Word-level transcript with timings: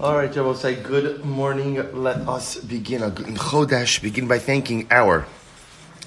All 0.00 0.14
right, 0.14 0.32
Joe, 0.32 0.52
say 0.54 0.76
good 0.76 1.24
morning. 1.24 1.74
Let 1.92 2.18
us 2.28 2.54
begin. 2.54 3.02
In 3.02 3.34
Chodesh, 3.34 4.00
begin 4.00 4.28
by 4.28 4.38
thanking 4.38 4.86
our 4.92 5.26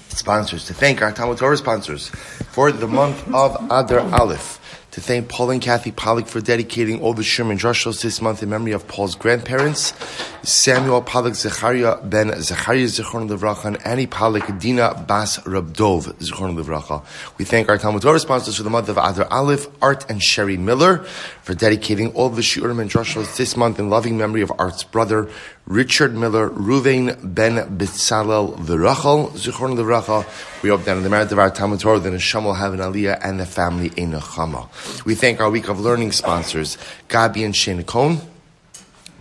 sponsors, 0.08 0.64
to 0.68 0.72
thank 0.72 1.02
our 1.02 1.12
Talmud 1.12 1.36
Torah 1.36 1.58
sponsors 1.58 2.08
for 2.08 2.72
the 2.72 2.88
month 2.88 3.22
of 3.34 3.54
Adar 3.70 4.00
Aleph 4.18 4.61
to 4.92 5.00
thank 5.00 5.30
Paul 5.30 5.50
and 5.50 5.62
Kathy 5.62 5.90
Pollock 5.90 6.26
for 6.26 6.42
dedicating 6.42 7.00
all 7.00 7.14
the 7.14 7.22
Sherman 7.22 7.56
drushos 7.56 8.02
this 8.02 8.20
month 8.20 8.42
in 8.42 8.50
memory 8.50 8.72
of 8.72 8.86
Paul's 8.86 9.14
grandparents, 9.14 9.94
Samuel 10.42 11.00
Pollock 11.00 11.34
Zechariah 11.34 11.96
ben 12.04 12.38
Zechariah 12.42 12.84
Zichron 12.84 13.26
Livracha 13.26 13.64
and 13.64 13.86
Annie 13.86 14.06
Pollock 14.06 14.58
Dina 14.58 15.02
Bas 15.08 15.38
Rabdov 15.38 16.12
Zichron 16.18 16.62
Livracha. 16.62 17.02
We 17.38 17.46
thank 17.46 17.70
our 17.70 17.78
Talmud 17.78 18.02
Torah 18.02 18.20
sponsors 18.20 18.58
for 18.58 18.64
the 18.64 18.70
month 18.70 18.90
of 18.90 18.98
Adar 18.98 19.26
Aleph, 19.30 19.66
Art 19.80 20.04
and 20.10 20.22
Sherry 20.22 20.58
Miller 20.58 20.98
for 21.42 21.54
dedicating 21.54 22.12
all 22.12 22.28
the 22.28 22.42
Shiurim 22.42 22.78
and 22.78 22.90
drushos 22.90 23.38
this 23.38 23.56
month 23.56 23.78
in 23.78 23.88
loving 23.88 24.18
memory 24.18 24.42
of 24.42 24.52
Art's 24.58 24.84
brother, 24.84 25.30
Richard 25.66 26.14
Miller, 26.14 26.50
Ruvain 26.50 27.16
ben 27.22 27.78
Bitzalel 27.78 28.56
Virachal, 28.58 29.30
Zichron 29.30 29.76
Livracha. 29.76 30.26
We 30.62 30.70
hope 30.70 30.84
that 30.84 30.96
in 30.96 31.04
the 31.04 31.08
merit 31.08 31.30
of 31.30 31.38
our 31.38 31.50
Talmud 31.50 31.80
Torah, 31.80 32.00
the 32.00 32.10
Neshama 32.10 32.44
will 32.44 32.54
have 32.54 32.74
an 32.74 32.80
Aliyah 32.80 33.20
and 33.22 33.38
the 33.38 33.46
family 33.46 33.92
in 33.96 34.12
a 34.12 34.18
Nechama. 34.18 35.04
We 35.04 35.14
thank 35.14 35.40
our 35.40 35.50
week 35.50 35.68
of 35.68 35.78
learning 35.78 36.12
sponsors, 36.12 36.76
Gabi 37.08 37.44
and 37.44 37.54
Shane 37.54 37.84
Cohn 37.84 38.20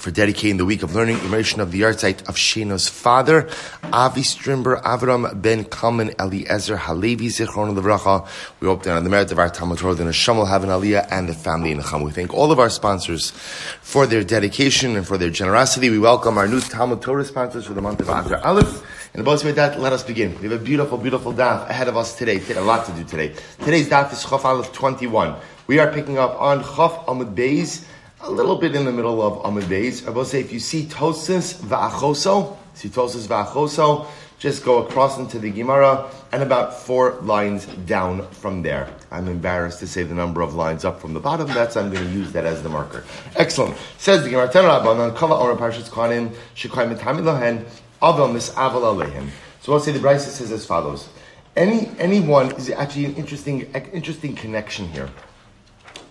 for 0.01 0.09
dedicating 0.09 0.57
the 0.57 0.65
week 0.65 0.81
of 0.81 0.95
learning 0.95 1.19
immersion 1.19 1.61
of 1.61 1.71
the 1.71 1.81
yahrzeit 1.81 2.27
of 2.27 2.35
Sheno's 2.35 2.89
father, 2.89 3.47
Avi 3.93 4.21
Strimber 4.21 4.81
Avram 4.81 5.39
ben 5.39 5.63
Kalman 5.63 6.15
Eliezer 6.19 6.75
Halevi 6.75 7.27
Zichron 7.27 7.77
Levracha. 7.77 8.27
We 8.59 8.67
hope 8.67 8.81
that 8.81 8.97
on 8.97 9.03
the 9.03 9.11
merit 9.11 9.31
of 9.31 9.37
our 9.37 9.49
Talmud 9.49 9.77
Torah, 9.77 9.93
the 9.93 10.03
Neshama 10.03 10.37
will 10.37 10.45
have 10.47 10.63
an 10.63 10.71
Aliyah 10.71 11.07
and 11.11 11.29
the 11.29 11.35
family 11.35 11.69
in 11.69 11.77
Necham. 11.77 12.03
We 12.03 12.09
thank 12.09 12.33
all 12.33 12.51
of 12.51 12.57
our 12.57 12.71
sponsors 12.71 13.29
for 13.29 14.07
their 14.07 14.23
dedication 14.23 14.95
and 14.95 15.05
for 15.05 15.19
their 15.19 15.29
generosity. 15.29 15.91
We 15.91 15.99
welcome 15.99 16.39
our 16.39 16.47
new 16.47 16.61
Talmud 16.61 17.03
Torah 17.03 17.23
sponsors 17.23 17.67
for 17.67 17.75
the 17.75 17.81
month 17.81 17.99
of 17.99 18.09
Adar 18.09 18.43
Aleph. 18.43 18.83
And 19.13 19.21
about 19.21 19.43
with 19.43 19.55
that, 19.57 19.79
let 19.79 19.93
us 19.93 20.03
begin. 20.03 20.35
We 20.41 20.49
have 20.49 20.59
a 20.59 20.63
beautiful, 20.63 20.97
beautiful 20.97 21.31
daf 21.31 21.69
ahead 21.69 21.87
of 21.87 21.95
us 21.95 22.15
today. 22.15 22.41
A 22.55 22.61
lot 22.61 22.87
to 22.87 22.91
do 22.93 23.03
today. 23.03 23.35
Today's 23.59 23.87
daf 23.87 24.11
is 24.11 24.23
Chaf 24.23 24.45
Aleph 24.45 24.73
21. 24.73 25.35
We 25.67 25.77
are 25.77 25.91
picking 25.91 26.17
up 26.17 26.41
on 26.41 26.63
Chaf 26.63 27.05
Amud 27.05 27.35
Beis 27.35 27.85
a 28.23 28.29
little 28.29 28.55
bit 28.55 28.75
in 28.75 28.85
the 28.85 28.91
middle 28.91 29.21
of 29.21 29.41
Amud 29.43 29.63
Beis. 29.63 30.07
I 30.07 30.11
will 30.11 30.25
say 30.25 30.39
if 30.39 30.53
you 30.53 30.59
see 30.59 30.85
Tosis 30.85 31.55
Va'achoso, 31.55 32.55
see 32.75 32.89
Tosis 32.89 33.27
Va'achoso, 33.27 34.05
just 34.37 34.63
go 34.63 34.83
across 34.85 35.17
into 35.17 35.39
the 35.39 35.49
Gemara 35.49 36.09
and 36.31 36.43
about 36.43 36.79
four 36.79 37.13
lines 37.21 37.65
down 37.65 38.27
from 38.29 38.61
there. 38.61 38.93
I'm 39.11 39.27
embarrassed 39.27 39.79
to 39.79 39.87
say 39.87 40.03
the 40.03 40.13
number 40.13 40.41
of 40.41 40.53
lines 40.53 40.85
up 40.85 41.01
from 41.01 41.13
the 41.13 41.19
bottom. 41.19 41.47
That's 41.47 41.75
I'm 41.75 41.91
going 41.91 42.05
to 42.05 42.11
use 42.11 42.31
that 42.33 42.45
as 42.45 42.61
the 42.61 42.69
marker. 42.69 43.03
Excellent. 43.35 43.75
Says 43.97 44.23
the 44.23 44.29
Gemara. 44.29 44.49
Rabbanan 44.49 45.15
Kala 45.15 45.39
Ora 45.39 45.55
Parshas 45.55 45.89
Kohanim 45.89 46.33
Shekai 46.55 46.93
Mitami 46.93 47.21
Lohen 47.21 47.65
Aval 48.01 48.31
Misaval 48.31 48.81
Aleihim. 48.81 49.29
So 49.61 49.73
I'll 49.73 49.79
say 49.79 49.91
the 49.91 49.99
Bryce 49.99 50.31
says 50.31 50.51
as 50.51 50.65
follows. 50.65 51.09
Any 51.55 51.91
anyone 51.99 52.51
is 52.53 52.69
actually 52.69 53.05
an 53.05 53.15
interesting 53.15 53.61
interesting 53.93 54.35
connection 54.35 54.87
here 54.87 55.09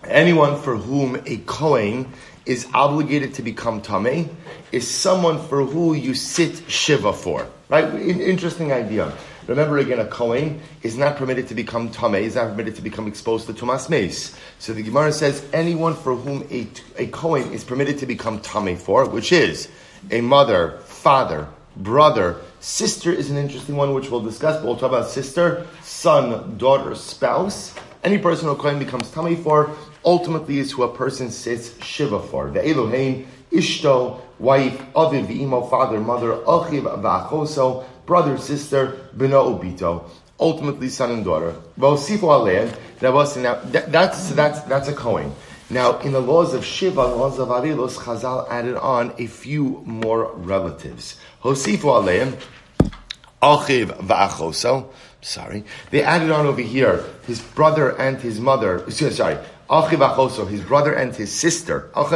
anyone 0.05 0.59
for 0.61 0.75
whom 0.75 1.21
a 1.25 1.37
Kohen 1.45 2.11
is 2.45 2.67
obligated 2.73 3.33
to 3.35 3.41
become 3.41 3.81
Tameh 3.81 4.29
is 4.71 4.89
someone 4.89 5.39
for 5.47 5.63
who 5.63 5.93
you 5.93 6.13
sit 6.13 6.69
Shiva 6.69 7.13
for. 7.13 7.47
Right? 7.69 7.85
Interesting 7.93 8.71
idea. 8.71 9.13
Remember 9.47 9.79
again, 9.79 9.99
a 9.99 10.05
Kohen 10.05 10.61
is 10.83 10.97
not 10.97 11.17
permitted 11.17 11.47
to 11.47 11.55
become 11.55 11.89
Tameh, 11.89 12.21
is 12.21 12.35
not 12.35 12.51
permitted 12.51 12.75
to 12.75 12.81
become 12.81 13.07
exposed 13.07 13.47
to 13.47 13.53
Tumas 13.53 13.89
Mace. 13.89 14.37
So 14.59 14.73
the 14.73 14.83
Gemara 14.83 15.11
says 15.11 15.45
anyone 15.51 15.95
for 15.95 16.15
whom 16.15 16.47
a, 16.51 16.67
a 16.97 17.07
Kohen 17.07 17.51
is 17.51 17.63
permitted 17.63 17.97
to 17.99 18.05
become 18.05 18.39
Tameh 18.39 18.77
for, 18.77 19.07
which 19.09 19.31
is 19.31 19.67
a 20.09 20.21
mother, 20.21 20.79
father, 20.85 21.47
brother, 21.77 22.37
sister 22.59 23.11
is 23.11 23.31
an 23.31 23.37
interesting 23.37 23.75
one 23.75 23.93
which 23.93 24.09
we'll 24.09 24.21
discuss, 24.21 24.57
but 24.57 24.65
we'll 24.65 24.75
talk 24.75 24.89
about 24.89 25.09
sister, 25.09 25.65
son, 25.81 26.57
daughter, 26.57 26.95
spouse. 26.95 27.73
Any 28.03 28.17
person 28.17 28.47
who 28.47 28.55
Kohen 28.55 28.79
becomes 28.79 29.11
Tameh 29.11 29.41
for 29.43 29.75
ultimately 30.05 30.59
is 30.59 30.71
who 30.71 30.83
a 30.83 30.93
person 30.93 31.29
sits 31.29 31.83
Shiva 31.83 32.21
for. 32.21 32.49
The 32.49 32.67
Elohim, 32.67 33.27
Ishto, 33.51 34.21
wife, 34.39 34.81
Aviv, 34.93 35.29
Imo, 35.29 35.61
father, 35.67 35.99
mother, 35.99 36.37
Achiv, 36.37 36.83
Va'achoso, 37.01 37.85
brother, 38.05 38.37
sister, 38.37 39.09
Bino, 39.15 39.57
Ubito. 39.57 40.09
Ultimately, 40.39 40.89
son 40.89 41.11
and 41.11 41.23
daughter. 41.23 41.55
Alein, 41.79 42.73
now 43.41 43.55
that 43.71 43.91
that's, 43.91 44.29
that's, 44.31 44.61
that's 44.61 44.87
a 44.87 44.93
Kohen. 44.93 45.31
Now, 45.69 45.99
in 45.99 46.11
the 46.11 46.19
laws 46.19 46.53
of 46.53 46.65
Shiva, 46.65 47.03
laws 47.03 47.39
of 47.39 47.49
Avilos, 47.49 47.97
Chazal 47.97 48.49
added 48.49 48.75
on 48.75 49.13
a 49.19 49.27
few 49.27 49.83
more 49.85 50.33
relatives. 50.33 51.17
Hosifu 51.43 51.83
Aleim, 51.83 52.37
Achiv 53.41 53.97
Va'achoso, 53.99 54.89
sorry. 55.21 55.63
They 55.91 56.03
added 56.03 56.31
on 56.31 56.47
over 56.47 56.61
here 56.61 57.05
his 57.27 57.39
brother 57.39 57.97
and 57.97 58.19
his 58.19 58.39
mother, 58.39 58.89
sorry, 58.91 59.37
his 60.49 60.61
brother 60.61 60.93
and 60.93 61.15
his 61.15 61.33
sister. 61.33 61.89
So 61.95 62.09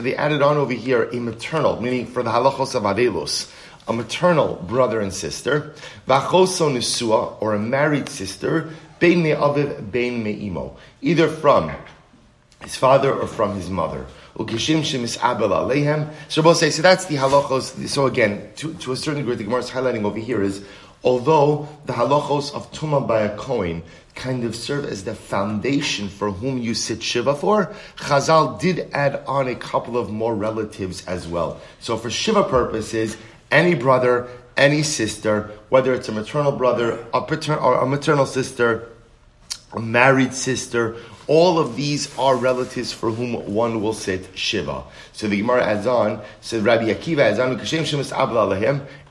they 0.00 0.16
added 0.16 0.40
on 0.40 0.56
over 0.56 0.72
here 0.72 1.10
a 1.12 1.20
maternal, 1.20 1.82
meaning 1.82 2.06
for 2.06 2.22
the 2.22 2.30
halachos 2.30 2.74
of 2.74 2.84
Avelos, 2.84 3.52
a 3.86 3.92
maternal 3.92 4.54
brother 4.66 5.00
and 5.00 5.12
sister. 5.12 5.74
Or 6.08 7.54
a 7.54 7.58
married 7.58 8.08
sister. 8.08 8.70
Either 11.02 11.28
from 11.28 11.72
his 12.62 12.76
father 12.76 13.12
or 13.12 13.26
from 13.26 13.54
his 13.54 13.68
mother. 13.68 14.06
So 14.38 16.42
both 16.42 16.56
say, 16.56 16.70
so 16.70 16.82
that's 16.82 17.04
the 17.04 17.16
halachos. 17.16 17.88
So 17.88 18.06
again, 18.06 18.50
to, 18.56 18.72
to 18.74 18.92
a 18.92 18.96
certain 18.96 19.20
degree, 19.20 19.36
the 19.36 19.44
Gemara 19.44 19.60
is 19.60 19.70
highlighting 19.70 20.04
over 20.04 20.18
here 20.18 20.42
is, 20.42 20.64
although 21.06 21.68
the 21.86 21.92
halachos 21.92 22.52
of 22.52 22.70
Tumah 22.72 23.06
by 23.06 23.20
a 23.20 23.36
Kohen 23.36 23.84
kind 24.16 24.42
of 24.42 24.56
serve 24.56 24.84
as 24.86 25.04
the 25.04 25.14
foundation 25.14 26.08
for 26.08 26.32
whom 26.32 26.58
you 26.58 26.74
sit 26.74 27.00
Shiva 27.00 27.34
for, 27.36 27.72
Chazal 27.96 28.58
did 28.58 28.90
add 28.92 29.22
on 29.26 29.46
a 29.46 29.54
couple 29.54 29.96
of 29.96 30.10
more 30.10 30.34
relatives 30.34 31.06
as 31.06 31.28
well. 31.28 31.60
So 31.78 31.96
for 31.96 32.10
Shiva 32.10 32.42
purposes, 32.42 33.16
any 33.52 33.74
brother, 33.74 34.28
any 34.56 34.82
sister, 34.82 35.52
whether 35.68 35.94
it's 35.94 36.08
a 36.08 36.12
maternal 36.12 36.50
brother, 36.52 37.06
a 37.14 37.18
or 37.56 37.80
a 37.80 37.86
maternal 37.86 38.26
sister, 38.26 38.88
a 39.72 39.80
married 39.80 40.34
sister, 40.34 40.96
all 41.28 41.58
of 41.58 41.74
these 41.74 42.16
are 42.18 42.36
relatives 42.36 42.92
for 42.92 43.10
whom 43.10 43.52
one 43.52 43.82
will 43.82 43.92
sit 43.92 44.28
Shiva. 44.38 44.84
So 45.12 45.26
the 45.26 45.38
Gemara 45.38 45.64
adds 45.64 45.86
on, 45.86 46.22
said 46.40 46.64
Rabbi 46.64 46.84
Akiva 46.84 47.20
adds 47.20 47.40
on, 47.40 47.50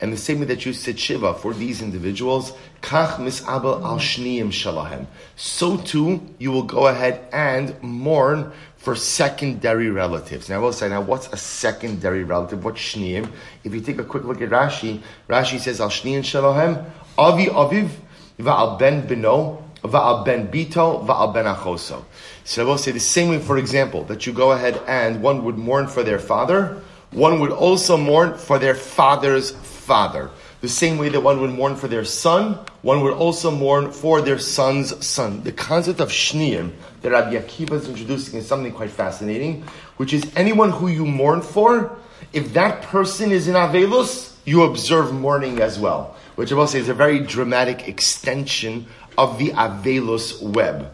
and 0.00 0.12
the 0.12 0.16
same 0.16 0.40
way 0.40 0.46
that 0.46 0.64
you 0.64 0.72
sit 0.72 0.98
Shiva 0.98 1.34
for 1.34 1.52
these 1.52 1.82
individuals, 1.82 2.52
Kach 2.80 3.18
mis'abel 3.18 3.82
al 3.84 3.98
shniyim 3.98 4.48
shalahem. 4.48 5.06
So 5.36 5.76
too, 5.76 6.22
you 6.38 6.52
will 6.52 6.62
go 6.62 6.86
ahead 6.86 7.28
and 7.32 7.80
mourn 7.82 8.52
for 8.76 8.94
secondary 8.94 9.90
relatives. 9.90 10.48
Now 10.48 10.56
I 10.56 10.58
will 10.60 10.72
say, 10.72 10.88
now 10.88 11.02
what's 11.02 11.26
a 11.32 11.36
secondary 11.36 12.24
relative? 12.24 12.64
What's 12.64 12.80
shniyim? 12.80 13.30
If 13.64 13.74
you 13.74 13.80
take 13.80 13.98
a 13.98 14.04
quick 14.04 14.24
look 14.24 14.40
at 14.40 14.50
Rashi, 14.50 15.02
Rashi 15.28 15.58
says 15.58 15.80
al 15.80 15.90
shniyim 15.90 16.20
shalahem, 16.20 16.88
avi 17.18 17.46
aviv, 17.46 17.90
va'al 18.38 18.78
ben 18.78 19.06
beno, 19.06 19.62
Va'al 19.88 20.24
ben 20.24 20.48
bito, 20.48 21.04
va'al 21.06 21.32
ben 21.32 21.44
achoso. 21.44 22.04
So 22.44 22.62
I 22.62 22.64
will 22.66 22.78
say 22.78 22.92
the 22.92 23.00
same 23.00 23.30
way, 23.30 23.38
for 23.38 23.58
example, 23.58 24.04
that 24.04 24.26
you 24.26 24.32
go 24.32 24.52
ahead 24.52 24.80
and 24.86 25.22
one 25.22 25.44
would 25.44 25.58
mourn 25.58 25.86
for 25.86 26.02
their 26.02 26.18
father, 26.18 26.80
one 27.10 27.40
would 27.40 27.52
also 27.52 27.96
mourn 27.96 28.36
for 28.36 28.58
their 28.58 28.74
father's 28.74 29.52
father. 29.52 30.30
The 30.60 30.68
same 30.68 30.98
way 30.98 31.08
that 31.10 31.20
one 31.20 31.40
would 31.40 31.50
mourn 31.50 31.76
for 31.76 31.86
their 31.86 32.04
son, 32.04 32.58
one 32.82 33.02
would 33.02 33.12
also 33.12 33.50
mourn 33.50 33.92
for 33.92 34.20
their 34.20 34.38
son's 34.38 35.06
son. 35.06 35.42
The 35.42 35.52
concept 35.52 36.00
of 36.00 36.08
shniyim 36.08 36.72
that 37.02 37.12
Rabbi 37.12 37.36
Akiva 37.36 37.72
is 37.72 37.88
introducing 37.88 38.38
is 38.38 38.46
something 38.46 38.72
quite 38.72 38.90
fascinating, 38.90 39.64
which 39.96 40.12
is 40.12 40.24
anyone 40.34 40.72
who 40.72 40.88
you 40.88 41.04
mourn 41.04 41.42
for, 41.42 41.96
if 42.32 42.54
that 42.54 42.82
person 42.82 43.30
is 43.30 43.48
in 43.48 43.54
Avelus, 43.54 44.34
you 44.44 44.62
observe 44.62 45.12
mourning 45.12 45.60
as 45.60 45.78
well. 45.78 46.16
Which 46.36 46.52
I 46.52 46.54
will 46.54 46.66
say 46.66 46.80
is 46.80 46.88
a 46.88 46.94
very 46.94 47.20
dramatic 47.20 47.88
extension 47.88 48.86
of 49.18 49.38
the 49.38 49.50
Avelus 49.50 50.42
web. 50.42 50.92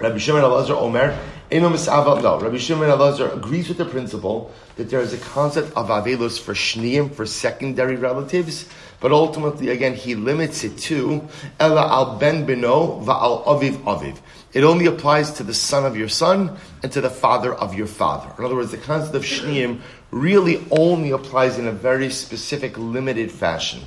Rabbi 0.00 0.18
Shimon 0.18 0.42
Elazar 0.42 0.80
Omer, 0.80 1.18
no, 1.50 2.38
Rabbi 2.40 2.56
Shimon 2.58 2.88
Elazar 2.88 3.34
agrees 3.34 3.68
with 3.68 3.78
the 3.78 3.84
principle 3.84 4.52
that 4.76 4.90
there 4.90 5.00
is 5.00 5.12
a 5.12 5.18
concept 5.18 5.76
of 5.76 5.88
Avelus 5.88 6.40
for 6.40 6.54
Shniyim, 6.54 7.12
for 7.12 7.26
secondary 7.26 7.96
relatives, 7.96 8.68
but 9.00 9.12
ultimately, 9.12 9.70
again, 9.70 9.94
he 9.94 10.14
limits 10.14 10.62
it 10.62 10.76
to 10.78 11.26
Ella 11.58 11.88
al 11.88 12.18
ben 12.18 12.46
beno 12.46 13.04
va'al 13.04 13.44
aviv 13.44 13.76
aviv. 13.84 14.18
It 14.52 14.62
only 14.62 14.86
applies 14.86 15.32
to 15.32 15.42
the 15.42 15.54
son 15.54 15.84
of 15.84 15.96
your 15.96 16.08
son 16.08 16.56
and 16.82 16.92
to 16.92 17.00
the 17.00 17.10
father 17.10 17.54
of 17.54 17.74
your 17.74 17.86
father. 17.86 18.32
In 18.38 18.44
other 18.44 18.54
words, 18.54 18.70
the 18.70 18.78
concept 18.78 19.14
of 19.14 19.22
Shniyim 19.22 19.80
really 20.10 20.64
only 20.70 21.10
applies 21.10 21.58
in 21.58 21.66
a 21.66 21.72
very 21.72 22.10
specific, 22.10 22.78
limited 22.78 23.32
fashion. 23.32 23.80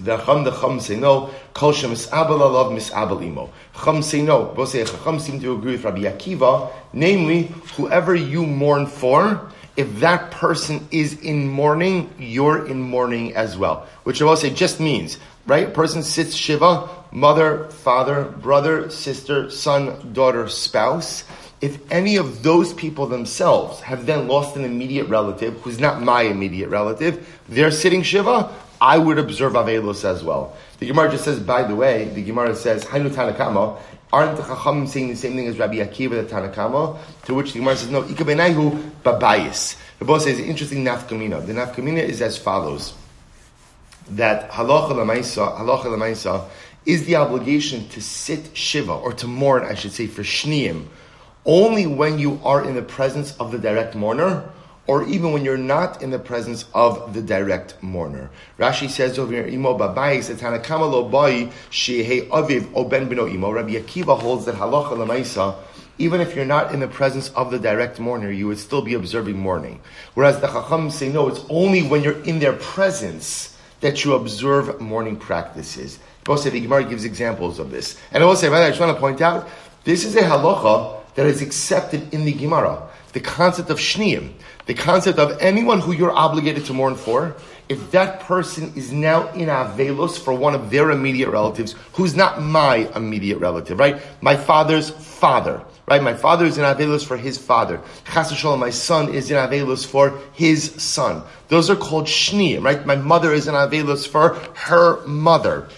The 0.00 0.18
Chum, 0.18 0.44
the 0.44 0.52
Chum 0.52 0.80
say 0.80 0.96
no. 0.96 1.30
Kol 1.54 1.72
Shem 1.72 1.90
Mis'abel 1.90 2.40
Alav 2.40 2.72
Mis'abel 2.72 3.22
Imo. 3.24 3.50
Chum 3.84 4.02
say 4.02 4.22
no. 4.22 4.44
Both 4.44 4.70
say 4.70 4.84
Chum 4.84 5.18
seem 5.18 5.40
to 5.40 5.54
agree 5.54 5.72
with 5.72 5.84
Rabbi 5.84 6.02
Akiva. 6.02 6.70
Namely, 6.92 7.52
whoever 7.76 8.14
you 8.14 8.46
mourn 8.46 8.86
for, 8.86 9.50
if 9.76 10.00
that 10.00 10.30
person 10.32 10.88
is 10.90 11.20
in 11.20 11.48
mourning, 11.48 12.12
you're 12.18 12.66
in 12.66 12.80
mourning 12.80 13.34
as 13.36 13.56
well. 13.56 13.86
Which 14.04 14.20
I 14.20 14.24
will 14.24 14.36
say 14.36 14.50
just 14.50 14.80
means, 14.80 15.18
right? 15.46 15.72
Person 15.72 16.02
sits 16.02 16.34
Shiva, 16.34 16.88
mother, 17.12 17.68
father, 17.70 18.24
brother, 18.24 18.90
sister, 18.90 19.50
son, 19.50 20.12
daughter, 20.12 20.48
spouse. 20.48 21.24
If 21.60 21.78
any 21.92 22.16
of 22.16 22.42
those 22.42 22.72
people 22.72 23.06
themselves 23.06 23.80
have 23.80 24.06
then 24.06 24.28
lost 24.28 24.56
an 24.56 24.64
immediate 24.64 25.06
relative 25.06 25.60
who's 25.60 25.80
not 25.80 26.02
my 26.02 26.22
immediate 26.22 26.68
relative, 26.68 27.40
they're 27.48 27.70
sitting 27.70 28.02
Shiva, 28.02 28.52
I 28.80 28.98
would 28.98 29.18
observe 29.18 29.54
Avelos 29.54 30.04
as 30.04 30.22
well. 30.22 30.56
The 30.78 30.86
Gemara 30.86 31.10
just 31.10 31.24
says, 31.24 31.40
by 31.40 31.64
the 31.64 31.74
way, 31.74 32.04
the 32.08 32.22
Gemara 32.22 32.54
says, 32.54 32.84
Hainu 32.84 33.10
Tanakama, 33.10 33.78
aren't 34.12 34.36
the 34.36 34.42
Chacham 34.44 34.86
saying 34.86 35.08
the 35.08 35.16
same 35.16 35.34
thing 35.34 35.46
as 35.48 35.58
Rabbi 35.58 35.76
Akiva, 35.76 36.10
the 36.10 36.34
Tanakama? 36.34 36.98
To 37.24 37.34
which 37.34 37.52
the 37.52 37.58
Gemara 37.58 37.76
says, 37.76 37.90
no, 37.90 38.02
Ikabenaihu 38.02 38.90
babayis. 39.02 39.76
The 39.98 40.04
boss 40.04 40.24
says, 40.24 40.38
interesting 40.38 40.84
nafkamina. 40.84 41.44
The 41.44 41.54
nafkamina 41.54 42.02
is 42.02 42.22
as 42.22 42.38
follows. 42.38 42.94
That 44.10 44.50
halacha 44.50 44.92
lemaisa, 44.92 45.58
halacha 45.58 45.84
lemaisa, 45.84 46.48
is 46.86 47.04
the 47.04 47.16
obligation 47.16 47.88
to 47.88 48.00
sit 48.00 48.56
shiva, 48.56 48.94
or 48.94 49.12
to 49.14 49.26
mourn, 49.26 49.64
I 49.64 49.74
should 49.74 49.92
say, 49.92 50.06
for 50.06 50.22
shniim, 50.22 50.86
only 51.44 51.86
when 51.86 52.18
you 52.18 52.40
are 52.44 52.64
in 52.64 52.74
the 52.74 52.82
presence 52.82 53.36
of 53.38 53.50
the 53.52 53.58
direct 53.58 53.94
mourner, 53.94 54.48
or 54.88 55.04
even 55.04 55.32
when 55.32 55.44
you're 55.44 55.58
not 55.58 56.02
in 56.02 56.10
the 56.10 56.18
presence 56.18 56.64
of 56.74 57.12
the 57.12 57.22
direct 57.22 57.80
mourner. 57.82 58.30
Rashi 58.58 58.88
says 58.88 59.18
over 59.18 59.32
here, 59.32 59.46
Imo 59.46 59.78
babayis 59.78 60.34
etanakama 60.34 60.90
lo 60.90 61.08
boy 61.08 61.50
shehei 61.70 62.26
aviv 62.30 62.68
o 62.74 62.84
ben 62.84 63.06
bino 63.06 63.28
imo. 63.28 63.52
Rabbi 63.52 63.74
Akiva 63.74 64.18
holds 64.18 64.46
that 64.46 64.54
halacha 64.54 64.96
lemaisa, 64.96 65.56
even 65.98 66.22
if 66.22 66.34
you're 66.34 66.46
not 66.46 66.72
in 66.72 66.80
the 66.80 66.88
presence 66.88 67.28
of 67.30 67.50
the 67.50 67.58
direct 67.58 68.00
mourner, 68.00 68.30
you 68.30 68.46
would 68.46 68.58
still 68.58 68.80
be 68.80 68.94
observing 68.94 69.38
mourning. 69.38 69.78
Whereas 70.14 70.40
the 70.40 70.46
Chacham 70.46 70.90
say, 70.90 71.10
no, 71.10 71.28
it's 71.28 71.44
only 71.50 71.82
when 71.82 72.02
you're 72.02 72.22
in 72.22 72.38
their 72.38 72.54
presence 72.54 73.58
that 73.80 74.04
you 74.04 74.14
observe 74.14 74.80
mourning 74.80 75.16
practices. 75.16 75.98
Both 76.24 76.44
the 76.44 76.60
Gemara 76.60 76.84
gives 76.84 77.04
examples 77.04 77.58
of 77.58 77.70
this. 77.70 77.98
And 78.10 78.22
I 78.22 78.26
will 78.26 78.36
say, 78.36 78.48
by 78.48 78.56
the 78.56 78.62
way, 78.62 78.66
I 78.66 78.70
just 78.70 78.80
want 78.80 78.96
to 78.96 79.00
point 79.00 79.20
out, 79.20 79.48
this 79.84 80.04
is 80.04 80.16
a 80.16 80.22
halacha 80.22 81.00
that 81.14 81.26
is 81.26 81.42
accepted 81.42 82.14
in 82.14 82.24
the 82.24 82.32
Gemara. 82.32 82.87
The 83.12 83.20
concept 83.20 83.70
of 83.70 83.78
shniim, 83.78 84.32
the 84.66 84.74
concept 84.74 85.18
of 85.18 85.38
anyone 85.40 85.80
who 85.80 85.92
you're 85.92 86.12
obligated 86.12 86.66
to 86.66 86.74
mourn 86.74 86.94
for, 86.94 87.36
if 87.68 87.90
that 87.90 88.20
person 88.20 88.72
is 88.76 88.92
now 88.92 89.28
in 89.32 89.48
avelos 89.48 90.18
for 90.18 90.32
one 90.32 90.54
of 90.54 90.70
their 90.70 90.90
immediate 90.90 91.30
relatives, 91.30 91.74
who's 91.94 92.14
not 92.14 92.42
my 92.42 92.90
immediate 92.94 93.38
relative, 93.38 93.78
right? 93.78 94.00
My 94.22 94.36
father's 94.36 94.90
father, 94.90 95.62
right? 95.86 96.02
My 96.02 96.14
father 96.14 96.46
is 96.46 96.58
in 96.58 96.64
avelos 96.64 97.04
for 97.04 97.16
his 97.16 97.38
father. 97.38 97.80
Chas 98.12 98.44
my 98.44 98.70
son 98.70 99.12
is 99.14 99.30
in 99.30 99.36
avelos 99.36 99.86
for 99.86 100.18
his 100.32 100.72
son. 100.82 101.22
Those 101.48 101.68
are 101.68 101.76
called 101.76 102.06
shniim, 102.06 102.62
right? 102.62 102.84
My 102.86 102.96
mother 102.96 103.32
is 103.32 103.48
in 103.48 103.54
avelos 103.54 104.08
for 104.08 104.34
her 104.54 105.06
mother. 105.06 105.68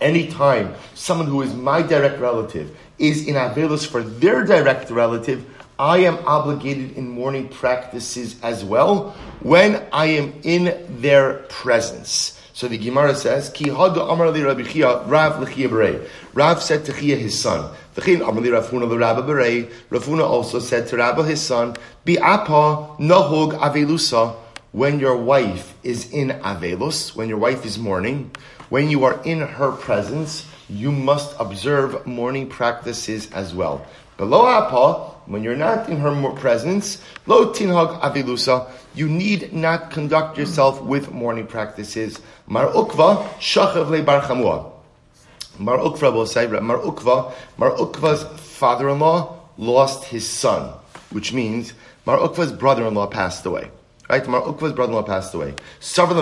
Anytime 0.00 0.74
someone 0.94 1.26
who 1.26 1.42
is 1.42 1.54
my 1.54 1.82
direct 1.82 2.20
relative 2.20 2.76
is 2.98 3.26
in 3.26 3.34
avelos 3.34 3.86
for 3.86 4.02
their 4.02 4.44
direct 4.44 4.90
relative, 4.90 5.44
I 5.78 5.98
am 5.98 6.18
obligated 6.26 6.96
in 6.96 7.08
mourning 7.08 7.48
practices 7.48 8.34
as 8.42 8.64
well 8.64 9.10
when 9.40 9.86
I 9.92 10.06
am 10.06 10.32
in 10.42 10.84
their 11.00 11.34
presence. 11.48 12.34
So 12.52 12.66
the 12.66 12.76
Gemara 12.76 13.14
says, 13.14 13.50
Ki 13.50 13.66
hada 13.66 14.12
amar 14.12 14.32
li 14.32 14.42
Rabbi 14.42 14.64
Chia, 14.64 15.04
Rav 15.04 15.40
l'chia 15.40 15.68
berei. 15.68 16.08
Rav 16.34 16.60
said 16.60 16.84
to 16.86 16.92
Chia, 16.92 17.14
his 17.14 17.40
son. 17.40 17.72
V'chin 17.94 18.28
amar 18.28 18.42
li 18.42 18.50
Rav 18.50 18.68
Huna 18.68 18.88
l'Rabba 18.88 19.22
berei. 19.22 19.70
Rav 19.90 20.02
Huna 20.02 20.24
also 20.24 20.58
said 20.58 20.88
to 20.88 20.96
Rabba, 20.96 21.22
his 21.22 21.40
son, 21.40 21.76
Bi 22.04 22.16
apa 22.20 22.96
nahog 22.98 23.52
avelusa. 23.60 24.34
When 24.72 24.98
your 24.98 25.16
wife 25.16 25.74
is 25.84 26.12
in 26.12 26.30
avelus, 26.30 27.14
when 27.14 27.28
your 27.28 27.38
wife 27.38 27.64
is 27.64 27.78
mourning, 27.78 28.32
when 28.68 28.90
you 28.90 29.04
are 29.04 29.22
in 29.22 29.38
her 29.38 29.70
presence, 29.70 30.44
you 30.68 30.90
must 30.90 31.36
observe 31.38 32.04
mourning 32.06 32.48
practices 32.48 33.30
as 33.30 33.54
well. 33.54 33.86
Below 34.18 34.46
apa, 34.46 35.14
when 35.26 35.44
you're 35.44 35.56
not 35.56 35.88
in 35.88 35.98
her 35.98 36.32
presence, 36.32 37.00
lo 37.26 37.52
tinhag 37.52 38.00
avilusa, 38.00 38.68
you 38.92 39.08
need 39.08 39.52
not 39.52 39.92
conduct 39.92 40.36
yourself 40.36 40.82
with 40.82 41.12
mourning 41.12 41.46
practices. 41.46 42.20
Mar 42.48 42.66
ukva 42.72 43.28
shachav 43.38 43.88
le 43.90 44.02
bar 44.02 44.20
chamua. 44.22 44.72
Mar 45.58 45.78
ukva 45.78 46.12
will 46.12 46.26
say, 46.26 46.48
Mar 46.48 46.78
ukva, 46.78 47.32
Mar 47.56 47.70
ukva's 47.76 48.24
father-in-law 48.40 49.36
lost 49.56 50.04
his 50.04 50.28
son, 50.28 50.72
which 51.10 51.32
means 51.32 51.72
Mar 52.04 52.18
ukva's 52.18 52.52
brother-in-law 52.52 53.06
passed 53.06 53.46
away. 53.46 53.70
Right, 54.10 54.26
Mar 54.26 54.40
Ukva's 54.40 54.72
brother-in-law 54.72 55.02
passed 55.02 55.34
away. 55.34 55.50
Mar 55.52 56.16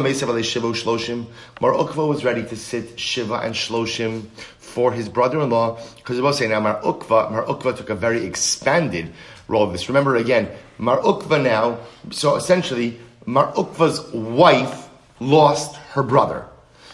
Ukva 1.72 2.08
was 2.08 2.24
ready 2.24 2.42
to 2.44 2.56
sit 2.56 2.98
Shiva 2.98 3.34
and 3.34 3.54
Shloshim 3.54 4.26
for 4.58 4.90
his 4.90 5.08
brother-in-law, 5.08 5.78
because 5.96 6.20
was 6.20 6.38
saying 6.38 6.50
now 6.50 6.58
Mar 6.58 6.80
Ukva, 6.82 7.30
Mar 7.30 7.44
Ukva 7.44 7.76
took 7.76 7.88
a 7.88 7.94
very 7.94 8.24
expanded 8.24 9.12
role 9.46 9.62
of 9.62 9.70
this. 9.70 9.88
Remember 9.88 10.16
again, 10.16 10.48
Mar 10.78 10.98
Ukva 10.98 11.40
now, 11.40 11.78
so 12.10 12.34
essentially, 12.34 12.98
Mar 13.24 13.52
Ukva's 13.52 14.12
wife 14.12 14.88
lost 15.20 15.76
her 15.92 16.02
brother. 16.02 16.44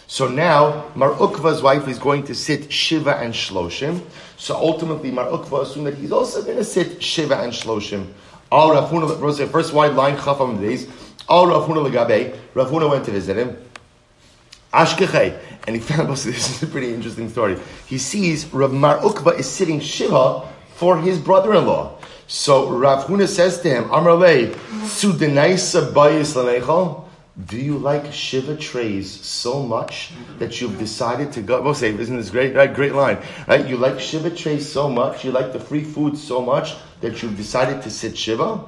So 0.05 0.27
now, 0.27 0.91
Mar 0.93 1.15
Ukva's 1.15 1.63
wife 1.63 1.87
is 1.87 1.97
going 1.97 2.25
to 2.25 2.35
sit 2.35 2.71
Shiva 2.71 3.17
and 3.17 3.33
Shloshim. 3.33 4.03
So 4.37 4.55
ultimately, 4.55 5.09
Mar 5.09 5.25
Ukva 5.25 5.63
assumed 5.63 5.87
that 5.87 5.95
he's 5.95 6.11
also 6.11 6.43
going 6.43 6.57
to 6.57 6.63
sit 6.63 7.01
Shiva 7.01 7.39
and 7.39 7.51
Shloshim. 7.51 8.13
Al 8.53 8.69
Rav 8.69 8.91
Huna, 8.91 9.49
first 9.49 9.73
white 9.73 9.93
line, 9.93 10.15
Chafam 10.15 10.61
days. 10.61 10.87
Al 11.27 11.47
Rav 11.47 11.67
Huna 11.67 11.89
Legabe, 11.89 12.37
Rav 12.53 12.69
Huna 12.69 12.87
went 12.87 13.03
to 13.05 13.09
visit 13.09 13.35
him. 13.35 13.57
Ashkechei, 14.71 15.39
and 15.65 15.75
he 15.75 15.81
found, 15.89 16.07
this 16.09 16.27
is 16.27 16.61
a 16.61 16.67
pretty 16.67 16.93
interesting 16.93 17.29
story. 17.29 17.57
He 17.87 17.97
sees 17.97 18.45
Rav 18.53 18.71
Mar 18.71 18.99
Ukva 18.99 19.39
is 19.39 19.49
sitting 19.49 19.79
Shiva 19.79 20.47
for 20.75 20.99
his 20.99 21.17
brother-in-law. 21.17 21.97
So 22.27 22.69
Rav 22.69 23.05
Huna 23.05 23.27
says 23.27 23.59
to 23.61 23.69
him, 23.69 23.85
Amrale, 23.85 24.53
Sudenaisa 24.83 25.91
Bayis 25.91 26.35
Lamechal, 26.35 27.05
do 27.47 27.57
you 27.57 27.79
like 27.79 28.13
Shiva 28.13 28.55
trays 28.55 29.09
so 29.25 29.63
much 29.63 30.11
that 30.37 30.61
you've 30.61 30.77
decided 30.77 31.31
to 31.31 31.41
go? 31.41 31.59
We'll 31.59 31.73
say, 31.73 31.91
isn't 31.91 32.15
this 32.15 32.29
great? 32.29 32.55
Right, 32.55 32.71
great 32.71 32.93
line, 32.93 33.17
right? 33.47 33.67
You 33.67 33.77
like 33.77 33.99
Shiva 33.99 34.29
trays 34.29 34.71
so 34.71 34.87
much, 34.87 35.25
you 35.25 35.31
like 35.31 35.53
the 35.53 35.59
free 35.59 35.83
food 35.83 36.15
so 36.15 36.39
much 36.39 36.75
that 37.03 37.21
you've 37.21 37.35
decided 37.35 37.81
to 37.81 37.91
sit 37.91 38.17
Shiva. 38.17 38.63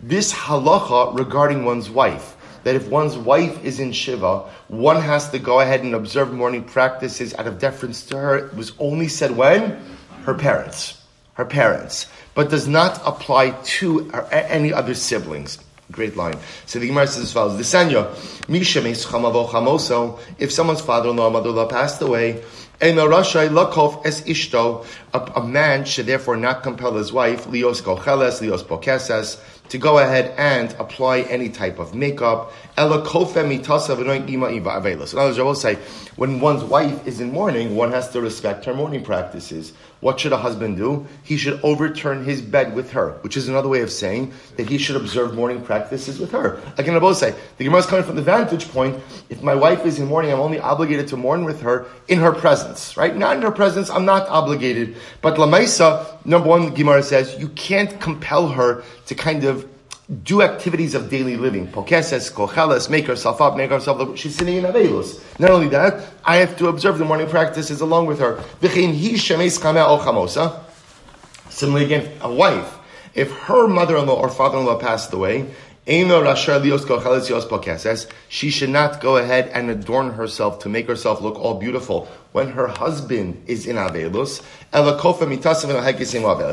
This 0.00 0.32
halacha 0.32 1.16
regarding 1.16 1.64
one's 1.64 1.88
wife, 1.88 2.36
that 2.64 2.74
if 2.74 2.88
one's 2.88 3.16
wife 3.16 3.64
is 3.64 3.78
in 3.78 3.92
Shiva, 3.92 4.50
one 4.66 5.00
has 5.00 5.30
to 5.30 5.38
go 5.38 5.60
ahead 5.60 5.82
and 5.84 5.94
observe 5.94 6.32
mourning 6.32 6.64
practices 6.64 7.34
out 7.34 7.46
of 7.46 7.60
deference 7.60 8.04
to 8.06 8.18
her. 8.18 8.36
It 8.36 8.54
was 8.54 8.72
only 8.80 9.06
said 9.06 9.36
when 9.36 9.80
her 10.24 10.34
parents, 10.34 11.00
her 11.34 11.44
parents 11.44 12.06
but 12.34 12.50
does 12.50 12.66
not 12.66 13.00
apply 13.06 13.50
to 13.78 14.10
any 14.32 14.72
other 14.72 14.94
siblings. 14.94 15.58
Great 15.90 16.16
line. 16.16 16.36
So 16.66 16.78
the 16.78 16.86
Gemara 16.86 17.06
says 17.06 17.22
as 17.24 17.32
follows: 17.32 17.58
Lisanya, 17.58 18.10
Misha 18.48 18.80
chamoso. 18.80 20.20
If 20.38 20.52
someone's 20.52 20.80
father-in-law, 20.82 21.30
mother-in-law 21.30 21.66
passed 21.68 22.02
away, 22.02 22.44
a 22.80 23.02
Rashai 23.02 23.48
Lakov 23.48 24.06
es 24.06 24.20
Ishto, 24.20 24.86
a, 25.12 25.42
man 25.42 25.84
should 25.84 26.06
therefore 26.06 26.36
not 26.36 26.62
compel 26.62 26.94
his 26.94 27.12
wife, 27.12 27.46
lios 27.46 27.82
kocheles, 27.82 28.40
lios 28.40 28.62
pokesas, 28.62 29.40
to 29.68 29.78
go 29.78 29.98
ahead 29.98 30.32
and 30.38 30.72
apply 30.78 31.22
any 31.22 31.48
type 31.48 31.80
of 31.80 31.96
makeup. 31.96 32.52
In 32.76 32.84
other 32.84 32.98
words, 32.98 33.14
I 35.38 35.42
will 35.42 35.54
say, 35.56 35.74
when 36.14 36.38
one's 36.38 36.62
wife 36.62 37.04
is 37.04 37.20
in 37.20 37.32
mourning, 37.32 37.74
one 37.74 37.90
has 37.90 38.10
to 38.10 38.20
respect 38.20 38.64
her 38.66 38.74
mourning 38.74 39.02
practices. 39.02 39.72
What 40.00 40.20
should 40.20 40.32
a 40.32 40.36
husband 40.36 40.76
do? 40.76 41.06
He 41.24 41.36
should 41.36 41.58
overturn 41.64 42.24
his 42.24 42.40
bed 42.40 42.74
with 42.74 42.92
her, 42.92 43.18
which 43.22 43.36
is 43.36 43.48
another 43.48 43.68
way 43.68 43.80
of 43.80 43.90
saying 43.90 44.32
that 44.56 44.68
he 44.68 44.78
should 44.78 44.94
observe 44.94 45.34
mourning 45.34 45.60
practices 45.60 46.20
with 46.20 46.30
her. 46.30 46.60
Again, 46.76 46.94
I 46.94 47.00
both 47.00 47.16
say, 47.16 47.34
the 47.56 47.64
Gemara 47.64 47.80
is 47.80 47.86
coming 47.86 48.04
from 48.04 48.14
the 48.14 48.22
vantage 48.22 48.68
point, 48.68 48.96
if 49.28 49.42
my 49.42 49.56
wife 49.56 49.84
is 49.84 49.98
in 49.98 50.06
mourning, 50.06 50.32
I'm 50.32 50.38
only 50.38 50.60
obligated 50.60 51.08
to 51.08 51.16
mourn 51.16 51.44
with 51.44 51.62
her 51.62 51.86
in 52.06 52.20
her 52.20 52.32
presence, 52.32 52.96
right? 52.96 53.16
Not 53.16 53.36
in 53.36 53.42
her 53.42 53.50
presence, 53.50 53.90
I'm 53.90 54.04
not 54.04 54.28
obligated. 54.28 54.96
But 55.20 55.36
Lamaisa, 55.36 56.24
number 56.24 56.48
one, 56.48 56.74
Gemara 56.74 57.02
says, 57.02 57.36
you 57.38 57.48
can't 57.48 58.00
compel 58.00 58.48
her 58.48 58.84
to 59.06 59.14
kind 59.16 59.42
of 59.44 59.68
do 60.22 60.40
activities 60.40 60.94
of 60.94 61.10
daily 61.10 61.36
living. 61.36 61.68
Pokeses, 61.68 62.32
kocheles, 62.32 62.88
make 62.88 63.06
herself 63.06 63.40
up, 63.42 63.56
make 63.56 63.70
herself 63.70 63.98
look. 63.98 64.16
She's 64.16 64.34
sitting 64.36 64.56
in 64.56 64.64
Avelus. 64.64 65.20
Not 65.38 65.50
only 65.50 65.68
that, 65.68 66.08
I 66.24 66.36
have 66.36 66.56
to 66.58 66.68
observe 66.68 66.98
the 66.98 67.04
mourning 67.04 67.28
practices 67.28 67.82
along 67.82 68.06
with 68.06 68.18
her. 68.20 68.42
Similarly 71.50 71.84
again, 71.84 72.12
a 72.22 72.32
wife, 72.32 72.74
if 73.14 73.30
her 73.32 73.68
mother-in-law 73.68 74.14
or 74.14 74.30
father-in-law 74.30 74.78
passed 74.78 75.12
away, 75.12 75.50
She 78.28 78.50
should 78.50 78.70
not 78.70 79.00
go 79.00 79.16
ahead 79.16 79.48
and 79.54 79.70
adorn 79.70 80.12
herself 80.12 80.58
to 80.60 80.68
make 80.68 80.86
herself 80.86 81.22
look 81.22 81.36
all 81.36 81.54
beautiful 81.58 82.08
when 82.32 82.50
her 82.50 82.66
husband 82.68 83.42
is 83.46 83.66
in 83.66 83.76
Avelus. 83.76 84.42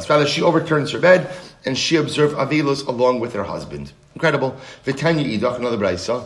Rather, 0.09 0.27
she 0.27 0.41
overturns 0.41 0.91
her 0.91 0.99
bed 0.99 1.29
and 1.65 1.77
she 1.77 1.95
observes 1.95 2.33
Avelus 2.33 2.85
along 2.87 3.19
with 3.19 3.33
her 3.33 3.43
husband. 3.43 3.91
Incredible. 4.13 4.55
Vitanya 4.83 5.25
Idach, 5.25 5.57
another 5.57 5.77
brayso. 5.77 6.25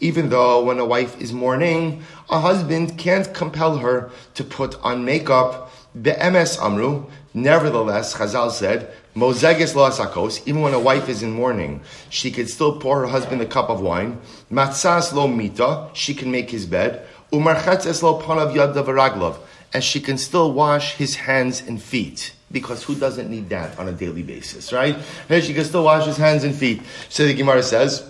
Even 0.00 0.28
though 0.28 0.64
when 0.64 0.78
a 0.80 0.84
wife 0.84 1.20
is 1.20 1.32
mourning, 1.32 2.02
a 2.28 2.40
husband 2.40 2.98
can't 2.98 3.32
compel 3.32 3.76
her 3.78 4.10
to 4.34 4.42
put 4.42 4.74
on 4.82 5.04
makeup. 5.04 5.70
Be'emes 6.00 6.60
amru. 6.60 7.06
Nevertheless, 7.32 8.14
Chazal 8.14 8.50
said, 8.50 8.92
Mozeges 9.18 9.74
lo 9.74 9.90
asakos, 9.90 10.46
even 10.46 10.60
when 10.62 10.74
a 10.74 10.78
wife 10.78 11.08
is 11.08 11.24
in 11.24 11.32
mourning, 11.32 11.80
she 12.08 12.30
could 12.30 12.48
still 12.48 12.78
pour 12.78 13.00
her 13.00 13.08
husband 13.08 13.42
a 13.42 13.46
cup 13.46 13.68
of 13.68 13.80
wine. 13.80 14.20
Matzas 14.50 15.12
lo 15.12 15.26
mita, 15.26 15.88
she 15.92 16.14
can 16.14 16.30
make 16.30 16.50
his 16.50 16.66
bed. 16.66 17.04
Umarchetzes 17.32 18.00
lo 18.02 18.22
panav 18.22 18.54
yadav 18.54 19.38
and 19.74 19.82
she 19.82 20.00
can 20.00 20.18
still 20.18 20.52
wash 20.52 20.94
his 20.94 21.16
hands 21.16 21.60
and 21.60 21.82
feet 21.82 22.32
because 22.50 22.84
who 22.84 22.94
doesn't 22.94 23.28
need 23.28 23.48
that 23.48 23.78
on 23.78 23.88
a 23.88 23.92
daily 23.92 24.22
basis, 24.22 24.72
right? 24.72 24.96
And 25.28 25.42
she 25.42 25.52
can 25.52 25.64
still 25.64 25.84
wash 25.84 26.06
his 26.06 26.16
hands 26.16 26.44
and 26.44 26.54
feet. 26.54 26.80
So 27.08 27.26
the 27.26 27.34
Gemara 27.34 27.62
says, 27.62 28.08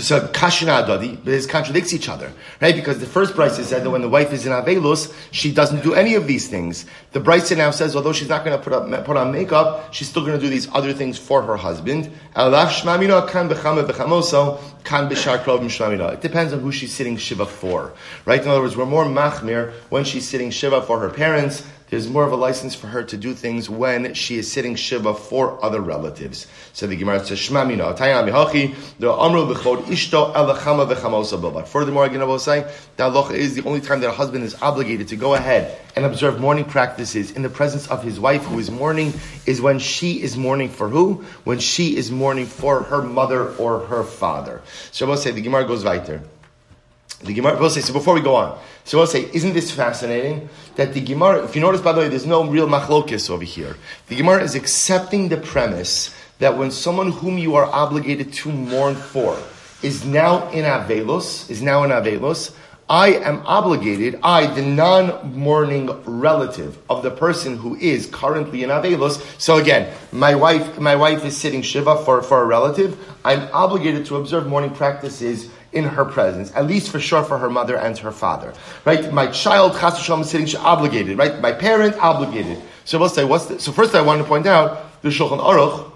so 0.00 0.26
kashina 0.28 0.84
adadi, 0.84 1.16
but 1.24 1.32
it 1.32 1.48
contradicts 1.48 1.92
each 1.92 2.08
other, 2.08 2.32
right? 2.60 2.74
Because 2.74 2.98
the 2.98 3.06
first 3.06 3.34
Brisa 3.34 3.62
said 3.62 3.84
that 3.84 3.90
when 3.90 4.02
the 4.02 4.08
wife 4.08 4.32
is 4.32 4.44
in 4.44 4.50
avelus, 4.52 5.14
she 5.30 5.52
doesn't 5.52 5.84
do 5.84 5.94
any 5.94 6.16
of 6.16 6.26
these 6.26 6.48
things. 6.48 6.84
The 7.12 7.20
Brisa 7.20 7.56
now 7.56 7.70
says, 7.70 7.94
although 7.94 8.12
she's 8.12 8.28
not 8.28 8.44
going 8.44 8.58
to 8.58 8.62
put 8.62 8.72
up, 8.72 9.04
put 9.04 9.16
on 9.16 9.30
makeup, 9.30 9.94
she's 9.94 10.08
still 10.08 10.22
going 10.22 10.36
to 10.36 10.44
do 10.44 10.50
these 10.50 10.68
other 10.74 10.92
things 10.92 11.16
for 11.16 11.42
her 11.42 11.56
husband. 11.56 12.06
It 12.06 12.12
depends 16.20 16.52
on 16.52 16.60
who 16.60 16.72
she's 16.72 16.92
sitting 16.92 17.16
shiva 17.16 17.46
for, 17.46 17.92
right? 18.24 18.42
In 18.42 18.48
other 18.48 18.60
words, 18.60 18.76
we're 18.76 18.86
more 18.86 19.04
machmir 19.04 19.72
when 19.90 20.02
she's 20.04 20.28
sitting 20.28 20.50
shiva 20.50 20.82
for 20.82 20.98
her 20.98 21.10
parents 21.10 21.64
there's 21.90 22.08
more 22.08 22.24
of 22.24 22.32
a 22.32 22.36
license 22.36 22.74
for 22.74 22.86
her 22.88 23.02
to 23.04 23.16
do 23.16 23.34
things 23.34 23.70
when 23.70 24.14
she 24.14 24.36
is 24.38 24.50
sitting 24.50 24.74
shiva 24.74 25.14
for 25.14 25.62
other 25.64 25.80
relatives. 25.80 26.46
So 26.72 26.86
the 26.86 26.96
Gemara 26.96 27.24
says, 27.24 27.38
Shema 27.38 27.64
mina, 27.64 27.94
tayam 27.94 28.28
mihachi, 28.28 28.74
the 28.98 29.12
amru 29.12 29.42
l'chod 29.42 29.84
ishto 29.84 30.34
elachama 30.34 30.92
v'chamosa 30.92 31.40
bilvat. 31.40 31.66
Furthermore, 31.66 32.04
again, 32.04 32.20
I 32.20 32.24
will 32.24 32.38
say, 32.38 32.60
that 32.96 33.12
halacha 33.12 33.32
is 33.32 33.54
the 33.54 33.64
only 33.64 33.80
time 33.80 34.00
that 34.00 34.08
a 34.08 34.12
husband 34.12 34.44
is 34.44 34.54
obligated 34.60 35.08
to 35.08 35.16
go 35.16 35.34
ahead 35.34 35.78
and 35.96 36.04
observe 36.04 36.40
mourning 36.40 36.64
practices 36.64 37.32
in 37.32 37.42
the 37.42 37.48
presence 37.48 37.88
of 37.88 38.02
his 38.02 38.20
wife 38.20 38.44
who 38.44 38.58
is 38.58 38.70
mourning 38.70 39.12
is 39.46 39.60
when 39.60 39.78
she 39.78 40.22
is 40.22 40.36
mourning 40.36 40.68
for 40.68 40.88
who? 40.88 41.24
When 41.44 41.58
she 41.58 41.96
is 41.96 42.10
mourning 42.10 42.46
for 42.46 42.82
her 42.82 43.02
mother 43.02 43.54
or 43.56 43.86
her 43.86 44.04
father. 44.04 44.62
So 44.92 45.06
I 45.06 45.08
will 45.08 45.16
say, 45.16 45.30
the 45.30 45.40
Gemara 45.40 45.64
goes 45.64 45.84
weiter. 45.84 46.22
The 47.22 47.34
Gemara 47.34 47.58
will 47.58 47.70
say, 47.70 47.80
so 47.80 47.92
before 47.92 48.14
we 48.14 48.20
go 48.20 48.36
on, 48.36 48.58
so 48.84 48.98
we'll 48.98 49.08
say, 49.08 49.28
isn't 49.32 49.52
this 49.52 49.72
fascinating? 49.72 50.48
That 50.76 50.94
the 50.94 51.00
Gemara, 51.00 51.44
if 51.44 51.56
you 51.56 51.60
notice 51.60 51.80
by 51.80 51.92
the 51.92 52.00
way, 52.00 52.08
there's 52.08 52.26
no 52.26 52.44
real 52.44 52.68
machlokis 52.68 53.28
over 53.28 53.44
here. 53.44 53.76
The 54.06 54.16
Gemara 54.16 54.42
is 54.42 54.54
accepting 54.54 55.28
the 55.28 55.36
premise 55.36 56.14
that 56.38 56.56
when 56.56 56.70
someone 56.70 57.10
whom 57.10 57.36
you 57.36 57.56
are 57.56 57.66
obligated 57.66 58.32
to 58.32 58.52
mourn 58.52 58.94
for 58.94 59.36
is 59.82 60.04
now 60.04 60.48
in 60.50 60.64
Avelos, 60.64 61.50
is 61.50 61.60
now 61.60 61.82
in 61.82 61.90
Avelos, 61.90 62.54
I 62.90 63.14
am 63.14 63.42
obligated, 63.44 64.18
I, 64.22 64.46
the 64.46 64.62
non-mourning 64.62 65.90
relative 66.04 66.78
of 66.88 67.02
the 67.02 67.10
person 67.10 67.58
who 67.58 67.76
is 67.76 68.06
currently 68.06 68.62
in 68.62 68.70
Avelos. 68.70 69.20
So 69.38 69.56
again, 69.56 69.94
my 70.10 70.34
wife, 70.34 70.78
my 70.78 70.96
wife 70.96 71.22
is 71.24 71.36
sitting 71.36 71.60
Shiva 71.60 72.02
for, 72.04 72.22
for 72.22 72.40
a 72.40 72.46
relative. 72.46 72.96
I'm 73.26 73.46
obligated 73.52 74.06
to 74.06 74.16
observe 74.16 74.46
mourning 74.46 74.70
practices 74.70 75.50
in 75.72 75.84
her 75.84 76.04
presence, 76.04 76.50
at 76.54 76.66
least 76.66 76.90
for 76.90 76.98
sure 76.98 77.22
for 77.22 77.38
her 77.38 77.50
mother 77.50 77.76
and 77.76 77.96
her 77.98 78.12
father. 78.12 78.54
Right? 78.84 79.12
My 79.12 79.26
child, 79.28 79.78
Chas 79.78 79.98
Shalom, 80.02 80.22
is 80.22 80.30
sitting 80.30 80.46
she's 80.46 80.56
obligated, 80.56 81.18
right? 81.18 81.40
My 81.40 81.52
parent, 81.52 81.96
obligated. 81.98 82.62
So 82.84 82.98
we'll 82.98 83.08
say, 83.08 83.24
what's 83.24 83.46
the, 83.46 83.60
so 83.60 83.72
first 83.72 83.94
I 83.94 84.02
want 84.02 84.22
to 84.22 84.26
point 84.26 84.46
out, 84.46 85.00
the 85.02 85.10
Shulchan 85.10 85.40
Aruch, 85.40 85.92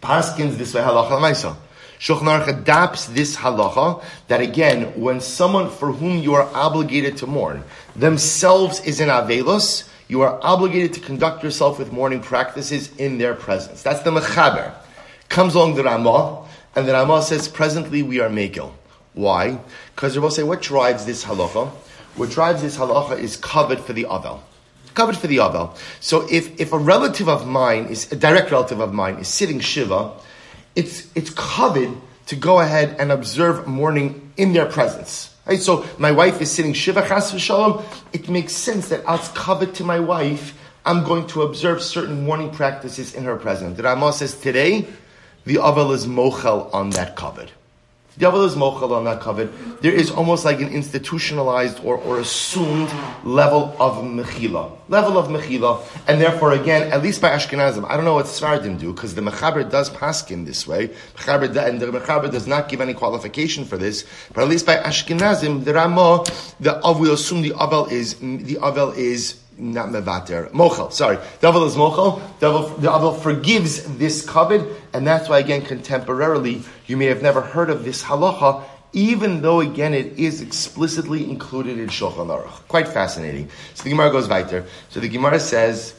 paskins 0.00 0.56
this 0.56 0.74
way 0.74 0.80
halacha 0.80 1.10
lamaisa. 1.10 1.56
Shulchan 1.98 2.22
Aruch 2.22 2.48
adapts 2.48 3.06
this 3.06 3.36
halacha 3.36 4.02
that 4.28 4.40
again, 4.40 4.98
when 4.98 5.20
someone 5.20 5.68
for 5.68 5.92
whom 5.92 6.18
you 6.18 6.34
are 6.34 6.48
obligated 6.54 7.18
to 7.18 7.26
mourn 7.26 7.62
themselves 7.94 8.80
is 8.80 9.00
in 9.00 9.08
avelos, 9.10 9.86
you 10.08 10.22
are 10.22 10.40
obligated 10.42 10.94
to 10.94 11.00
conduct 11.00 11.44
yourself 11.44 11.78
with 11.78 11.92
mourning 11.92 12.20
practices 12.20 12.94
in 12.96 13.18
their 13.18 13.34
presence. 13.34 13.82
That's 13.82 14.00
the 14.00 14.10
mechaber. 14.10 14.74
Comes 15.28 15.54
along 15.54 15.76
the 15.76 15.84
Ramah, 15.84 16.39
and 16.74 16.86
the 16.86 16.92
Ramah 16.92 17.22
says, 17.22 17.48
presently 17.48 18.02
we 18.02 18.20
are 18.20 18.28
Megil. 18.28 18.72
Why? 19.14 19.58
Because 19.94 20.14
they 20.14 20.20
will 20.20 20.30
say, 20.30 20.42
what 20.42 20.62
drives 20.62 21.04
this 21.04 21.24
halacha? 21.24 21.68
What 22.16 22.30
drives 22.30 22.62
this 22.62 22.76
halacha 22.76 23.18
is 23.18 23.36
kavod 23.36 23.80
for 23.80 23.92
the 23.92 24.04
Avel. 24.04 24.40
Kavod 24.94 25.16
for 25.16 25.26
the 25.26 25.38
Avel. 25.38 25.76
So 26.00 26.26
if, 26.30 26.60
if 26.60 26.72
a 26.72 26.78
relative 26.78 27.28
of 27.28 27.46
mine 27.46 27.86
is, 27.86 28.10
a 28.12 28.16
direct 28.16 28.50
relative 28.50 28.80
of 28.80 28.92
mine 28.92 29.16
is 29.16 29.28
sitting 29.28 29.60
Shiva, 29.60 30.12
it's, 30.76 31.10
it's 31.16 31.30
kavod 31.30 32.00
to 32.26 32.36
go 32.36 32.60
ahead 32.60 32.96
and 33.00 33.10
observe 33.10 33.66
mourning 33.66 34.32
in 34.36 34.52
their 34.52 34.66
presence. 34.66 35.34
Right? 35.46 35.60
So 35.60 35.84
my 35.98 36.12
wife 36.12 36.40
is 36.40 36.50
sitting 36.50 36.72
Shiva 36.72 37.06
Chas 37.06 37.36
Shalom. 37.40 37.84
It 38.12 38.28
makes 38.28 38.52
sense 38.52 38.88
that 38.90 39.04
as 39.08 39.28
kavod 39.30 39.74
to 39.74 39.84
my 39.84 39.98
wife, 39.98 40.56
I'm 40.86 41.04
going 41.04 41.26
to 41.28 41.42
observe 41.42 41.82
certain 41.82 42.24
mourning 42.24 42.50
practices 42.50 43.14
in 43.14 43.24
her 43.24 43.36
presence. 43.36 43.76
The 43.76 43.82
Ramah 43.82 44.12
says 44.12 44.40
today, 44.40 44.86
the 45.44 45.56
Avel 45.56 45.92
is 45.94 46.06
mochel 46.06 46.72
on 46.74 46.90
that 46.90 47.16
kavod. 47.16 47.48
The 48.18 48.26
Avel 48.26 48.44
is 48.44 48.54
mochel 48.54 48.90
on 48.90 49.04
that 49.04 49.20
kavod. 49.20 49.80
There 49.80 49.92
is 49.92 50.10
almost 50.10 50.44
like 50.44 50.60
an 50.60 50.68
institutionalized 50.68 51.80
or, 51.82 51.96
or 51.96 52.20
assumed 52.20 52.90
level 53.24 53.74
of 53.80 54.04
mechila. 54.04 54.76
Level 54.88 55.16
of 55.16 55.28
mechila. 55.28 55.82
And 56.06 56.20
therefore, 56.20 56.52
again, 56.52 56.92
at 56.92 57.02
least 57.02 57.22
by 57.22 57.30
Ashkenazim, 57.30 57.88
I 57.88 57.96
don't 57.96 58.04
know 58.04 58.14
what 58.14 58.26
Sfardim 58.26 58.78
do, 58.78 58.92
because 58.92 59.14
the 59.14 59.22
Mechaber 59.22 59.70
does 59.70 59.88
paskin 59.88 60.44
this 60.44 60.66
way. 60.66 60.90
And 61.26 61.80
the 61.80 61.86
Mechaber 61.86 62.30
does 62.30 62.46
not 62.46 62.68
give 62.68 62.80
any 62.82 62.92
qualification 62.92 63.64
for 63.64 63.78
this. 63.78 64.04
But 64.34 64.42
at 64.42 64.48
least 64.48 64.66
by 64.66 64.76
Ashkenazim, 64.76 65.64
the 65.64 65.72
Ramah, 65.72 66.24
the 66.58 66.96
we 67.00 67.10
assume 67.10 67.40
the 67.40 67.50
Avel 67.50 67.90
is, 67.90 68.16
the 68.18 68.56
Avel 68.56 68.94
is 68.96 69.40
not 69.56 69.90
mevater, 69.90 70.50
mochel, 70.52 70.92
sorry. 70.92 71.16
Avel 71.42 71.66
is 71.66 71.74
mochel. 71.74 72.20
The 72.40 72.88
Avel 72.88 73.20
forgives 73.20 73.84
this 73.98 74.26
kavod, 74.26 74.74
and 74.92 75.06
that's 75.06 75.28
why, 75.28 75.38
again, 75.38 75.62
contemporarily, 75.62 76.64
you 76.86 76.96
may 76.96 77.06
have 77.06 77.22
never 77.22 77.40
heard 77.40 77.70
of 77.70 77.84
this 77.84 78.02
halacha, 78.02 78.64
even 78.92 79.42
though, 79.42 79.60
again, 79.60 79.94
it 79.94 80.18
is 80.18 80.40
explicitly 80.40 81.30
included 81.30 81.78
in 81.78 81.88
Shulchan 81.88 82.26
Aruch. 82.26 82.66
Quite 82.66 82.88
fascinating. 82.88 83.48
So 83.74 83.84
the 83.84 83.90
Gemara 83.90 84.10
goes 84.10 84.28
weiter. 84.28 84.66
So 84.88 84.98
the 84.98 85.08
Gemara 85.08 85.38
says, 85.38 85.94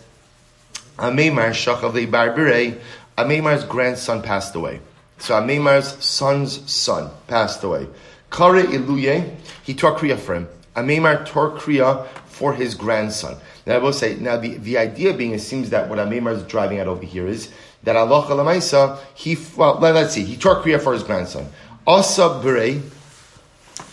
Ameimar 0.98 1.51
shachav 1.51 1.93
barbire, 2.07 2.79
Ameimar's 3.17 3.63
grandson 3.63 4.21
passed 4.21 4.55
away. 4.55 4.81
So 5.19 5.36
Ameimar's 5.36 6.03
son's 6.03 6.69
son 6.69 7.12
passed 7.27 7.63
away. 7.63 7.88
Kare 8.29 8.63
iluye, 8.63 9.36
he 9.63 9.74
tore 9.74 9.95
kriya 9.98 10.17
for 10.17 10.36
him. 10.36 10.48
Ameimar 10.75 11.25
tore 11.25 11.51
kriya 11.51 12.07
for 12.25 12.53
his 12.53 12.75
grandson. 12.75 13.38
Now 13.65 13.75
I 13.75 13.77
will 13.77 13.93
say, 13.93 14.15
now 14.15 14.38
the, 14.38 14.55
the 14.55 14.77
idea 14.77 15.13
being, 15.13 15.31
it 15.31 15.39
seems 15.39 15.69
that 15.69 15.89
what 15.89 16.00
Amemar 16.00 16.36
is 16.36 16.43
driving 16.43 16.79
at 16.79 16.88
over 16.88 17.05
here 17.05 17.27
is 17.27 17.51
that 17.83 17.95
Allah 17.95 18.23
Lamaisa, 18.23 19.00
he, 19.13 19.38
well, 19.55 19.77
let, 19.79 19.95
us 19.95 20.13
see, 20.13 20.23
he 20.23 20.38
tore 20.38 20.61
Kriya 20.61 20.81
for 20.81 20.93
his 20.93 21.03
grandson. 21.03 21.47
Asa 21.88 22.39
Bere, 22.43 22.81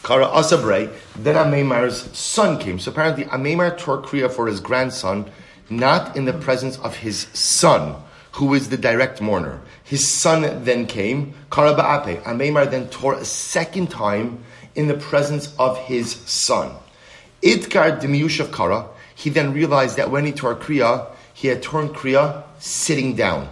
Kara 0.02 0.26
Asa 0.26 0.59
Bere, 0.59 0.90
then 1.16 1.37
Amemar's 1.37 2.16
son 2.16 2.59
came. 2.59 2.78
So 2.78 2.90
apparently 2.90 3.25
Amemar 3.25 3.76
tore 3.78 4.02
Kriya 4.02 4.30
for 4.30 4.47
his 4.47 4.61
grandson, 4.61 5.30
not 5.71 6.16
in 6.16 6.26
the 6.26 6.33
presence 6.33 6.78
of 6.78 6.97
his 6.97 7.28
son, 7.33 7.97
who 8.33 8.54
is 8.54 8.68
the 8.68 8.76
direct 8.76 9.21
mourner. 9.21 9.61
His 9.85 10.07
son 10.07 10.64
then 10.64 10.87
came, 10.87 11.35
Kara 11.50 11.75
Ba'ape. 11.75 12.23
Amemar 12.25 12.71
then 12.71 12.88
tore 12.88 13.14
a 13.14 13.25
second 13.25 13.90
time 13.90 14.45
in 14.75 14.87
the 14.87 14.95
presence 14.95 15.54
of 15.59 15.78
his 15.78 16.14
son. 16.26 16.73
Idkar 17.42 18.00
Demiyushav 18.00 18.52
Kara, 18.52 18.87
he 19.14 19.30
then 19.30 19.52
realized 19.52 19.97
that 19.97 20.11
when 20.11 20.26
he 20.26 20.33
tore 20.33 20.54
Kriya, 20.54 21.07
he 21.33 21.49
had 21.49 21.62
torn 21.62 21.88
Kriya 21.88 22.42
sitting 22.59 23.16
down. 23.16 23.49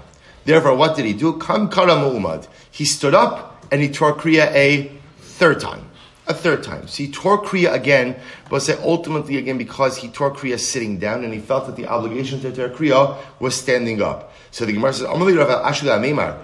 Therefore, 0.47 0.75
what 0.77 0.97
did 0.97 1.05
he 1.05 1.13
do? 1.13 1.39
Kam 1.39 1.69
Kara 1.69 1.97
Mu'umad. 1.97 2.47
He 2.71 2.85
stood 2.85 3.15
up 3.15 3.67
and 3.73 3.83
he 3.83 3.89
tore 3.89 4.15
Kriya 4.15 4.47
a 4.55 4.93
third 5.19 5.59
time. 5.59 5.83
A 6.29 6.35
third 6.35 6.63
time. 6.63 6.87
So 6.87 7.03
he 7.03 7.11
tore 7.11 7.43
Kriya 7.43 7.73
again, 7.73 8.15
but 8.49 8.61
say 8.61 8.79
ultimately 8.83 9.39
again 9.39 9.59
because 9.59 9.97
he 9.97 10.09
tore 10.09 10.33
Kriya 10.33 10.59
sitting 10.59 10.99
down 10.99 11.25
and 11.25 11.35
he 11.35 11.41
felt 11.41 11.67
that 11.67 11.75
the 11.75 11.89
obligation 11.89 12.41
to 12.41 12.53
tear 12.53 12.69
Kriya 12.69 13.17
was 13.41 13.57
standing 13.57 14.01
up. 14.01 14.33
So 14.53 14.65
the 14.65 14.73
Gemara 14.73 14.93
says, 14.93 15.09
Kriya 15.09 16.41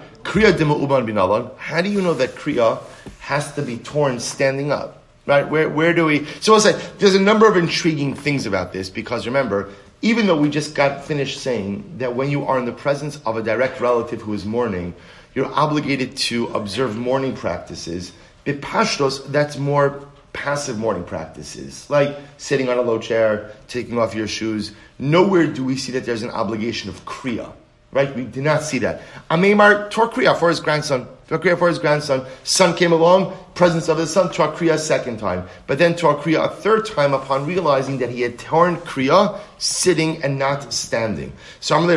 How 1.57 1.81
do 1.81 1.89
you 1.89 2.01
know 2.01 2.13
that 2.13 2.35
Kriya 2.35 2.83
has 3.19 3.55
to 3.55 3.61
be 3.61 3.77
torn 3.77 4.19
standing 4.19 4.73
up? 4.73 5.01
Right? 5.25 5.49
Where, 5.49 5.69
where 5.69 5.93
do 5.93 6.05
we? 6.05 6.25
So 6.41 6.53
I'll 6.53 6.59
say 6.59 6.73
there's 6.97 7.15
a 7.15 7.21
number 7.21 7.47
of 7.47 7.55
intriguing 7.55 8.15
things 8.15 8.45
about 8.45 8.73
this 8.73 8.89
because 8.89 9.25
remember, 9.25 9.69
even 10.03 10.27
though 10.27 10.37
we 10.37 10.49
just 10.49 10.75
got 10.75 11.03
finished 11.05 11.39
saying 11.39 11.95
that 11.97 12.13
when 12.13 12.29
you 12.29 12.45
are 12.45 12.59
in 12.59 12.65
the 12.65 12.73
presence 12.73 13.19
of 13.25 13.37
a 13.37 13.41
direct 13.41 13.79
relative 13.79 14.21
who 14.21 14.33
is 14.33 14.45
mourning, 14.45 14.93
you're 15.33 15.51
obligated 15.53 16.15
to 16.17 16.47
observe 16.47 16.97
mourning 16.97 17.33
practices. 17.33 18.11
Bipashtos, 18.45 19.25
that's 19.31 19.57
more 19.57 20.05
passive 20.33 20.77
mourning 20.77 21.05
practices, 21.05 21.89
like 21.89 22.17
sitting 22.37 22.67
on 22.67 22.77
a 22.77 22.81
low 22.81 22.99
chair, 22.99 23.53
taking 23.69 23.97
off 23.97 24.13
your 24.13 24.27
shoes. 24.27 24.73
Nowhere 24.99 25.47
do 25.47 25.63
we 25.63 25.77
see 25.77 25.93
that 25.93 26.05
there's 26.05 26.21
an 26.21 26.31
obligation 26.31 26.89
of 26.89 27.05
kriya. 27.05 27.53
Right? 27.93 28.13
We 28.13 28.25
did 28.25 28.43
not 28.43 28.63
see 28.63 28.79
that. 28.79 29.03
Amemar 29.31 29.89
tore 29.89 30.09
kriya 30.09 30.37
for 30.37 30.49
his 30.49 30.59
grandson. 30.59 31.07
Kriya 31.29 31.57
for 31.57 31.67
his 31.67 31.79
grandson. 31.79 32.25
Son 32.43 32.75
came 32.75 32.91
along, 32.91 33.35
presence 33.55 33.87
of 33.87 33.97
his 33.97 34.11
son, 34.11 34.31
tore 34.31 34.51
kriya 34.51 34.73
a 34.73 34.77
second 34.77 35.17
time. 35.17 35.47
But 35.67 35.79
then 35.79 35.95
tore 35.95 36.15
kriya 36.15 36.45
a 36.45 36.49
third 36.49 36.85
time 36.85 37.13
upon 37.13 37.45
realizing 37.45 37.99
that 37.99 38.09
he 38.09 38.21
had 38.21 38.37
torn 38.37 38.77
kriya 38.77 39.39
sitting 39.57 40.23
and 40.23 40.37
not 40.37 40.73
standing. 40.73 41.33
So 41.59 41.75
I'm 41.75 41.87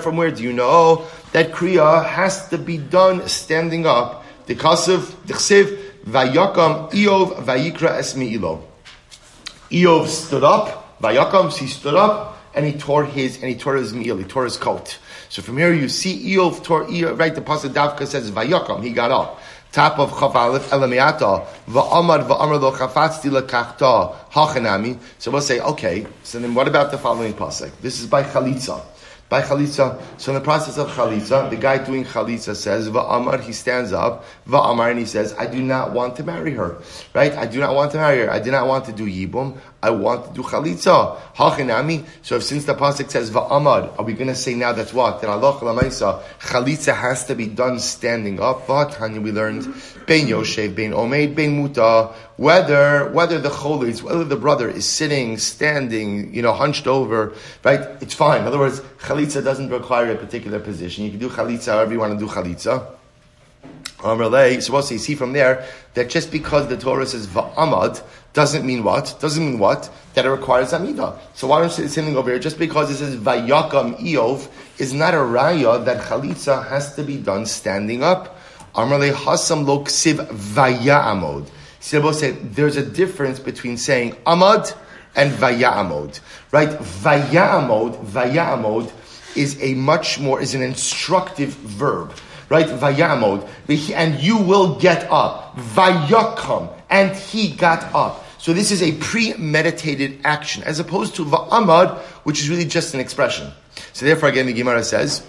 from 0.00 0.16
where 0.16 0.30
do 0.30 0.42
you 0.42 0.52
know 0.52 1.06
that 1.32 1.52
kriya 1.52 2.04
has 2.06 2.48
to 2.48 2.58
be 2.58 2.78
done 2.78 3.28
standing 3.28 3.86
up? 3.86 4.24
The 4.46 4.54
chsiv, 4.54 5.00
vayakam 6.04 6.90
Eov 6.92 7.44
vayikra 7.44 7.98
esmi 7.98 8.32
ilo. 8.32 8.66
Eov 9.70 10.06
stood 10.08 10.44
up, 10.44 11.00
vayakam, 11.00 11.56
he 11.56 11.66
stood 11.66 11.94
up, 11.94 12.38
and 12.54 12.66
he 12.66 12.72
tore 12.72 13.04
his 13.04 13.36
and 13.36 13.46
he 13.46 13.54
tore 13.54 13.76
his 13.76 13.94
meal, 13.94 14.16
he 14.16 14.24
tore 14.24 14.44
his 14.44 14.56
coat. 14.56 14.98
So 15.32 15.40
from 15.40 15.56
here 15.56 15.72
you 15.72 15.88
see 15.88 16.36
Eov 16.36 16.62
Eov, 16.62 17.18
right? 17.18 17.34
The 17.34 17.40
pasuk 17.40 17.72
Davka 17.72 18.06
says 18.06 18.30
Vayakam, 18.30 18.82
he 18.82 18.90
got 18.90 19.10
up. 19.10 19.40
Top 19.72 19.98
of 19.98 20.12
Aleph 20.12 20.68
Elamiata 20.68 21.46
Va'amad 21.68 22.28
Va'amar 22.28 22.60
Lo 22.60 22.70
Chafatzti 22.70 23.30
Lekachta 23.30 24.14
Hachanami. 24.30 24.98
So 25.18 25.30
we'll 25.30 25.40
say, 25.40 25.58
okay. 25.60 26.06
So 26.22 26.38
then, 26.38 26.54
what 26.54 26.68
about 26.68 26.90
the 26.90 26.98
following 26.98 27.32
pasuk? 27.32 27.70
This 27.80 27.98
is 27.98 28.08
by 28.08 28.24
Chalitza 28.24 28.84
by 29.32 29.40
chalitza. 29.40 29.98
So 30.18 30.30
in 30.30 30.34
the 30.34 30.44
process 30.44 30.76
of 30.76 30.90
chalitza, 30.90 31.48
the 31.48 31.56
guy 31.56 31.82
doing 31.82 32.04
chalitza 32.04 32.54
says, 32.54 32.90
Va'amar, 32.90 33.40
he 33.40 33.54
stands 33.54 33.90
up, 33.90 34.26
Va'amar, 34.46 34.90
and 34.90 34.98
he 34.98 35.06
says, 35.06 35.34
I 35.38 35.46
do 35.46 35.62
not 35.62 35.92
want 35.94 36.16
to 36.16 36.22
marry 36.22 36.52
her. 36.52 36.76
Right? 37.14 37.32
I 37.32 37.46
do 37.46 37.58
not 37.58 37.74
want 37.74 37.92
to 37.92 37.96
marry 37.96 38.18
her. 38.18 38.30
I 38.30 38.40
do 38.40 38.50
not 38.50 38.66
want 38.66 38.84
to 38.84 38.92
do 38.92 39.06
yibum. 39.06 39.56
I 39.82 39.88
want 39.88 40.26
to 40.26 40.34
do 40.34 40.42
chalitza. 40.42 41.18
Hachinami. 41.34 42.04
So 42.20 42.36
if, 42.36 42.42
since 42.42 42.66
the 42.66 42.74
pasuk 42.74 43.10
says 43.10 43.30
Va'amar, 43.30 43.98
are 43.98 44.04
we 44.04 44.12
going 44.12 44.28
to 44.28 44.34
say 44.34 44.52
now 44.52 44.74
that's 44.74 44.92
what? 44.92 45.22
That 45.22 45.30
Allah 45.30 45.58
chalitza 45.58 46.94
has 46.94 47.24
to 47.24 47.34
be 47.34 47.46
done 47.46 47.78
standing 47.78 48.38
up. 48.38 48.66
Va'atanya, 48.66 49.22
we 49.22 49.32
learned, 49.32 49.64
Bein 50.06 50.26
Yoshev, 50.26 50.74
Bein 50.74 50.92
Omeid, 50.92 51.34
Bein 51.34 51.56
Muta, 51.56 52.12
whether, 52.42 53.08
whether 53.12 53.38
the 53.38 53.48
cholis, 53.48 54.02
whether 54.02 54.24
the 54.24 54.34
brother 54.34 54.68
is 54.68 54.84
sitting, 54.84 55.38
standing, 55.38 56.34
you 56.34 56.42
know, 56.42 56.52
hunched 56.52 56.88
over, 56.88 57.32
right? 57.62 57.78
It's 58.00 58.14
fine. 58.14 58.40
In 58.40 58.48
other 58.48 58.58
words, 58.58 58.80
chalitza 58.98 59.44
doesn't 59.44 59.70
require 59.70 60.10
a 60.10 60.16
particular 60.16 60.58
position. 60.58 61.04
You 61.04 61.10
can 61.10 61.20
do 61.20 61.28
chalitza 61.28 61.66
however 61.66 61.92
you 61.92 62.00
want 62.00 62.18
to 62.18 62.26
do 62.26 62.28
chalitza. 62.28 62.84
Um, 64.02 64.60
so 64.60 64.72
we'll 64.72 64.82
see, 64.82 64.98
see 64.98 65.14
from 65.14 65.32
there 65.32 65.64
that 65.94 66.10
just 66.10 66.32
because 66.32 66.66
the 66.66 66.76
Torah 66.76 67.06
says 67.06 67.28
va'amad 67.28 68.02
doesn't 68.32 68.66
mean 68.66 68.82
what? 68.82 69.14
Doesn't 69.20 69.44
mean 69.44 69.60
what? 69.60 69.88
That 70.14 70.26
it 70.26 70.30
requires 70.30 70.72
amida. 70.72 71.16
So 71.34 71.46
why 71.46 71.60
don't 71.60 71.78
you 71.78 71.86
say 71.86 72.14
over 72.16 72.28
here? 72.28 72.40
Just 72.40 72.58
because 72.58 72.90
it 72.90 72.96
says 72.96 73.14
vayakam 73.18 74.00
iov 74.00 74.48
is 74.80 74.92
not 74.92 75.14
a 75.14 75.18
raya 75.18 75.84
that 75.84 76.02
chalitza 76.08 76.66
has 76.66 76.96
to 76.96 77.04
be 77.04 77.18
done 77.18 77.46
standing 77.46 78.02
up. 78.02 78.36
Amrle 78.74 79.12
hasam 79.12 79.64
lo 79.64 79.84
ksiv 79.84 80.26
vayamod. 80.26 81.48
Sibbo 81.82 82.14
said 82.14 82.54
there's 82.54 82.76
a 82.76 82.86
difference 82.86 83.40
between 83.40 83.76
saying 83.76 84.12
amad 84.24 84.72
and 85.16 85.32
vayamod, 85.32 86.20
right? 86.52 86.68
Vayamod, 86.68 88.04
vayamod 88.04 88.90
is 89.36 89.60
a 89.60 89.74
much 89.74 90.20
more 90.20 90.40
is 90.40 90.54
an 90.54 90.62
instructive 90.62 91.50
verb, 91.50 92.12
right? 92.48 92.66
Vayamod, 92.66 93.48
and 93.96 94.20
you 94.20 94.36
will 94.38 94.78
get 94.78 95.10
up. 95.10 95.56
Vayakam, 95.56 96.72
and 96.88 97.16
he 97.16 97.50
got 97.50 97.92
up. 97.92 98.24
So 98.38 98.52
this 98.52 98.70
is 98.70 98.80
a 98.80 98.92
premeditated 98.92 100.20
action, 100.22 100.62
as 100.62 100.78
opposed 100.78 101.16
to 101.16 101.24
va'amad, 101.24 101.98
which 102.22 102.40
is 102.40 102.48
really 102.48 102.64
just 102.64 102.94
an 102.94 103.00
expression. 103.00 103.50
So 103.92 104.06
therefore, 104.06 104.28
again, 104.28 104.46
the 104.46 104.52
Gemara 104.52 104.84
says. 104.84 105.26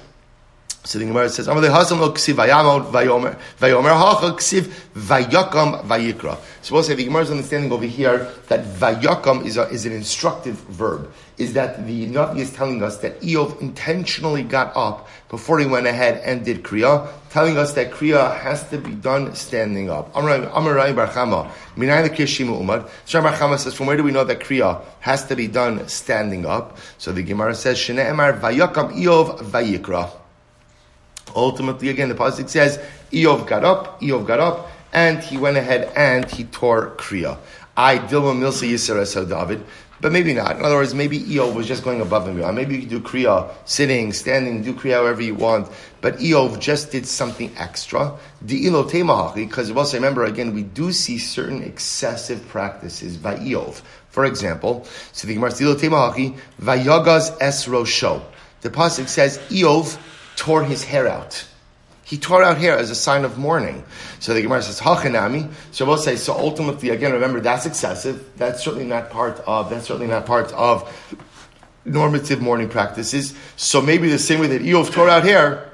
So 0.86 1.00
the 1.00 1.06
Gemara 1.06 1.30
says, 1.30 1.48
"Amalei 1.48 1.70
hasam 1.70 2.00
lo 2.00 2.12
ksiv 2.12 2.36
vayamod 2.36 2.92
vayomer 2.92 3.40
vayomer 3.58 3.96
hacha 3.98 4.34
ksiv 4.34 4.64
vayakam 4.94 5.82
vayikra." 5.86 6.38
So 6.62 6.76
we'll 6.76 6.84
say 6.84 6.94
the 6.94 7.06
Gemara 7.06 7.24
is 7.24 7.32
understanding 7.32 7.72
over 7.72 7.86
here 7.86 8.30
that 8.50 8.66
vayakam 8.66 9.46
is, 9.46 9.56
is 9.58 9.86
an 9.86 9.94
instructive 9.94 10.56
verb. 10.56 11.10
Is 11.38 11.54
that 11.54 11.88
the 11.88 12.08
Navi 12.08 12.40
is 12.40 12.52
telling 12.52 12.84
us 12.84 12.98
that 12.98 13.20
Eov 13.22 13.62
intentionally 13.62 14.44
got 14.44 14.76
up 14.76 15.08
before 15.30 15.58
he 15.58 15.66
went 15.66 15.88
ahead 15.88 16.22
and 16.26 16.44
did 16.46 16.64
kriya, 16.64 17.08
telling 17.32 17.58
us 17.58 17.74
that 17.74 17.92
kriya 17.92 18.38
has 18.40 18.70
to 18.70 18.78
be 18.78 18.92
done 18.92 19.34
standing 19.36 19.90
up. 19.90 20.14
Amarai 20.14 20.94
Barchama, 20.94 21.50
Minay 21.76 22.10
Kishimu 22.10 22.62
Umad. 22.62 22.90
Shar 23.06 23.24
Barchama 23.24 23.58
says, 23.58 23.74
from 23.74 23.88
where 23.88 23.98
do 23.98 24.04
we 24.04 24.12
know 24.12 24.24
that 24.26 24.42
kriya 24.42 24.84
has 25.00 25.26
to 25.28 25.36
be 25.36 25.48
done 25.48 25.88
standing 25.88 26.46
up? 26.46 26.78
So 27.00 27.12
the 27.12 27.24
Gemara 27.24 27.56
says, 27.56 27.78
Shne'emar 27.78 28.40
vayakam 28.40 28.94
Eov 28.94 29.40
vayikra. 29.40 30.12
Ultimately, 31.36 31.90
again, 31.90 32.10
the 32.10 32.16
pasuk 32.16 32.50
says 32.50 32.80
Eov 33.12 33.48
got 33.48 33.64
up, 33.64 34.02
Eov 34.02 34.26
got 34.26 34.40
up, 34.40 34.70
and 34.92 35.20
he 35.24 35.38
went 35.38 35.58
ahead 35.58 35.92
and 35.96 36.30
he 36.30 36.44
tore 36.44 36.92
kriya. 36.92 37.38
I 37.76 37.98
Dilma 37.98 38.38
Milsa 38.38 38.70
Yisra 38.70 39.28
David, 39.28 39.66
but 40.00 40.12
maybe 40.12 40.34
not. 40.34 40.58
In 40.58 40.66
other 40.66 40.76
words, 40.76 40.94
maybe 40.94 41.20
Eov 41.20 41.56
was 41.56 41.68
just 41.68 41.84
going 41.84 42.02
above 42.02 42.28
and 42.28 42.38
beyond. 42.38 42.56
Maybe 42.56 42.76
you 42.76 42.82
could 42.82 42.90
do 42.90 43.00
kriya 43.00 43.52
sitting, 43.66 44.14
standing, 44.14 44.62
do 44.62 44.74
kriya 44.74 44.96
however 44.96 45.24
you 45.24 45.34
want. 45.34 45.70
But 46.02 46.18
Eov 46.18 46.60
just 46.60 46.92
did 46.92 47.08
something 47.08 47.52
extra. 47.58 48.14
Di'ilo 48.46 48.88
temahachi, 48.88 49.48
because 49.48 49.72
also 49.72 49.98
remember 49.98 50.26
again, 50.26 50.54
we 50.54 50.62
do 50.62 50.92
see 50.92 51.18
certain 51.18 51.64
excessive 51.64 52.48
practices 52.50 53.18
by 53.18 53.38
Eov. 53.38 53.82
For 54.10 54.26
example, 54.26 54.86
so 55.14 55.28
the 55.28 55.34
Gemara 55.34 55.50
Di'ilo 55.50 55.76
temahachi 55.76 56.38
vayagaz 56.62 57.38
es 57.42 57.66
rosho. 57.66 58.22
The 58.62 58.70
pasuk 58.70 59.08
says 59.08 59.40
Eov 59.50 59.98
tore 60.36 60.64
his 60.64 60.84
hair 60.84 61.08
out. 61.08 61.46
He 62.04 62.18
tore 62.18 62.44
out 62.44 62.58
hair 62.58 62.78
as 62.78 62.90
a 62.90 62.96
sign 62.96 63.24
of 63.24 63.38
mourning. 63.38 63.86
So 64.20 64.34
the 64.34 64.42
Gemara 64.42 64.62
says, 64.62 64.80
Hachanami. 64.80 65.52
So 65.72 65.86
we'll 65.86 65.98
say, 65.98 66.16
so 66.16 66.34
ultimately, 66.34 66.90
again, 66.90 67.14
remember, 67.14 67.40
that's 67.40 67.66
excessive. 67.66 68.30
That's 68.38 68.64
certainly 68.64 68.86
not 68.86 69.10
part 69.10 69.40
of, 69.48 69.70
that's 69.70 69.88
certainly 69.88 70.08
not 70.08 70.26
part 70.26 70.52
of 70.54 70.92
normative 71.86 72.42
mourning 72.42 72.70
practices. 72.70 73.34
So 73.56 73.82
maybe 73.82 74.10
the 74.10 74.20
same 74.20 74.40
way 74.40 74.48
that 74.48 74.62
Eov 74.62 74.92
tore 74.92 75.10
out 75.10 75.24
hair, 75.24 75.72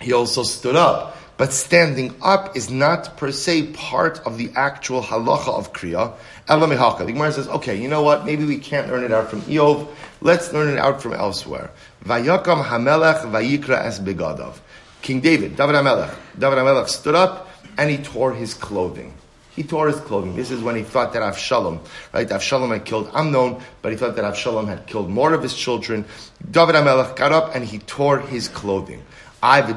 he 0.00 0.12
also 0.12 0.42
stood 0.42 0.74
up. 0.74 1.16
But 1.38 1.52
standing 1.52 2.14
up 2.22 2.56
is 2.56 2.70
not 2.70 3.16
per 3.16 3.32
se 3.32 3.72
part 3.72 4.20
of 4.26 4.38
the 4.38 4.50
actual 4.54 5.02
halacha 5.02 5.48
of 5.48 5.72
Kriya. 5.72 6.14
The 6.46 7.04
Gemara 7.06 7.32
says, 7.32 7.48
okay, 7.48 7.80
you 7.80 7.88
know 7.88 8.02
what? 8.02 8.24
Maybe 8.26 8.44
we 8.44 8.58
can't 8.58 8.88
learn 8.88 9.02
it 9.02 9.12
out 9.12 9.30
from 9.30 9.42
Eov. 9.42 9.88
Let's 10.20 10.52
learn 10.52 10.68
it 10.68 10.78
out 10.78 11.02
from 11.02 11.14
elsewhere. 11.14 11.70
Vayakam 12.04 12.64
Hamelech 12.64 13.22
Vayikra 13.22 13.84
Es 13.84 13.98
Begadav. 13.98 14.58
King 15.00 15.20
David, 15.20 15.56
David 15.56 15.74
Hamelech. 15.74 16.14
David 16.38 16.58
Hamelech 16.58 16.88
stood 16.88 17.14
up 17.14 17.48
and 17.76 17.90
he 17.90 17.96
tore 17.98 18.32
his 18.34 18.54
clothing. 18.54 19.14
He 19.54 19.62
tore 19.62 19.88
his 19.88 20.00
clothing. 20.00 20.34
This 20.36 20.50
is 20.50 20.62
when 20.62 20.76
he 20.76 20.82
thought 20.82 21.12
that 21.12 21.22
Avshalom, 21.22 21.80
right? 22.12 22.28
Avshalom 22.28 22.72
had 22.72 22.84
killed 22.84 23.10
Amnon, 23.12 23.60
but 23.82 23.92
he 23.92 23.98
thought 23.98 24.16
that 24.16 24.24
Avshalom 24.24 24.66
had 24.66 24.86
killed 24.86 25.10
more 25.10 25.34
of 25.34 25.42
his 25.42 25.54
children. 25.54 26.04
David 26.50 26.74
Hamelech 26.74 27.16
got 27.16 27.32
up 27.32 27.54
and 27.54 27.64
he 27.64 27.78
tore 27.80 28.18
his 28.18 28.48
clothing. 28.48 29.02
Maybe 29.42 29.72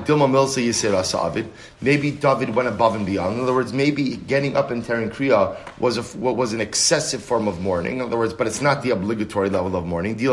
David 2.12 2.56
went 2.56 2.68
above 2.68 2.96
and 2.96 3.06
beyond. 3.06 3.38
In 3.38 3.44
other 3.44 3.54
words, 3.54 3.74
maybe 3.74 4.18
getting 4.18 4.56
up 4.56 4.70
and 4.70 4.86
tearing 4.86 5.10
kriya 5.10 5.58
was 5.80 6.16
what 6.16 6.36
was 6.36 6.54
an 6.54 6.62
excessive 6.62 7.24
form 7.24 7.48
of 7.48 7.60
mourning. 7.62 7.98
In 7.98 8.02
other 8.02 8.18
words, 8.18 8.34
but 8.34 8.46
it's 8.46 8.62
not 8.62 8.84
the 8.84 8.92
obligatory 8.92 9.50
level 9.50 9.76
of 9.76 9.86
mourning. 9.86 10.18
The 10.18 10.28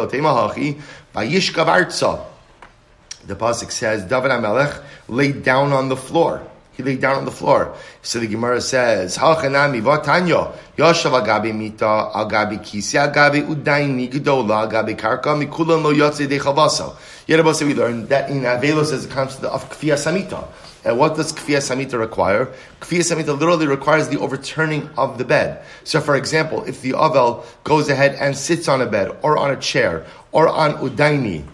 pasuk 3.36 3.70
says 3.70 4.04
David 4.04 4.32
Amelech 4.32 4.82
laid 5.08 5.44
down 5.44 5.72
on 5.72 5.88
the 5.88 5.96
floor. 5.96 6.46
He 6.74 6.82
laid 6.82 7.00
down 7.00 7.16
on 7.16 7.24
the 7.24 7.30
floor. 7.30 7.76
So 8.00 8.18
the 8.18 8.26
Gemara 8.26 8.60
says, 8.60 9.18
Hachanami 9.18 9.82
vatanyo 9.82 10.56
yoshav 10.76 11.22
agabi 11.22 11.54
mita 11.54 12.10
agabi 12.14 12.60
kisi 12.60 12.96
agabi 12.98 13.46
udaini 13.46 14.10
gedola 14.10 14.66
agabi 14.70 14.96
karka 14.96 15.36
mikulan 15.36 15.82
lo 15.82 15.92
yotze 15.92 16.28
de 16.28 16.38
chavaso. 16.38 16.96
We 17.28 17.74
learned 17.74 18.08
that 18.08 18.30
in 18.30 18.42
Avelos 18.42 18.92
is 18.92 19.06
a 19.06 19.08
concept 19.08 19.44
of 19.44 19.68
kfiyah 19.70 19.94
samita. 19.94 20.44
And 20.84 20.98
what 20.98 21.14
does 21.14 21.32
kfiyah 21.32 21.58
samita 21.58 21.98
require? 21.98 22.52
Kfiyah 22.80 23.22
samita 23.22 23.38
literally 23.38 23.68
requires 23.68 24.08
the 24.08 24.18
overturning 24.18 24.90
of 24.98 25.18
the 25.18 25.24
bed. 25.24 25.62
So, 25.84 26.00
for 26.00 26.16
example, 26.16 26.64
if 26.64 26.82
the 26.82 26.92
avel 26.92 27.44
goes 27.62 27.88
ahead 27.88 28.16
and 28.16 28.36
sits 28.36 28.66
on 28.66 28.80
a 28.82 28.86
bed, 28.86 29.16
or 29.22 29.38
on 29.38 29.52
a 29.52 29.56
chair, 29.56 30.04
or 30.32 30.48
on 30.48 30.72
udaini, 30.78 31.44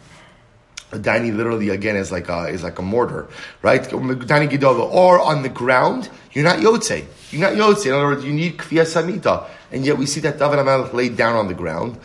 daini 0.91 1.35
literally 1.35 1.69
again 1.69 1.97
is 1.97 2.11
like 2.11 2.29
a 2.29 2.47
is 2.47 2.63
like 2.63 2.79
a 2.79 2.83
mortar, 2.83 3.29
right? 3.63 3.83
Daini 3.83 4.49
gidova, 4.49 4.91
or 4.93 5.21
on 5.21 5.43
the 5.43 5.49
ground, 5.49 6.09
you're 6.33 6.45
not 6.45 6.59
yotze. 6.59 7.05
You're 7.31 7.43
not 7.43 7.53
yotze. 7.53 7.87
In 7.87 7.93
other 7.93 8.07
words, 8.07 8.25
you 8.25 8.33
need 8.33 8.57
kviya 8.57 8.85
samita, 8.85 9.47
and 9.71 9.85
yet 9.85 9.99
we 9.99 10.07
see 10.07 10.21
that 10.21 10.39
David 10.39 10.59
Hamelech 10.59 10.93
laid 10.93 11.17
down 11.17 11.37
on 11.37 11.49
the 11.49 11.55
ground. 11.55 11.99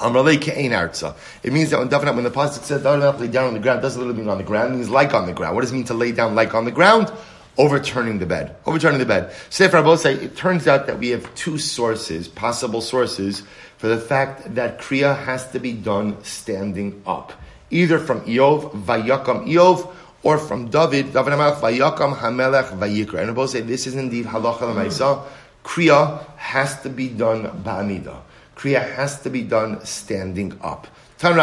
It 0.00 1.52
means 1.52 1.70
that 1.70 1.78
when 1.78 1.88
David, 1.88 2.14
when 2.14 2.24
the 2.24 2.30
pasuk 2.30 2.62
says 2.64 2.82
David 2.82 3.20
lay 3.20 3.28
down 3.28 3.46
on 3.46 3.54
the 3.54 3.60
ground, 3.60 3.80
doesn't 3.80 4.00
literally 4.00 4.20
mean 4.20 4.28
on 4.28 4.38
the 4.38 4.44
ground. 4.44 4.74
It 4.74 4.76
means 4.76 4.90
like 4.90 5.14
on 5.14 5.26
the 5.26 5.32
ground. 5.32 5.54
What 5.54 5.62
does 5.62 5.70
it 5.70 5.74
mean 5.74 5.84
to 5.84 5.94
lay 5.94 6.10
down 6.12 6.34
like 6.34 6.52
on 6.54 6.64
the 6.64 6.72
ground? 6.72 7.12
Overturning 7.56 8.18
the 8.18 8.26
bed. 8.26 8.56
Overturning 8.66 8.98
the 8.98 9.06
bed. 9.06 9.32
Sefer 9.50 9.96
say 9.96 10.14
it 10.14 10.36
turns 10.36 10.66
out 10.66 10.86
that 10.86 10.98
we 10.98 11.10
have 11.10 11.32
two 11.34 11.58
sources, 11.58 12.26
possible 12.26 12.80
sources, 12.80 13.42
for 13.78 13.88
the 13.88 13.98
fact 13.98 14.54
that 14.54 14.80
Kriya 14.80 15.16
has 15.24 15.50
to 15.52 15.60
be 15.60 15.72
done 15.72 16.22
standing 16.24 17.02
up. 17.06 17.32
Either 17.70 17.98
from 17.98 18.22
Eov, 18.22 18.72
Vayakam 18.84 19.46
Eov, 19.48 19.92
or 20.22 20.38
from 20.38 20.68
David, 20.68 21.12
David 21.12 21.32
Hamelech, 21.34 21.60
Vayakam 21.60 22.16
Hamelech 22.16 22.76
Vayikra. 22.78 23.22
And 23.22 23.34
both 23.34 23.50
say 23.50 23.60
this 23.60 23.86
is 23.86 23.94
indeed 23.94 24.26
halacha 24.26 24.62
l'maisa. 24.62 25.20
Hmm. 25.20 25.28
Kriya 25.64 26.26
has 26.36 26.80
to 26.82 26.88
be 26.88 27.08
done 27.08 27.44
ba'amida. 27.62 28.20
Kriya 28.56 28.94
has 28.94 29.20
to 29.22 29.30
be 29.30 29.42
done 29.42 29.84
standing 29.84 30.58
up. 30.60 30.86
This 31.24 31.30
is 31.30 31.36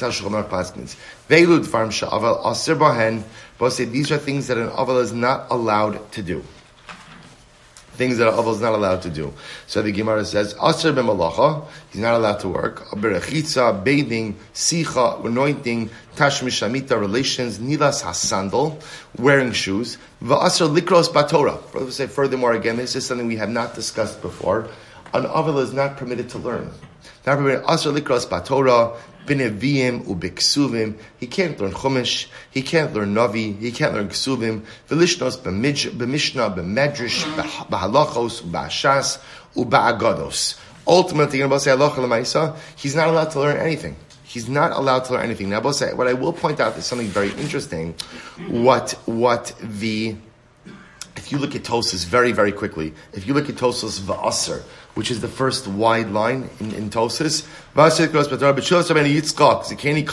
how 0.00 0.10
Shulchan 0.10 0.96
Aruch 1.28 1.66
farm 1.66 1.90
sha'aval 1.90 2.46
asir 2.48 2.76
bahen. 2.76 3.24
Both 3.58 3.72
say 3.72 3.84
these 3.84 4.12
are 4.12 4.18
things 4.18 4.46
that 4.46 4.56
an 4.56 4.68
aval 4.68 5.02
is 5.02 5.12
not 5.12 5.48
allowed 5.50 6.12
to 6.12 6.22
do. 6.22 6.44
Things 7.94 8.18
that 8.18 8.28
an 8.28 8.34
aval 8.34 8.54
is 8.54 8.60
not 8.60 8.74
allowed 8.74 9.02
to 9.02 9.10
do. 9.10 9.34
So 9.66 9.82
the 9.82 9.90
Gemara 9.90 10.24
says, 10.24 10.54
asir 10.62 10.92
b'malacha, 10.92 11.66
he's 11.90 12.00
not 12.00 12.14
allowed 12.14 12.38
to 12.40 12.48
work. 12.48 12.86
Berechitza, 12.90 13.82
bathing, 13.82 14.36
sicha, 14.54 15.24
anointing, 15.26 15.90
tashmishamita, 16.14 17.00
relations, 17.00 17.58
nilas 17.58 18.02
hasandal, 18.02 18.80
wearing 19.18 19.50
shoes. 19.50 19.98
Va'asir 20.22 20.72
likros 20.72 21.08
batora. 21.08 21.60
Brothers 21.72 21.96
say 21.96 22.06
furthermore, 22.06 22.52
again, 22.52 22.76
this 22.76 22.94
is 22.94 23.04
something 23.04 23.26
we 23.26 23.38
have 23.38 23.50
not 23.50 23.74
discussed 23.74 24.22
before 24.22 24.68
an 25.14 25.24
Aval 25.24 25.62
is 25.62 25.72
not 25.72 25.96
permitted 25.96 26.28
to 26.30 26.38
learn. 26.38 26.70
Not 27.26 27.38
permitted. 27.38 27.64
Asr 27.64 27.96
likros 27.96 28.26
batorah, 28.26 28.96
ubiksuvim. 29.26 30.98
He 31.18 31.26
can't 31.26 31.58
learn 31.60 31.72
chumash. 31.72 32.28
He 32.50 32.62
can't 32.62 32.94
learn 32.94 33.14
navi. 33.14 33.58
He 33.58 33.72
can't 33.72 33.94
learn 33.94 34.08
ksuvim. 34.08 34.64
Velishnos 34.88 35.38
b'mishnah, 35.38 36.56
b'medrash, 36.56 37.24
b'halachos, 37.68 38.42
b'ashas, 38.42 39.18
u'ba'agados. 39.54 40.58
Ultimately, 40.86 41.40
in 41.40 41.58
say 41.58 41.70
halacha 41.72 42.56
he's 42.76 42.94
not 42.94 43.08
allowed 43.08 43.30
to 43.32 43.40
learn 43.40 43.56
anything. 43.56 43.96
He's 44.22 44.48
not 44.48 44.72
allowed 44.72 45.04
to 45.06 45.14
learn 45.14 45.24
anything. 45.24 45.48
Now, 45.48 45.60
what 45.60 46.06
I 46.06 46.12
will 46.12 46.32
point 46.32 46.60
out 46.60 46.76
is 46.76 46.84
something 46.84 47.08
very 47.08 47.30
interesting. 47.30 47.94
What 48.48 48.92
what 49.06 49.52
the 49.60 50.16
if 51.16 51.32
you 51.32 51.38
look 51.38 51.54
at 51.54 51.62
Tosus 51.62 52.04
very, 52.04 52.32
very 52.32 52.52
quickly, 52.52 52.92
if 53.12 53.26
you 53.26 53.34
look 53.34 53.48
at 53.48 53.56
Tosus 53.56 54.00
Va'aser, 54.00 54.62
which 54.94 55.10
is 55.10 55.20
the 55.20 55.28
first 55.28 55.66
wide 55.66 56.10
line 56.10 56.48
in, 56.60 56.72
in 56.74 56.90
Tosus, 56.90 57.46
Va'aser 57.74 58.06
Kros 58.08 58.28
Sabeni 58.28 59.14
Yitzchak, 59.14 59.64
Zikeni. 59.64 60.06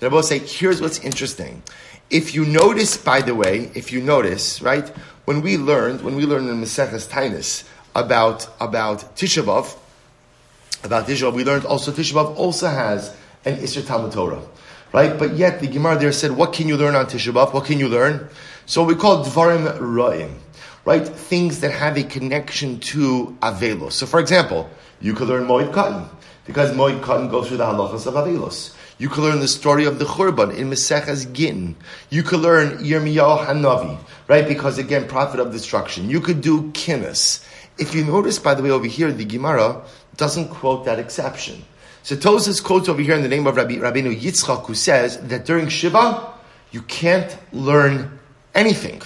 They 0.00 0.08
both 0.08 0.30
here's 0.30 0.80
what's 0.80 0.98
interesting. 1.00 1.62
If 2.10 2.34
you 2.34 2.44
notice, 2.44 2.96
by 2.96 3.20
the 3.20 3.34
way, 3.34 3.70
if 3.74 3.92
you 3.92 4.00
notice, 4.00 4.60
right, 4.62 4.88
when 5.24 5.42
we 5.42 5.56
learned, 5.56 6.02
when 6.02 6.16
we 6.16 6.24
learned 6.24 6.48
in 6.48 6.60
Maseches 6.60 7.08
Tainus 7.08 7.68
about, 7.94 8.48
about 8.60 9.14
Tisha 9.16 9.42
B'Av, 9.42 9.76
about 10.84 11.06
Tisha 11.06 11.30
B'Av, 11.30 11.34
we 11.34 11.44
learned 11.44 11.64
also 11.64 11.92
Tisha 11.92 12.14
B'Av 12.14 12.36
also 12.36 12.68
has 12.68 13.14
and 13.48 13.58
Isser 13.58 13.84
Talmud 13.86 14.12
Torah. 14.12 14.42
Right? 14.92 15.18
But 15.18 15.34
yet 15.34 15.60
the 15.60 15.66
Gemara 15.66 15.98
there 15.98 16.12
said, 16.12 16.32
what 16.32 16.52
can 16.52 16.68
you 16.68 16.76
learn 16.76 16.94
on 16.94 17.06
Tisha 17.06 17.32
B'Av? 17.32 17.52
What 17.52 17.64
can 17.64 17.78
you 17.78 17.88
learn? 17.88 18.28
So 18.66 18.84
we 18.84 18.94
call 18.94 19.24
Dvarim 19.24 19.78
Ra'im. 19.78 20.34
Right? 20.84 21.06
Things 21.06 21.60
that 21.60 21.72
have 21.72 21.96
a 21.96 22.02
connection 22.02 22.80
to 22.80 23.36
Avelos. 23.42 23.92
So 23.92 24.06
for 24.06 24.20
example, 24.20 24.70
you 25.00 25.14
could 25.14 25.28
learn 25.28 25.46
Moed 25.46 25.72
Katan. 25.72 26.08
Because 26.46 26.70
Moed 26.72 27.00
Katan 27.00 27.30
goes 27.30 27.48
through 27.48 27.58
the 27.58 27.64
halachas 27.64 28.06
of 28.06 28.14
Avelos. 28.14 28.74
You 28.96 29.08
could 29.08 29.22
learn 29.22 29.40
the 29.40 29.48
story 29.48 29.84
of 29.84 29.98
the 29.98 30.04
Churban 30.04 30.56
in 30.56 30.70
Meseches 30.70 31.32
Gin. 31.32 31.76
You 32.10 32.22
could 32.22 32.40
learn 32.40 32.78
Yirmiyahu 32.78 33.46
Hanavi, 33.46 33.98
right? 34.26 34.48
Because 34.48 34.76
again, 34.78 35.06
prophet 35.06 35.38
of 35.38 35.52
destruction. 35.52 36.10
You 36.10 36.20
could 36.20 36.40
do 36.40 36.72
Kinnis. 36.72 37.44
If 37.78 37.94
you 37.94 38.04
notice, 38.04 38.40
by 38.40 38.54
the 38.54 38.62
way, 38.62 38.70
over 38.70 38.86
here, 38.86 39.12
the 39.12 39.24
Gemara 39.24 39.82
doesn't 40.16 40.48
quote 40.48 40.84
that 40.86 40.98
exception. 40.98 41.64
So 42.08 42.16
Tosis 42.16 42.64
quotes 42.64 42.88
over 42.88 43.02
here 43.02 43.14
in 43.14 43.20
the 43.20 43.28
name 43.28 43.46
of 43.46 43.56
Rabbi, 43.56 43.74
Rabbeinu 43.74 44.18
Yitzchak, 44.18 44.64
who 44.64 44.72
says 44.72 45.18
that 45.28 45.44
during 45.44 45.68
Shiva, 45.68 46.32
you 46.70 46.80
can't 46.80 47.36
learn 47.52 48.18
anything. 48.54 49.02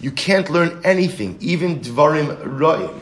You 0.00 0.10
can't 0.10 0.50
learn 0.50 0.80
anything, 0.82 1.38
even 1.38 1.78
Dvarim 1.78 2.36
Ra'im. 2.42 3.00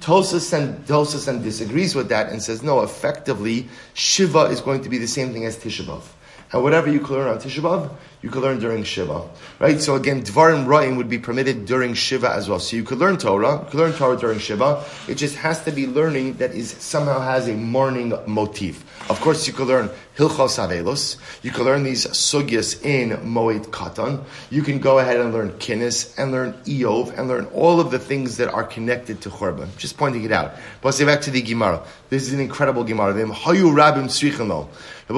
Tosis 0.00 0.54
and 0.54 0.86
Tosis 0.86 1.28
and 1.28 1.44
disagrees 1.44 1.94
with 1.94 2.08
that 2.08 2.32
and 2.32 2.42
says, 2.42 2.62
no, 2.62 2.80
effectively, 2.80 3.68
Shiva 3.92 4.44
is 4.44 4.62
going 4.62 4.82
to 4.84 4.88
be 4.88 4.96
the 4.96 5.06
same 5.06 5.34
thing 5.34 5.44
as 5.44 5.58
Tisha 5.58 5.84
B'Av. 5.84 6.04
And 6.50 6.62
whatever 6.62 6.90
you 6.90 7.00
could 7.00 7.10
learn 7.10 7.28
on 7.28 7.38
Tisha 7.38 7.60
B'Av, 7.60 7.90
you 8.22 8.30
could 8.30 8.42
learn 8.42 8.58
during 8.58 8.82
Shiva. 8.82 9.28
Right? 9.58 9.80
So 9.80 9.96
again, 9.96 10.22
Dvarim 10.22 10.64
Ra'im 10.64 10.96
would 10.96 11.08
be 11.08 11.18
permitted 11.18 11.66
during 11.66 11.92
Shiva 11.92 12.30
as 12.30 12.48
well. 12.48 12.58
So 12.58 12.76
you 12.76 12.84
could 12.84 12.98
learn 12.98 13.18
Torah, 13.18 13.62
you 13.64 13.70
could 13.70 13.80
learn 13.80 13.92
Torah 13.92 14.16
during 14.16 14.38
Shiva. 14.38 14.82
It 15.06 15.16
just 15.16 15.36
has 15.36 15.62
to 15.64 15.70
be 15.72 15.86
learning 15.86 16.34
that 16.34 16.52
is 16.52 16.70
somehow 16.70 17.20
has 17.20 17.48
a 17.48 17.54
mourning 17.54 18.14
motif. 18.26 18.84
Of 19.10 19.20
course, 19.20 19.46
you 19.46 19.52
could 19.52 19.68
learn 19.68 19.90
Hilchos 20.18 20.58
Avelos. 20.58 21.16
You 21.44 21.52
can 21.52 21.64
learn 21.64 21.84
these 21.84 22.04
sugyas 22.08 22.84
in 22.84 23.10
Moed 23.18 23.66
Katan. 23.66 24.24
You 24.50 24.62
can 24.62 24.80
go 24.80 24.98
ahead 24.98 25.20
and 25.20 25.32
learn 25.32 25.52
Kinnis 25.52 26.18
and 26.18 26.32
learn 26.32 26.54
Eov 26.64 27.16
and 27.16 27.28
learn 27.28 27.44
all 27.54 27.78
of 27.78 27.92
the 27.92 28.00
things 28.00 28.36
that 28.38 28.52
are 28.52 28.64
connected 28.64 29.20
to 29.20 29.30
Chorban. 29.30 29.68
Just 29.76 29.96
pointing 29.96 30.24
it 30.24 30.32
out. 30.32 30.56
But 30.82 30.92
say 30.92 31.04
back 31.04 31.20
to 31.20 31.30
the 31.30 31.40
Gemara. 31.40 31.84
This 32.10 32.24
is 32.24 32.32
an 32.32 32.40
incredible 32.40 32.82
Gemara. 32.82 33.14
Hayu 33.14 33.72
Rabim 33.72 34.10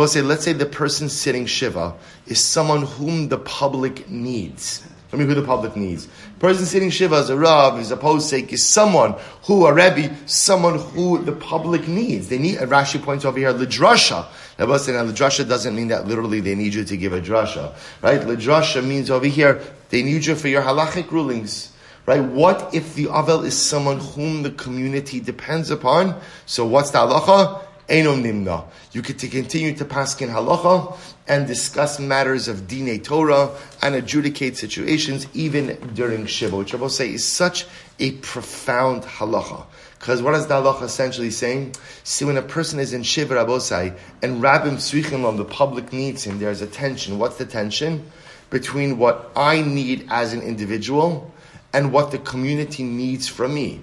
say, 0.06 0.20
let's 0.20 0.44
say 0.44 0.52
the 0.52 0.66
person 0.66 1.08
sitting 1.08 1.46
Shiva 1.46 1.94
is 2.26 2.38
someone 2.38 2.82
whom 2.82 3.30
the 3.30 3.38
public 3.38 4.10
needs. 4.10 4.86
Me 5.12 5.24
who 5.24 5.34
the 5.34 5.42
public 5.42 5.74
needs. 5.74 6.06
Person 6.38 6.64
sitting 6.64 6.88
Shiva 6.88 7.16
as 7.16 7.30
a 7.30 7.36
Rav, 7.36 7.80
is 7.80 7.90
a 7.90 7.96
posek, 7.96 8.52
is 8.52 8.64
someone 8.64 9.16
who, 9.42 9.66
a 9.66 9.72
Rebbe, 9.72 10.16
someone 10.26 10.78
who 10.78 11.18
the 11.24 11.32
public 11.32 11.88
needs. 11.88 12.28
They 12.28 12.38
need, 12.38 12.58
a 12.58 12.66
Rashi 12.66 13.02
points 13.02 13.24
over 13.24 13.36
here, 13.36 13.52
Lidrasha. 13.52 14.26
Now, 14.56 14.66
Lidrasha 14.66 15.48
doesn't 15.48 15.74
mean 15.74 15.88
that 15.88 16.06
literally 16.06 16.40
they 16.40 16.54
need 16.54 16.74
you 16.74 16.84
to 16.84 16.96
give 16.96 17.12
a 17.12 17.20
drasha. 17.20 17.74
Right? 18.02 18.20
Lidrasha 18.20 18.86
means 18.86 19.10
over 19.10 19.26
here, 19.26 19.60
they 19.88 20.02
need 20.02 20.26
you 20.26 20.36
for 20.36 20.48
your 20.48 20.62
halachic 20.62 21.10
rulings. 21.10 21.72
Right? 22.06 22.22
What 22.22 22.74
if 22.74 22.94
the 22.94 23.06
Avel 23.06 23.44
is 23.44 23.56
someone 23.56 23.98
whom 23.98 24.42
the 24.42 24.50
community 24.50 25.18
depends 25.18 25.70
upon? 25.70 26.14
So 26.46 26.66
what's 26.66 26.90
the 26.90 26.98
halacha? 26.98 27.62
Eino 27.90 28.14
nimna. 28.14 28.66
You 28.92 29.02
could 29.02 29.18
continue 29.18 29.74
to 29.74 29.84
pass 29.84 30.20
in 30.20 30.28
halacha 30.28 30.96
and 31.26 31.48
discuss 31.48 31.98
matters 31.98 32.46
of 32.46 32.68
dine 32.68 33.00
Torah 33.00 33.50
and 33.82 33.96
adjudicate 33.96 34.56
situations 34.56 35.26
even 35.34 35.76
during 35.94 36.24
Shiva, 36.26 36.56
which 36.56 36.72
I 36.72 36.76
will 36.76 36.88
say 36.88 37.12
is 37.12 37.26
such 37.26 37.66
a 37.98 38.12
profound 38.12 39.02
halacha. 39.02 39.64
Because 39.98 40.22
what 40.22 40.34
is 40.34 40.46
the 40.46 40.54
halacha 40.54 40.82
essentially 40.82 41.32
saying? 41.32 41.74
See, 42.04 42.24
when 42.24 42.36
a 42.36 42.42
person 42.42 42.78
is 42.78 42.92
in 42.92 43.02
Shiva 43.02 43.34
Rabosai 43.34 43.96
and 44.22 44.40
Rabbim 44.40 44.76
Srichim 44.76 45.36
the 45.36 45.44
public 45.44 45.92
needs 45.92 46.22
him, 46.22 46.38
there's 46.38 46.62
a 46.62 46.68
tension. 46.68 47.18
What's 47.18 47.38
the 47.38 47.44
tension? 47.44 48.08
Between 48.50 48.98
what 48.98 49.32
I 49.34 49.62
need 49.62 50.06
as 50.10 50.32
an 50.32 50.42
individual 50.42 51.34
and 51.72 51.92
what 51.92 52.12
the 52.12 52.18
community 52.18 52.84
needs 52.84 53.26
from 53.26 53.54
me. 53.54 53.80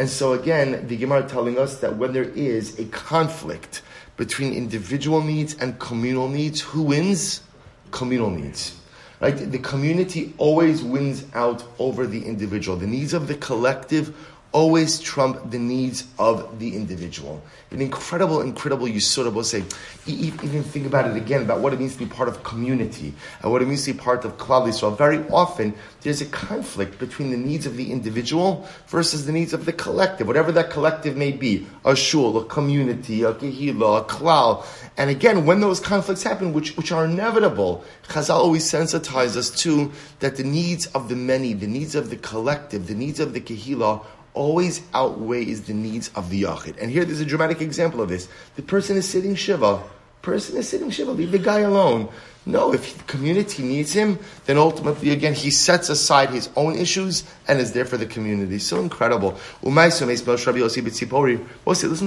And 0.00 0.08
so 0.08 0.32
again, 0.32 0.86
the 0.88 0.96
Gemara 0.96 1.28
telling 1.28 1.58
us 1.58 1.80
that 1.80 1.98
when 1.98 2.14
there 2.14 2.24
is 2.24 2.78
a 2.78 2.86
conflict 2.86 3.82
between 4.16 4.54
individual 4.54 5.20
needs 5.20 5.54
and 5.58 5.78
communal 5.78 6.26
needs, 6.26 6.62
who 6.62 6.84
wins? 6.84 7.42
Communal 7.90 8.30
needs. 8.30 8.80
Right? 9.20 9.36
The 9.36 9.58
community 9.58 10.32
always 10.38 10.82
wins 10.82 11.26
out 11.34 11.64
over 11.78 12.06
the 12.06 12.24
individual. 12.24 12.78
The 12.78 12.86
needs 12.86 13.12
of 13.12 13.28
the 13.28 13.34
collective 13.34 14.16
always 14.52 14.98
trump 14.98 15.50
the 15.50 15.58
needs 15.58 16.04
of 16.18 16.58
the 16.58 16.74
individual. 16.74 17.42
An 17.70 17.80
incredible, 17.80 18.40
incredible 18.40 18.86
Yisura 18.86 19.32
will 19.32 19.44
say, 19.44 19.62
even 20.06 20.64
think 20.64 20.86
about 20.86 21.08
it 21.08 21.16
again, 21.16 21.42
about 21.42 21.60
what 21.60 21.72
it 21.72 21.78
means 21.78 21.92
to 21.92 22.00
be 22.00 22.06
part 22.06 22.28
of 22.28 22.42
community 22.42 23.14
and 23.42 23.52
what 23.52 23.62
it 23.62 23.68
means 23.68 23.84
to 23.84 23.92
be 23.92 23.98
part 23.98 24.24
of 24.24 24.36
Klal 24.38 24.66
Yisrael. 24.66 24.96
Very 24.98 25.18
often, 25.28 25.72
there's 26.00 26.20
a 26.20 26.26
conflict 26.26 26.98
between 26.98 27.30
the 27.30 27.36
needs 27.36 27.64
of 27.64 27.76
the 27.76 27.92
individual 27.92 28.66
versus 28.88 29.24
the 29.26 29.32
needs 29.32 29.52
of 29.52 29.66
the 29.66 29.72
collective, 29.72 30.26
whatever 30.26 30.50
that 30.50 30.70
collective 30.70 31.16
may 31.16 31.30
be, 31.30 31.66
a 31.84 31.94
shul, 31.94 32.36
a 32.38 32.44
community, 32.46 33.22
a 33.22 33.32
kehila, 33.32 34.00
a 34.00 34.04
klal. 34.04 34.66
And 34.96 35.10
again, 35.10 35.46
when 35.46 35.60
those 35.60 35.78
conflicts 35.78 36.24
happen, 36.24 36.52
which, 36.52 36.76
which 36.76 36.90
are 36.90 37.04
inevitable, 37.04 37.84
Chazal 38.08 38.34
always 38.34 38.64
sensitizes 38.64 39.36
us 39.36 39.50
to 39.62 39.92
that 40.18 40.36
the 40.36 40.44
needs 40.44 40.86
of 40.86 41.08
the 41.08 41.16
many, 41.16 41.52
the 41.52 41.68
needs 41.68 41.94
of 41.94 42.10
the 42.10 42.16
collective, 42.16 42.88
the 42.88 42.94
needs 42.94 43.20
of 43.20 43.32
the 43.32 43.40
kehila 43.40 44.04
always 44.34 44.82
outweighs 44.94 45.62
the 45.62 45.74
needs 45.74 46.10
of 46.14 46.30
the 46.30 46.42
yachid. 46.42 46.80
And 46.80 46.90
here 46.90 47.04
there's 47.04 47.20
a 47.20 47.24
dramatic 47.24 47.60
example 47.60 48.00
of 48.00 48.08
this. 48.08 48.28
The 48.56 48.62
person 48.62 48.96
is 48.96 49.08
sitting 49.08 49.34
shiva. 49.34 49.82
Person 50.22 50.56
is 50.56 50.68
sitting 50.68 50.90
shiva. 50.90 51.12
Leave 51.12 51.32
the 51.32 51.38
guy 51.38 51.60
alone. 51.60 52.08
No, 52.46 52.72
if 52.72 52.96
the 52.96 53.04
community 53.04 53.62
needs 53.62 53.92
him, 53.92 54.18
then 54.46 54.56
ultimately, 54.56 55.10
again, 55.10 55.34
he 55.34 55.50
sets 55.50 55.90
aside 55.90 56.30
his 56.30 56.48
own 56.56 56.74
issues 56.74 57.24
and 57.46 57.60
is 57.60 57.72
there 57.72 57.84
for 57.84 57.98
the 57.98 58.06
community. 58.06 58.58
So 58.58 58.80
incredible. 58.80 59.38
Listen 59.62 60.08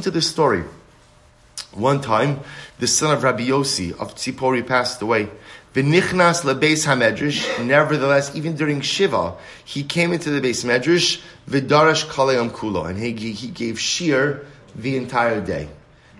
to 0.01 0.12
this 0.12 0.29
story. 0.29 0.63
One 1.71 2.01
time, 2.01 2.39
the 2.79 2.88
son 2.88 3.13
of 3.13 3.23
Rabbi 3.23 3.47
Yossi 3.47 3.91
of 3.99 4.15
Tzipori 4.15 4.65
passed 4.65 5.01
away. 5.01 5.29
V'nichnas 5.73 6.43
lebeis 6.43 6.86
hamedrash. 6.86 7.65
Nevertheless, 7.65 8.36
even 8.36 8.55
during 8.55 8.81
Shiva, 8.81 9.36
he 9.65 9.83
came 9.83 10.13
into 10.13 10.29
the 10.29 10.39
beis 10.39 10.63
medrash 10.63 11.21
v'darash 11.49 12.05
kaleyam 12.05 12.51
kulo, 12.51 12.88
and 12.88 12.99
he, 12.99 13.31
he 13.31 13.47
gave 13.47 13.79
shir 13.79 14.45
the 14.75 14.95
entire 14.95 15.41
day. 15.41 15.67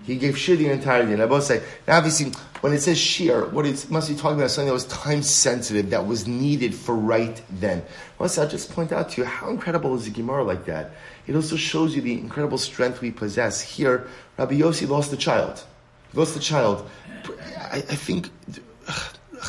He 0.04 0.16
gave 0.16 0.36
shir 0.36 0.56
the 0.56 0.68
entire 0.68 1.06
day. 1.06 1.12
And 1.14 1.22
I 1.22 1.26
both 1.26 1.44
say, 1.44 1.62
now 1.86 1.98
obviously, 1.98 2.32
when 2.60 2.72
it 2.72 2.80
says 2.80 2.98
shir, 2.98 3.46
what 3.46 3.64
it 3.64 3.90
must 3.90 4.08
be 4.08 4.16
talking 4.16 4.38
about 4.38 4.50
something 4.50 4.66
that 4.66 4.74
was 4.74 4.86
time 4.86 5.22
sensitive, 5.22 5.90
that 5.90 6.06
was 6.06 6.26
needed 6.26 6.74
for 6.74 6.94
right 6.94 7.40
then. 7.48 7.82
Well, 8.18 8.30
I'll 8.36 8.48
just 8.48 8.72
point 8.72 8.92
out 8.92 9.10
to 9.10 9.20
you 9.20 9.26
how 9.26 9.50
incredible 9.50 9.94
is 9.94 10.06
a 10.06 10.10
Gemara 10.10 10.44
like 10.44 10.64
that. 10.66 10.92
It 11.26 11.36
also 11.36 11.56
shows 11.56 11.94
you 11.94 12.02
the 12.02 12.12
incredible 12.12 12.58
strength 12.58 13.00
we 13.00 13.12
possess. 13.12 13.60
Here, 13.60 14.08
Rabbi 14.36 14.54
Yossi 14.54 14.88
lost 14.88 15.12
a 15.12 15.16
child. 15.16 15.62
He 16.12 16.18
lost 16.18 16.36
a 16.36 16.40
child. 16.40 16.88
I, 17.56 17.78
I 17.78 17.80
think 17.80 18.30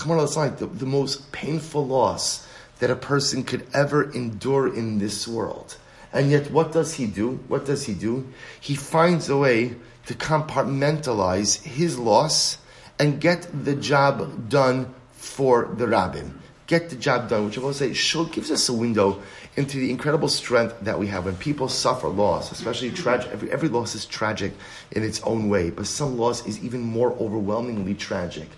the, 0.04 0.70
the 0.72 0.86
most 0.86 1.32
painful 1.32 1.86
loss 1.86 2.48
that 2.80 2.90
a 2.90 2.96
person 2.96 3.44
could 3.44 3.66
ever 3.74 4.12
endure 4.12 4.74
in 4.74 5.00
this 5.00 5.28
world. 5.28 5.78
And 6.12 6.32
yet, 6.32 6.52
what 6.52 6.72
does 6.72 6.94
he 6.94 7.08
do? 7.08 7.40
What 7.48 7.66
does 7.66 7.86
he 7.86 7.94
do? 7.94 8.28
He 8.60 8.76
finds 8.76 9.30
a 9.30 9.38
way 9.38 9.76
to 10.06 10.14
compartmentalize 10.14 11.64
his 11.64 11.98
loss 11.98 12.58
and 13.00 13.20
get 13.20 13.48
the 13.66 13.76
job 13.76 14.50
done 14.50 14.94
for 15.14 15.74
the 15.78 15.86
rabbim. 15.86 16.32
Get 16.68 16.90
the 16.90 16.96
job 16.96 17.30
done, 17.30 17.46
which 17.46 17.58
I 17.58 17.62
will 17.62 17.74
say, 17.74 17.94
Shul 17.94 18.26
gives 18.26 18.50
us 18.50 18.70
a 18.70 18.74
window 18.74 19.22
into 19.56 19.78
the 19.78 19.92
incredible 19.92 20.28
strength 20.30 20.80
that 20.82 20.98
we 20.98 21.08
have 21.08 21.26
when 21.26 21.36
people 21.36 21.68
suffer 21.70 22.08
loss, 22.08 22.52
especially 22.52 22.92
tragic. 22.92 23.32
Every, 23.32 23.52
every 23.52 23.70
loss 23.70 23.94
is 23.94 24.06
tragic 24.06 24.54
in 24.92 25.04
its 25.04 25.22
own 25.22 25.50
way, 25.50 25.70
but 25.70 25.86
some 25.86 26.18
loss 26.18 26.46
is 26.48 26.64
even 26.64 26.82
more 26.82 27.12
overwhelmingly 27.14 27.94
tragic. 27.94 28.50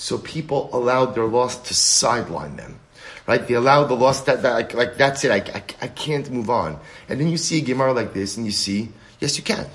So 0.00 0.16
people 0.16 0.70
allowed 0.72 1.14
their 1.14 1.26
loss 1.26 1.56
to 1.68 1.74
sideline 1.74 2.56
them. 2.56 2.80
Right? 3.26 3.46
They 3.46 3.52
allowed 3.52 3.84
the 3.88 3.96
loss 3.96 4.22
that, 4.22 4.40
that 4.40 4.54
like, 4.54 4.72
like, 4.72 4.96
that's 4.96 5.24
it. 5.24 5.30
I, 5.30 5.58
I, 5.58 5.62
I 5.82 5.88
can't 5.88 6.30
move 6.30 6.48
on. 6.48 6.80
And 7.10 7.20
then 7.20 7.28
you 7.28 7.36
see 7.36 7.58
a 7.58 7.60
Gemara 7.60 7.92
like 7.92 8.14
this 8.14 8.38
and 8.38 8.46
you 8.46 8.50
see, 8.50 8.88
yes, 9.20 9.36
you 9.36 9.44
can. 9.44 9.66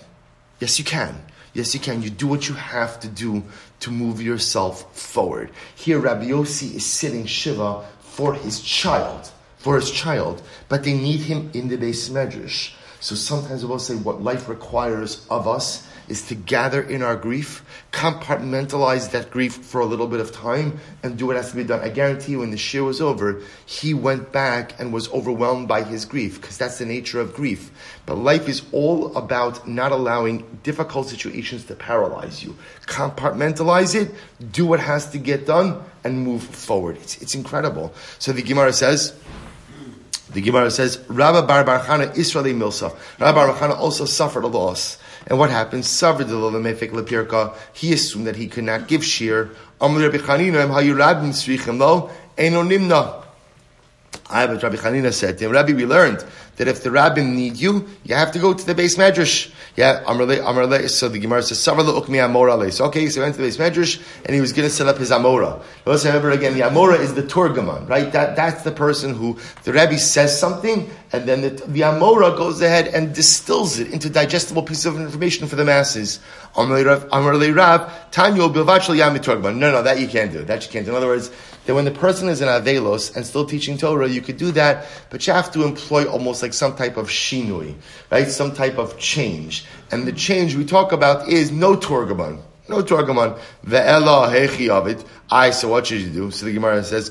Yes, 0.59 0.79
you 0.79 0.83
can. 0.83 1.15
Yes, 1.53 1.75
you 1.75 1.79
can. 1.79 2.01
You 2.01 2.09
do 2.09 2.25
what 2.25 2.49
you 2.49 2.55
have 2.55 2.99
to 3.01 3.07
do 3.07 3.43
to 3.81 3.91
move 3.91 4.19
yourself 4.19 4.97
forward. 4.97 5.51
Here, 5.75 5.99
Rabbi 5.99 6.25
Yossi 6.25 6.73
is 6.73 6.85
sitting 6.87 7.27
Shiva 7.27 7.85
for 7.99 8.33
his 8.33 8.61
child, 8.61 9.29
for 9.57 9.75
his 9.75 9.91
child, 9.91 10.41
but 10.69 10.83
they 10.83 10.95
need 10.95 11.19
him 11.19 11.51
in 11.53 11.67
the 11.67 11.77
beis 11.77 12.09
medrash. 12.09 12.73
So 12.99 13.13
sometimes 13.13 13.63
we'll 13.63 13.77
say 13.77 13.93
what 13.93 14.23
life 14.23 14.49
requires 14.49 15.23
of 15.29 15.47
us 15.47 15.87
is 16.07 16.27
to 16.29 16.35
gather 16.35 16.81
in 16.81 17.03
our 17.03 17.15
grief, 17.15 17.63
compartmentalize 17.95 19.11
that 19.11 19.31
grief 19.31 19.55
for 19.55 19.79
a 19.79 19.85
little 19.85 20.07
bit 20.07 20.19
of 20.19 20.33
time, 20.33 20.77
and 21.01 21.17
do 21.17 21.27
what 21.27 21.37
has 21.37 21.51
to 21.51 21.55
be 21.55 21.63
done. 21.63 21.79
I 21.79 21.87
guarantee 21.87 22.33
you, 22.33 22.39
when 22.39 22.51
the 22.51 22.57
shir 22.57 22.83
was 22.83 22.99
over, 22.99 23.41
he 23.65 23.93
went 23.93 24.33
back 24.33 24.77
and 24.77 24.91
was 24.91 25.09
overwhelmed 25.13 25.69
by 25.69 25.81
his 25.81 26.03
grief, 26.03 26.41
because 26.41 26.57
that's 26.57 26.77
the 26.77 26.85
nature 26.85 27.21
of 27.21 27.33
grief. 27.33 27.71
But 28.05 28.15
life 28.15 28.49
is 28.49 28.63
all 28.73 29.15
about 29.15 29.65
not 29.65 29.93
allowing 29.93 30.59
difficult 30.61 31.07
situations 31.07 31.63
to 31.65 31.75
paralyze 31.75 32.43
you. 32.43 32.57
Compartmentalize 32.85 33.95
it, 33.95 34.13
do 34.51 34.65
what 34.65 34.81
has 34.81 35.09
to 35.11 35.17
get 35.17 35.45
done, 35.45 35.81
and 36.03 36.19
move 36.19 36.43
forward. 36.43 36.97
It's, 36.97 37.21
it's 37.21 37.33
incredible. 37.33 37.93
So 38.19 38.33
the 38.33 38.41
Gemara 38.41 38.73
says, 38.73 39.17
the 40.31 40.41
Gemara 40.41 40.69
says, 40.69 40.99
Rabbi 41.07 41.47
Bar 41.47 41.63
Barchana 41.63 42.17
Israeli 42.17 42.53
Milsa. 42.53 42.93
Rabbi 43.19 43.55
Bar 43.55 43.71
also 43.77 44.03
suffered 44.03 44.43
a 44.43 44.47
loss. 44.47 44.97
And 45.27 45.39
what 45.39 45.49
happened? 45.49 45.83
He 45.83 47.93
assumed 47.93 48.27
that 48.27 48.35
he 48.35 48.47
could 48.47 48.63
not 48.63 48.87
give 48.87 49.03
shear. 49.03 49.49
I 54.27 54.41
have 54.41 54.63
Rabbi 54.63 54.75
Chanina 54.75 55.13
said 55.13 55.37
to 55.37 55.45
him, 55.45 55.51
Rabbi, 55.51 55.73
we 55.73 55.85
learned 55.85 56.25
that 56.57 56.67
if 56.67 56.83
the 56.83 56.89
rabbim 56.89 57.33
need 57.33 57.57
you, 57.57 57.87
you 58.03 58.15
have 58.15 58.31
to 58.31 58.39
go 58.39 58.53
to 58.53 58.65
the 58.65 58.73
beis 58.73 58.97
medrash. 58.97 59.51
Yeah, 59.75 60.03
Amrle, 60.05 60.37
Amrle, 60.41 60.89
so 60.89 61.09
the 61.09 61.19
Gemara 61.19 61.43
says, 61.43 61.57
Savarle 61.57 62.01
ukmi 62.01 62.17
amora 62.17 62.71
So 62.71 62.85
okay, 62.85 63.09
so 63.09 63.19
he 63.19 63.23
went 63.23 63.35
to 63.35 63.41
the 63.41 63.47
beis 63.47 63.57
medrash, 63.57 64.01
and 64.25 64.33
he 64.33 64.41
was 64.41 64.53
going 64.53 64.67
to 64.67 64.73
set 64.73 64.87
up 64.87 64.97
his 64.97 65.11
amora. 65.11 65.61
Let's 65.85 66.05
remember 66.05 66.31
again, 66.31 66.53
the 66.53 66.61
amora 66.61 66.99
is 66.99 67.13
the 67.13 67.23
turgaman, 67.23 67.89
right? 67.89 68.11
That, 68.11 68.35
that's 68.35 68.63
the 68.63 68.71
person 68.71 69.13
who, 69.13 69.37
the 69.63 69.73
Rabbi 69.73 69.97
says 69.97 70.39
something, 70.39 70.89
and 71.11 71.27
then 71.27 71.41
the, 71.41 71.49
the 71.49 71.81
amora 71.81 72.37
goes 72.37 72.61
ahead 72.61 72.87
and 72.87 73.13
distills 73.13 73.79
it 73.79 73.91
into 73.91 74.09
digestible 74.09 74.63
piece 74.63 74.85
of 74.85 74.97
information 74.99 75.47
for 75.47 75.55
the 75.55 75.65
masses. 75.65 76.19
Amrle 76.55 77.55
Rav, 77.55 78.11
Tanyo 78.11 78.53
Bilvachal 78.53 78.95
Yami. 78.95 79.55
No, 79.57 79.71
no, 79.71 79.83
that 79.83 79.99
you 79.99 80.07
can't 80.07 80.31
do. 80.31 80.43
That 80.43 80.65
you 80.65 80.71
can't 80.71 80.85
do. 80.85 80.91
In 80.91 80.97
other 80.97 81.07
words, 81.07 81.31
that 81.65 81.75
when 81.75 81.85
the 81.85 81.91
person 81.91 82.29
is 82.29 82.41
in 82.41 82.47
Avelos 82.47 83.15
and 83.15 83.25
still 83.25 83.45
teaching 83.45 83.77
Torah, 83.77 84.07
you 84.07 84.21
could 84.21 84.37
do 84.37 84.51
that, 84.51 84.85
but 85.09 85.25
you 85.25 85.33
have 85.33 85.51
to 85.53 85.63
employ 85.63 86.05
almost 86.05 86.41
like 86.41 86.53
some 86.53 86.75
type 86.75 86.97
of 86.97 87.07
shinui, 87.07 87.75
right? 88.11 88.27
Some 88.27 88.53
type 88.53 88.77
of 88.77 88.97
change. 88.97 89.65
And 89.91 90.07
the 90.07 90.13
change 90.13 90.55
we 90.55 90.65
talk 90.65 90.91
about 90.91 91.27
is 91.27 91.51
no 91.51 91.75
Torgamon. 91.75 92.41
No 92.67 92.81
Torgamon. 92.81 93.39
Ve'ela 93.65 94.29
hechi 94.29 94.69
of 94.69 94.87
it. 94.87 95.03
I, 95.29 95.51
so 95.51 95.69
what 95.69 95.87
should 95.87 96.01
you 96.01 96.09
do? 96.09 96.31
So 96.31 96.45
the 96.45 96.53
Gemara 96.53 96.83
says, 96.83 97.09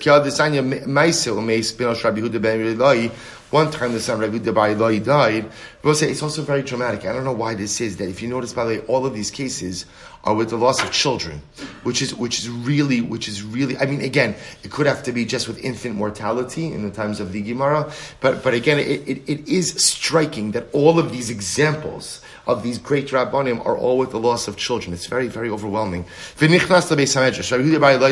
one 3.54 3.70
time 3.70 3.92
the 3.92 4.00
son 4.00 4.18
Rabbi 4.18 4.38
Debai 4.38 5.04
died. 5.04 5.48
We'll 5.84 5.94
say 5.94 6.10
it's 6.10 6.24
also 6.24 6.42
very 6.42 6.62
dramatic. 6.62 7.06
I 7.06 7.12
don't 7.12 7.22
know 7.22 7.32
why 7.32 7.54
this 7.54 7.80
is 7.80 7.98
that. 7.98 8.08
If 8.08 8.20
you 8.20 8.26
notice, 8.26 8.52
by 8.52 8.64
the 8.64 8.70
way, 8.70 8.86
all 8.86 9.06
of 9.06 9.14
these 9.14 9.30
cases 9.30 9.86
are 10.24 10.34
with 10.34 10.50
the 10.50 10.56
loss 10.56 10.82
of 10.82 10.90
children, 10.90 11.42
which 11.82 12.00
is 12.00 12.14
which 12.14 12.38
is 12.38 12.48
really 12.48 13.00
which 13.00 13.28
is 13.28 13.42
really. 13.42 13.76
I 13.76 13.86
mean, 13.86 14.00
again, 14.00 14.34
it 14.62 14.70
could 14.70 14.86
have 14.86 15.02
to 15.04 15.12
be 15.12 15.24
just 15.24 15.46
with 15.46 15.62
infant 15.62 15.94
mortality 15.94 16.72
in 16.72 16.82
the 16.82 16.90
times 16.90 17.20
of 17.20 17.32
the 17.32 17.42
Gemara, 17.42 17.92
but 18.20 18.42
but 18.42 18.54
again, 18.54 18.78
it, 18.78 19.06
it, 19.06 19.22
it 19.28 19.48
is 19.48 19.72
striking 19.72 20.52
that 20.52 20.66
all 20.72 20.98
of 20.98 21.12
these 21.12 21.30
examples 21.30 22.20
of 22.46 22.62
these 22.62 22.78
great 22.78 23.08
rabbanim 23.08 23.64
are 23.64 23.76
all 23.76 23.98
with 23.98 24.10
the 24.10 24.18
loss 24.18 24.48
of 24.48 24.56
children. 24.56 24.94
It's 24.94 25.06
very 25.06 25.28
very 25.28 25.50
overwhelming. 25.50 26.06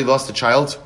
Lost 0.03 0.29
a 0.29 0.33
child 0.33 0.77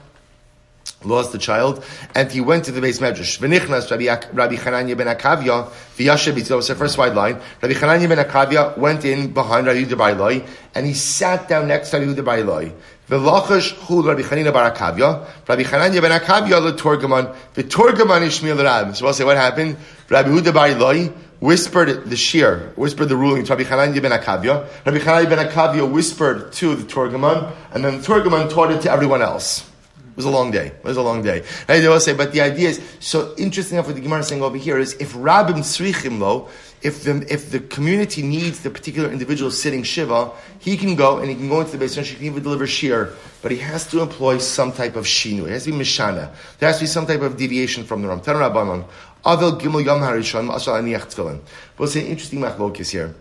lost 1.04 1.32
the 1.32 1.38
child, 1.38 1.84
and 2.16 2.32
he 2.32 2.42
went 2.42 2.66
to 2.66 2.72
the 2.72 2.82
beis 2.82 3.00
medrash. 3.00 3.40
V'nichnas 3.40 3.90
Rabbi 3.92 4.28
Rabbi 4.34 4.56
Chananya 4.56 4.98
ben 4.98 5.08
Akavya 5.08 5.70
v'yashem 5.96 6.48
That 6.48 6.56
was 6.56 6.68
the 6.68 6.76
first 6.76 6.98
wide 6.98 7.14
line. 7.14 7.40
Rabbi 7.62 7.74
Chananya 7.74 8.10
ben 8.10 8.18
Akavya 8.18 8.78
went 8.78 9.06
in 9.06 9.34
behind 9.34 9.68
Rabbi 9.68 9.84
Yehuda 9.84 10.48
and 10.76 10.86
he 10.86 10.94
sat 10.94 11.48
down 11.48 11.68
next 11.68 11.92
to 11.92 12.00
Rabbi 12.00 12.14
Yehuda 12.14 12.26
Bailoi. 12.26 12.74
V'lachash 13.10 13.74
hu 13.86 14.08
Rabbi 14.08 14.22
Chanina 14.22 14.52
bar 14.52 14.72
Akavya. 14.72 15.28
Rabbi 15.48 15.64
Chananya 15.64 16.02
ben 16.02 16.20
Akavya 16.20 16.62
le 16.62 16.74
Torgaman. 16.74 17.36
V'Torgaman 17.54 18.26
Ishmael 18.26 18.64
Rab. 18.64 18.96
So 18.96 19.06
we'll 19.06 19.14
say 19.14 19.24
what 19.24 19.38
happened. 19.38 19.78
Rabbi 20.10 20.30
Yehuda 20.30 20.52
Bailoi 20.52 21.14
whispered 21.40 22.10
the 22.10 22.16
shir, 22.16 22.74
whispered 22.76 23.06
the 23.06 23.16
ruling 23.16 23.46
to 23.46 23.56
Rabbi 23.56 23.70
Chananya 23.70 24.02
ben 24.02 24.12
Akavya. 24.12 24.68
Rabbi 24.86 24.98
Chananya 24.98 25.30
ben 25.30 25.48
Akavya 25.48 25.90
whispered 25.90 26.52
to 26.54 26.76
the 26.76 26.84
Torgaman, 26.84 27.52
and 27.72 27.86
then 27.86 28.02
the 28.02 28.08
Torgaman 28.08 28.50
taught 28.52 28.72
it 28.72 28.82
to 28.82 28.92
everyone 28.92 29.22
else. 29.22 29.70
Was 30.18 30.26
a 30.26 30.30
long 30.30 30.52
day. 30.52 30.68
It 30.68 30.84
was 30.84 30.98
a 30.98 31.02
long 31.02 31.22
day. 31.22 31.44
I 31.70 31.80
will 31.88 32.00
say, 32.00 32.14
but 32.14 32.34
the 32.34 32.42
idea 32.42 32.70
is 32.70 32.82
so 33.00 33.36
interesting 33.38 33.78
enough. 33.78 33.86
What 33.86 33.96
the 33.96 34.02
Gemara 34.02 34.20
is 34.20 34.28
saying 34.28 34.42
over 34.42 34.58
here 34.58 34.78
is 34.80 34.94
if 34.96 35.14
Rabbim 35.14 35.60
Srichim 35.60 36.20
lo, 36.20 36.50
if 36.82 37.04
the 37.04 37.26
if 37.32 37.52
the 37.52 37.60
community 37.60 38.24
needs 38.24 38.62
the 38.62 38.70
particular 38.70 39.12
individual 39.12 39.52
sitting 39.52 39.84
shiva, 39.84 40.32
he 40.60 40.76
can 40.76 40.96
go 40.96 41.20
and 41.20 41.30
he 41.30 41.36
can 41.36 41.48
go 41.48 41.62
into 41.62 41.74
the 41.74 41.78
base 41.78 41.96
and 41.98 42.06
he 42.06 42.16
can 42.16 42.26
even 42.26 42.44
deliver 42.44 42.66
shir, 42.66 43.14
but 43.42 43.52
he 43.52 43.58
has 43.58 43.88
to 43.92 44.02
employ 44.02 44.40
some 44.40 44.72
type 44.72 44.96
of 44.96 45.06
shinu. 45.06 45.46
It 45.46 45.52
has 45.52 45.66
to 45.66 45.72
be 45.72 45.78
mishana. 45.78 46.34
There 46.60 46.68
has 46.68 46.80
to 46.80 46.84
be 46.84 46.88
some 46.88 47.06
type 47.06 47.22
of 47.22 47.38
deviation 47.38 47.84
from 47.84 48.02
the 48.02 48.08
ram. 48.08 48.20
Tan 48.20 48.36
Rabbanon. 48.36 48.86
Avel 49.24 49.60
Gimel 49.60 49.86
Yom 49.86 50.02
Harishon 50.02 50.54
Asal 50.54 50.76
Aniach 50.76 51.14
Tefillin. 51.14 51.42
We'll 51.78 51.90
see 51.90 52.02
an 52.02 52.08
interesting 52.08 52.40
machlokis 52.40 52.90
here. 52.90 53.16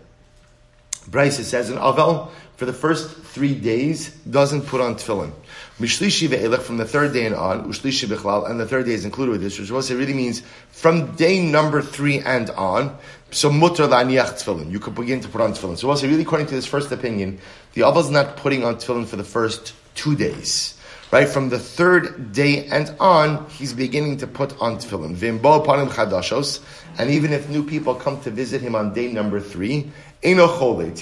Bryce 1.07 1.45
says 1.47 1.69
an 1.69 1.77
Avel 1.77 2.29
for 2.57 2.65
the 2.65 2.73
first 2.73 3.09
three 3.09 3.53
days 3.53 4.09
doesn't 4.29 4.63
put 4.63 4.81
on 4.81 4.95
tefillin. 4.95 5.31
Mishlishi 5.79 6.27
ve'elech 6.27 6.61
from 6.61 6.77
the 6.77 6.85
third 6.85 7.13
day 7.13 7.27
and 7.27 7.35
on, 7.35 7.71
ushlishi 7.71 8.07
bechlal, 8.07 8.49
and 8.49 8.59
the 8.59 8.65
third 8.65 8.87
day 8.87 8.93
is 8.93 9.05
included 9.05 9.33
with 9.33 9.41
this, 9.41 9.59
which 9.59 9.69
also 9.69 9.95
really 9.95 10.13
means 10.13 10.41
from 10.71 11.15
day 11.15 11.39
number 11.39 11.83
three 11.83 12.19
and 12.19 12.49
on, 12.51 12.97
so 13.29 13.51
mutter 13.51 13.83
la'aniach 13.83 14.43
tefillin. 14.43 14.71
You 14.71 14.79
could 14.79 14.95
begin 14.95 15.21
to 15.21 15.27
put 15.27 15.39
on 15.39 15.53
tefillin. 15.53 15.77
So 15.77 15.89
also 15.91 16.07
really 16.07 16.23
according 16.23 16.47
to 16.47 16.55
this 16.55 16.65
first 16.65 16.91
opinion, 16.91 17.39
the 17.73 17.87
is 17.87 18.09
not 18.09 18.37
putting 18.37 18.63
on 18.63 18.77
tefillin 18.77 19.05
for 19.05 19.17
the 19.17 19.23
first 19.23 19.73
two 19.93 20.15
days. 20.15 20.73
Right 21.11 21.29
from 21.29 21.49
the 21.49 21.59
third 21.59 22.33
day 22.33 22.65
and 22.65 22.93
on, 22.99 23.47
he's 23.51 23.73
beginning 23.73 24.17
to 24.17 24.27
put 24.27 24.59
on 24.59 24.77
tefillin. 24.77 25.15
Vimbo 25.15 25.63
panim 25.63 25.89
chadashos, 25.89 26.59
and 26.97 27.11
even 27.11 27.31
if 27.31 27.49
new 27.49 27.63
people 27.63 27.95
come 27.95 28.19
to 28.21 28.31
visit 28.31 28.61
him 28.61 28.75
on 28.75 28.93
day 28.93 29.13
number 29.13 29.39
three, 29.39 29.91
He 30.21 30.33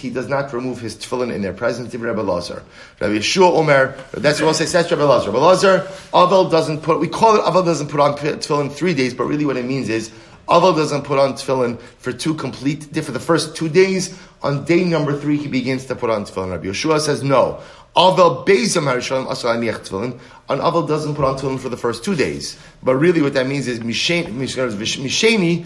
does 0.10 0.28
not 0.28 0.52
remove 0.54 0.80
his 0.80 0.96
tefillin 0.96 1.34
in 1.34 1.42
their 1.42 1.54
presence. 1.54 1.96
Rabbi 1.96 2.22
Lazar. 2.22 2.64
Rabbi 3.00 3.14
Yeshua 3.14 3.52
Omer. 3.54 3.96
That's 4.12 4.42
what 4.42 4.48
I'll 4.48 4.54
say. 4.54 4.66
Says 4.66 4.92
Rabbi 4.92 5.04
Lazar. 5.04 5.32
Rabbi 5.32 5.44
Lazar. 5.44 5.80
Avel 6.14 6.52
doesn't 6.52 6.82
put. 6.82 7.00
We 7.00 7.08
call 7.08 7.36
it 7.36 7.42
Avel 7.42 7.64
doesn't 7.64 7.88
put 7.88 8.00
on 8.02 8.18
tefillin 8.18 8.72
three 8.72 8.94
days, 8.94 9.14
but 9.14 9.26
really 9.26 9.46
what 9.46 9.56
it 9.58 9.66
means 9.66 9.88
is 9.90 10.12
Avel 10.50 10.76
doesn't 10.76 11.04
put 11.04 11.18
on 11.18 11.34
tefillin 11.34 11.80
for 11.80 12.12
two 12.12 12.34
complete. 12.34 12.84
For 12.84 13.12
the 13.12 13.20
first 13.20 13.56
two 13.56 13.70
days. 13.70 14.20
On 14.44 14.64
day 14.64 14.84
number 14.84 15.18
three, 15.18 15.38
he 15.38 15.48
begins 15.48 15.86
to 15.86 15.96
put 15.96 16.10
on 16.10 16.26
tefillin. 16.26 16.52
Rabbi 16.52 16.68
Yeshua 16.68 17.00
says 17.00 17.24
no. 17.24 17.62
Avel 17.96 18.46
Beizam 18.46 18.92
Harishalim 18.92 19.32
Asal 19.32 19.56
Aniach 19.56 19.88
Tefillin. 19.88 20.20
An 20.50 20.60
Avel 20.60 20.86
doesn't 20.86 21.16
put 21.16 21.24
on 21.24 21.38
tefillin 21.38 21.60
for 21.60 21.70
the 21.70 21.78
first 21.78 22.04
two 22.04 22.14
days. 22.14 22.58
But 22.84 22.96
really 22.96 23.22
what 23.22 23.34
that 23.36 23.48
means 23.48 23.68
is 23.68 23.80
Misheni, 23.80 24.26
Misheni 24.34 25.64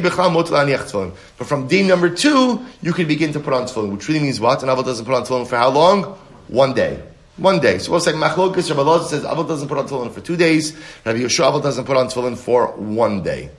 Bechal 0.00 0.32
Motel 0.32 0.54
Aniach 0.54 0.90
Tefillin. 0.90 1.14
But 1.38 1.46
from 1.46 1.68
day 1.68 1.86
number 1.86 2.10
two, 2.10 2.64
you 2.82 2.92
can 2.92 3.06
begin 3.06 3.32
to 3.32 3.40
put 3.40 3.52
on 3.52 3.64
tefillin, 3.64 3.92
which 3.92 4.08
really 4.08 4.20
means 4.20 4.40
what? 4.40 4.62
An 4.64 4.68
Avel 4.68 4.84
doesn't 4.84 5.06
put 5.06 5.14
on 5.14 5.22
tefillin 5.22 5.46
for 5.46 5.56
how 5.56 5.70
long? 5.70 6.18
One 6.48 6.74
day. 6.74 7.00
One 7.36 7.60
day. 7.60 7.78
So 7.78 7.92
we'll 7.92 8.00
say 8.00 8.12
Machlokas, 8.12 8.68
Rabbi 8.70 8.82
Loza 8.82 9.06
says 9.06 9.22
Avel 9.22 9.46
doesn't 9.46 9.68
put 9.68 9.78
on 9.78 9.86
tefillin 9.86 10.10
for 10.10 10.20
two 10.20 10.36
days. 10.36 10.76
Rabbi 11.04 11.20
Yeshua 11.20 11.52
Avel 11.52 11.62
doesn't 11.62 11.84
put 11.84 11.96
on 11.96 12.08
tefillin 12.08 12.36
for 12.36 12.72
one 12.72 13.22
day. 13.22 13.50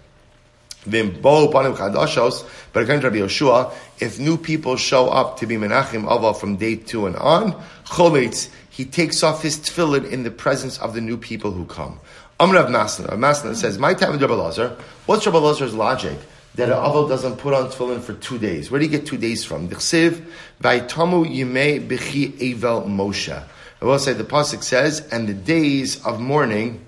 But 0.89 2.84
according 2.84 3.02
to 3.02 3.10
Rabbi 3.10 3.17
Yoshua, 3.17 3.73
if 3.99 4.19
new 4.19 4.38
people 4.38 4.75
show 4.75 5.10
up 5.10 5.38
to 5.39 5.45
be 5.45 5.56
Menachem 5.56 6.06
Ava 6.12 6.34
from 6.34 6.58
day 6.58 6.75
two 6.75 7.06
and 7.06 7.15
on, 7.15 7.54
Choletz, 7.86 8.49
he 8.69 8.86
takes 8.86 9.23
off 9.23 9.41
his 9.41 9.58
tefillin 9.58 10.10
in 10.10 10.23
the 10.23 10.32
presence 10.32 10.78
of 10.80 10.93
the 10.93 11.02
new 11.02 11.17
people 11.17 11.52
who 11.52 11.65
come. 11.65 11.99
Amr 12.39 12.56
of 12.58 12.67
Masna, 12.67 13.10
Masna 13.10 13.54
says, 13.56 13.78
my 13.78 13.93
time 13.93 14.12
with 14.13 14.21
Rabbi 14.21 14.34
Lazar, 14.34 14.78
what's 15.06 15.25
Rabbi 15.25 15.38
Lazar's 15.38 15.73
logic? 15.73 16.17
That 16.56 16.69
an 16.69 17.10
doesn't 17.10 17.38
put 17.38 17.54
on 17.54 17.69
tefillin 17.69 18.02
for 18.02 18.13
two 18.13 18.38
days. 18.38 18.71
Where 18.71 18.80
do 18.80 18.86
you 18.86 18.91
get 18.91 19.06
two 19.06 19.17
days 19.17 19.43
from? 19.43 19.69
Dichsiv, 19.69 20.25
Vaitamu 20.62 21.25
Yimei 21.30 21.86
Bechi 21.86 22.32
Evel 22.39 22.86
Moshe. 22.88 23.43
I 23.82 23.86
will 23.86 23.99
say 23.99 24.13
the 24.13 24.23
Pasuk 24.23 24.63
says, 24.63 25.02
and 25.12 25.28
the 25.28 25.34
days 25.34 26.06
of 26.06 26.19
mourning, 26.19 26.86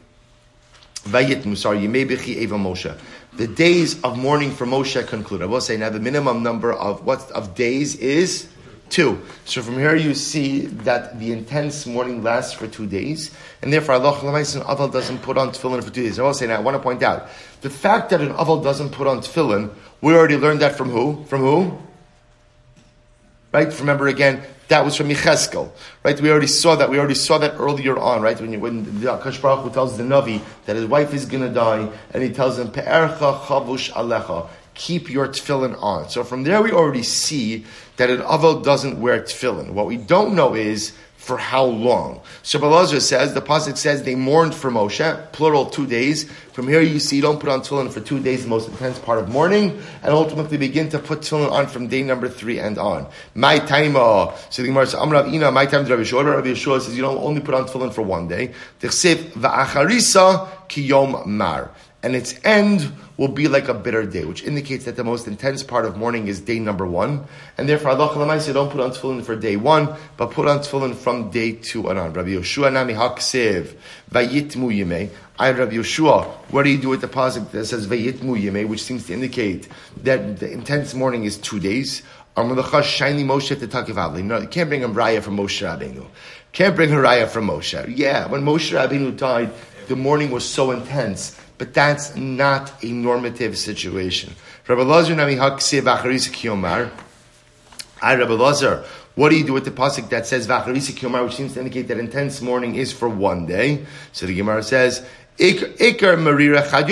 Vayitmu, 1.04 1.58
sorry, 1.58 1.80
Yimei 1.80 2.10
Bechi 2.10 2.38
Evel 2.42 2.60
Moshe 2.60 2.98
the 3.34 3.48
days 3.48 4.02
of 4.04 4.18
mourning 4.18 4.52
for 4.52 4.66
Moshe 4.66 5.08
conclude. 5.08 5.42
I 5.42 5.46
will 5.46 5.62
say 5.62 5.78
now 5.78 5.90
the 5.90 6.00
minimum 6.00 6.44
number 6.44 6.74
of 6.74 7.06
what 7.06 7.32
of 7.32 7.56
days 7.56 7.96
is 7.96 8.48
two. 8.90 9.22
So 9.46 9.62
from 9.62 9.76
here 9.76 9.96
you 9.96 10.14
see 10.14 10.66
that 10.86 11.20
the 11.20 11.32
intense 11.32 11.86
mourning 11.86 12.24
lasts 12.24 12.54
for 12.54 12.68
two 12.68 12.86
days, 12.86 13.32
and 13.62 13.72
therefore 13.72 13.96
Allah 13.96 14.14
Aval 14.20 14.92
doesn't 14.92 15.22
put 15.22 15.38
on 15.38 15.52
tefillin 15.52 15.84
for 15.84 15.90
two 15.92 16.04
days. 16.04 16.20
I 16.20 16.24
will 16.24 16.34
say 16.34 16.48
now 16.48 16.58
I 16.58 16.60
want 16.60 16.76
to 16.76 16.84
point 16.84 17.02
out 17.02 17.30
the 17.62 17.70
fact 17.70 18.10
that 18.10 18.22
an 18.22 18.34
Aval 18.34 18.62
doesn't 18.64 18.92
put 18.92 19.08
on 19.08 19.20
tefillin. 19.20 19.74
We 20.02 20.14
already 20.14 20.38
learned 20.38 20.62
that 20.62 20.76
from 20.76 20.90
who? 20.90 21.24
From 21.26 21.42
who? 21.42 21.78
Right? 23.52 23.80
Remember 23.80 24.08
again, 24.08 24.44
that 24.72 24.86
was 24.86 24.96
from 24.96 25.10
Yecheskel, 25.10 25.70
right? 26.02 26.20
We 26.22 26.32
already 26.32 26.48
saw 26.48 26.78
that. 26.78 26.90
We 26.90 26.98
already 26.98 27.14
saw 27.14 27.38
that 27.40 27.56
earlier 27.60 28.00
on, 28.00 28.22
right? 28.22 28.40
When, 28.40 28.54
you, 28.54 28.60
when 28.62 28.86
the 29.02 29.08
Akash 29.08 29.42
Baruch 29.42 29.66
Hu 29.66 29.70
tells 29.70 29.98
the 29.98 30.04
Navi 30.04 30.42
that 30.66 30.78
his 30.78 30.86
wife 30.86 31.14
is 31.14 31.26
going 31.26 31.44
to 31.44 31.54
die, 31.54 31.92
and 32.14 32.24
he 32.24 32.30
tells 32.30 32.58
him, 32.58 32.70
Pe'ercha 32.70 33.42
chavush 33.42 33.92
alecha, 33.92 34.48
keep 34.74 35.10
your 35.10 35.28
tefillin 35.28 35.76
on. 35.84 36.10
So 36.10 36.24
from 36.24 36.44
there 36.44 36.62
we 36.62 36.72
already 36.72 37.04
see 37.04 37.66
that 37.98 38.10
an 38.10 38.22
Avel 38.22 38.64
doesn't 38.64 39.02
wear 39.02 39.20
tefillin. 39.22 39.72
What 39.72 39.88
we 39.88 39.98
don't 39.98 40.36
know 40.36 40.56
is 40.56 40.94
for 41.22 41.38
how 41.38 41.64
long. 41.64 42.20
So 42.42 42.58
Balazar 42.58 43.00
says, 43.00 43.36
the 43.36 43.44
Pasuk 43.44 43.78
says 43.78 44.02
they 44.02 44.16
mourned 44.16 44.56
for 44.56 44.72
Moshe, 44.72 45.32
plural 45.32 45.68
two 45.68 45.86
days. 45.86 46.24
From 46.52 46.68
here 46.68 46.82
you 46.82 47.00
see, 47.00 47.22
don't 47.22 47.40
put 47.40 47.48
on 47.48 47.62
tefillin 47.62 47.92
for 47.92 48.00
two 48.00 48.20
days, 48.20 48.42
the 48.42 48.50
most 48.50 48.68
intense 48.68 48.98
part 48.98 49.20
of 49.20 49.30
mourning, 49.30 49.80
and 50.02 50.14
ultimately 50.14 50.58
begin 50.58 50.90
to 50.90 50.98
put 50.98 51.20
tefillin 51.20 51.52
on 51.52 51.68
from 51.68 51.88
day 51.88 52.02
number 52.02 52.28
three 52.28 52.58
and 52.58 52.80
on. 52.80 53.06
My 53.36 53.60
time, 53.60 53.96
uh, 53.96 54.36
so 54.50 54.64
the 54.64 54.70
Gemara 54.70 54.88
says, 54.88 55.00
Amrav 55.00 55.32
Ina, 55.32 55.52
my 55.52 55.68
time, 55.68 55.86
Rabbi 55.86 56.02
Yeshua, 56.02 56.26
Rabbi 56.26 56.48
Yeshua 56.48 56.82
says, 56.82 56.96
you 56.96 57.04
don't 57.04 57.20
only 57.20 57.40
put 57.40 57.54
on 57.54 57.66
tefillin 57.68 57.94
for 57.94 58.02
one 58.02 58.28
day. 58.28 58.56
Tichsif 58.80 59.34
va'acharisa 59.34 60.50
kiyom 60.70 61.28
mar 61.28 61.70
and 62.04 62.16
its 62.16 62.40
end 62.44 62.92
will 63.22 63.28
be 63.28 63.48
like 63.48 63.68
a 63.68 63.74
bitter 63.76 64.04
day, 64.04 64.26
which 64.26 64.44
indicates 64.44 64.86
that 64.86 64.96
the 64.96 65.04
most 65.04 65.28
intense 65.28 65.62
part 65.62 65.86
of 65.86 65.96
mourning 65.96 66.28
is 66.28 66.42
day 66.42 66.58
number 66.58 66.88
one, 66.88 67.24
and 67.56 67.70
therefore 67.70 67.92
Allah 67.92 68.42
said, 68.42 68.56
don't 68.56 68.72
put 68.72 68.82
on 68.82 68.90
tefillin 68.90 69.24
for 69.24 69.36
day 69.36 69.56
one, 69.56 69.96
but 70.18 70.32
put 70.32 70.48
on 70.48 70.58
tefillin 70.58 70.96
from 70.96 71.30
day 71.30 71.52
two 71.52 71.88
and 71.88 72.00
on. 72.00 72.14
Rabbi 72.14 72.30
Yoshua 72.30 72.74
nami 72.74 72.96
haksev 72.96 73.76
vayitmu 74.10 74.76
yimei. 74.76 75.12
I 75.38 75.52
Rabbi 75.52 75.74
Yoshua, 75.74 76.26
what 76.50 76.64
do 76.64 76.72
you 76.72 76.80
do 76.80 76.90
with 76.90 77.02
the 77.02 77.08
pasuk 77.08 77.52
that 77.52 77.68
says 77.68 77.86
vayitmu 77.86 78.42
yimei, 78.42 78.68
which 78.68 78.82
seems 78.82 79.06
to 79.06 79.14
indicate 79.14 79.68
that 80.02 80.40
the 80.40 80.52
intense 80.52 80.96
mourning 80.96 81.24
is 81.24 81.38
two 81.38 81.60
days? 81.60 82.02
shiny 82.36 83.24
Moshe 83.24 83.60
to 83.60 84.24
No, 84.24 84.40
you 84.40 84.48
can't 84.48 84.68
bring 84.68 84.84
a 84.84 84.90
raya 84.90 85.22
from 85.22 85.38
Moshe 85.38 85.62
Rabbeinu. 85.62 86.08
Can't 86.54 86.76
bring 86.76 86.92
a 86.92 86.96
raya 86.96 87.28
from 87.28 87.50
Moshe. 87.50 87.94
Yeah, 87.96 88.26
when 88.28 88.42
Moshe 88.42 88.72
Rabbeinu 88.72 89.16
died, 89.16 89.52
the 89.88 89.96
mourning 89.96 90.32
was 90.32 90.44
so 90.44 90.72
intense 90.72 91.38
but 91.62 91.76
that's 91.76 92.16
not 92.16 92.74
a 92.84 92.92
normative 92.92 93.56
situation. 93.56 94.34
Rabbi 94.68 94.82
Lazar 94.82 95.16
Nami 95.16 95.36
Haksiv 95.36 95.84
Acharisa 95.84 96.32
Kiyomar. 96.32 96.90
I 98.02 98.16
Rabbi 98.16 98.34
Lazar, 98.34 98.84
what 99.14 99.30
do 99.30 99.38
you 99.38 99.46
do 99.46 99.54
with 99.54 99.66
the 99.66 99.70
pasuk 99.70 100.10
that 100.10 100.26
says 100.26 100.48
Vacharisa 100.48 100.94
Kiyomar, 100.94 101.24
which 101.24 101.36
seems 101.36 101.54
to 101.54 101.60
indicate 101.60 101.84
that 101.90 102.00
intense 102.00 102.42
mourning 102.42 102.74
is 102.74 102.92
for 102.92 103.08
one 103.08 103.46
day? 103.46 103.86
So 104.12 104.26
the 104.26 104.36
Gemara 104.36 104.64
says, 104.64 105.06
Ikar 105.38 106.18
Marira 106.18 106.68
Chad 106.68 106.90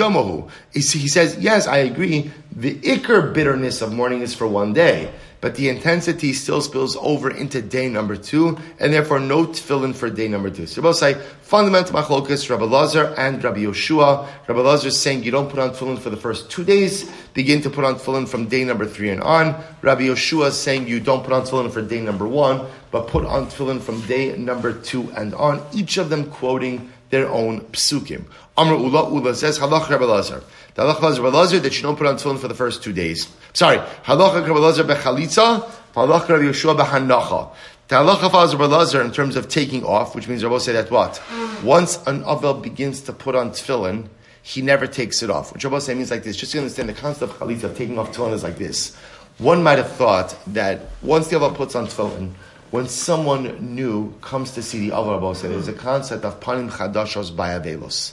He 0.72 1.08
says, 1.08 1.36
yes, 1.40 1.66
I 1.66 1.78
agree. 1.78 2.30
The 2.54 2.76
Ikar 2.76 3.34
bitterness 3.34 3.82
of 3.82 3.92
mourning 3.92 4.20
is 4.20 4.36
for 4.36 4.46
one 4.46 4.72
day 4.72 5.10
but 5.40 5.54
the 5.54 5.68
intensity 5.68 6.32
still 6.32 6.60
spills 6.60 6.96
over 6.96 7.30
into 7.30 7.62
day 7.62 7.88
number 7.88 8.16
two, 8.16 8.58
and 8.78 8.92
therefore 8.92 9.20
no 9.20 9.46
tefillin 9.46 9.94
for 9.94 10.10
day 10.10 10.28
number 10.28 10.50
two. 10.50 10.66
So 10.66 10.82
both 10.82 10.96
say 10.96 11.14
fundamental 11.42 11.94
machlokas, 11.94 12.48
Rabbi 12.50 12.64
Lazar 12.64 13.14
and 13.16 13.42
Rabbi 13.42 13.60
Yoshua. 13.60 14.28
Rabbi 14.46 14.60
Lazar 14.60 14.88
is 14.88 14.98
saying 14.98 15.24
you 15.24 15.30
don't 15.30 15.48
put 15.48 15.58
on 15.58 15.70
tefillin 15.70 15.98
for 15.98 16.10
the 16.10 16.16
first 16.16 16.50
two 16.50 16.64
days, 16.64 17.10
begin 17.32 17.62
to 17.62 17.70
put 17.70 17.84
on 17.84 17.94
tefillin 17.94 18.28
from 18.28 18.46
day 18.48 18.64
number 18.64 18.86
three 18.86 19.10
and 19.10 19.22
on. 19.22 19.54
Rabbi 19.82 20.02
Yoshua 20.02 20.48
is 20.48 20.58
saying 20.58 20.88
you 20.88 21.00
don't 21.00 21.24
put 21.24 21.32
on 21.32 21.42
tefillin 21.42 21.70
for 21.70 21.82
day 21.82 22.00
number 22.00 22.28
one, 22.28 22.66
but 22.90 23.08
put 23.08 23.24
on 23.24 23.46
tefillin 23.46 23.80
from 23.80 24.00
day 24.02 24.36
number 24.36 24.72
two 24.72 25.10
and 25.16 25.34
on. 25.34 25.62
Each 25.72 25.96
of 25.96 26.10
them 26.10 26.30
quoting 26.30 26.92
their 27.10 27.28
own 27.28 27.60
psukim. 27.72 28.24
Amr 28.56 28.74
Ula 28.74 29.10
Ula 29.10 29.34
says 29.34 29.58
halach 29.58 29.88
Rabbi 29.88 30.04
Lazar. 30.04 30.42
The 30.74 30.82
halacha 30.82 31.12
is 31.12 31.20
Rabbi 31.20 31.36
Lazar 31.36 31.60
that 31.60 31.76
you 31.76 31.82
don't 31.82 31.96
put 31.96 32.06
on 32.06 32.16
tefillin 32.16 32.38
for 32.38 32.48
the 32.48 32.54
first 32.54 32.82
two 32.82 32.92
days. 32.92 33.28
Sorry, 33.52 33.78
halacha 33.78 34.46
Rabbi 34.46 34.58
Lazar 34.58 34.84
bechalitza, 34.84 35.68
halacha 35.94 36.28
Rabbi 36.28 36.44
Yeshua 36.44 36.76
behanacha. 36.76 37.52
The 37.88 37.96
halacha 37.96 38.52
Rabbi 38.52 38.64
Lazar 38.66 39.02
in 39.02 39.12
terms 39.12 39.36
of 39.36 39.48
taking 39.48 39.84
off, 39.84 40.14
which 40.14 40.28
means 40.28 40.44
Rabbi 40.44 40.58
say 40.58 40.72
that 40.72 40.90
what? 40.90 41.20
Once 41.62 41.96
an 42.06 42.22
avel 42.22 42.62
begins 42.62 43.00
to 43.02 43.12
put 43.12 43.34
on 43.34 43.50
tefillin, 43.50 44.08
he 44.42 44.62
never 44.62 44.86
takes 44.86 45.22
it 45.22 45.30
off. 45.30 45.52
Which 45.52 45.64
Rabbi 45.64 45.78
say 45.80 45.94
means 45.94 46.10
like 46.10 46.22
this. 46.22 46.36
Just 46.36 46.52
to 46.52 46.58
understand 46.58 46.88
the 46.88 46.94
concept 46.94 47.32
of 47.32 47.38
chalitza, 47.38 47.64
of 47.64 47.76
taking 47.76 47.98
off 47.98 48.12
tefillin 48.12 48.32
is 48.32 48.42
like 48.42 48.58
this. 48.58 48.94
One 49.38 49.62
might 49.62 49.78
have 49.78 49.90
thought 49.92 50.36
that 50.48 50.82
once 51.02 51.28
the 51.28 51.36
avel 51.36 51.54
puts 51.54 51.74
on 51.74 51.86
tefillin, 51.86 52.32
when 52.70 52.88
someone 52.88 53.74
new 53.74 54.12
comes 54.20 54.52
to 54.52 54.62
see 54.62 54.88
the 54.88 54.96
Avar 54.96 55.34
say 55.34 55.48
there's 55.48 55.68
a 55.68 55.72
concept 55.72 56.24
of 56.24 56.40
panim 56.40 56.70
chadashos 56.70 57.32
bayavelos. 57.32 58.12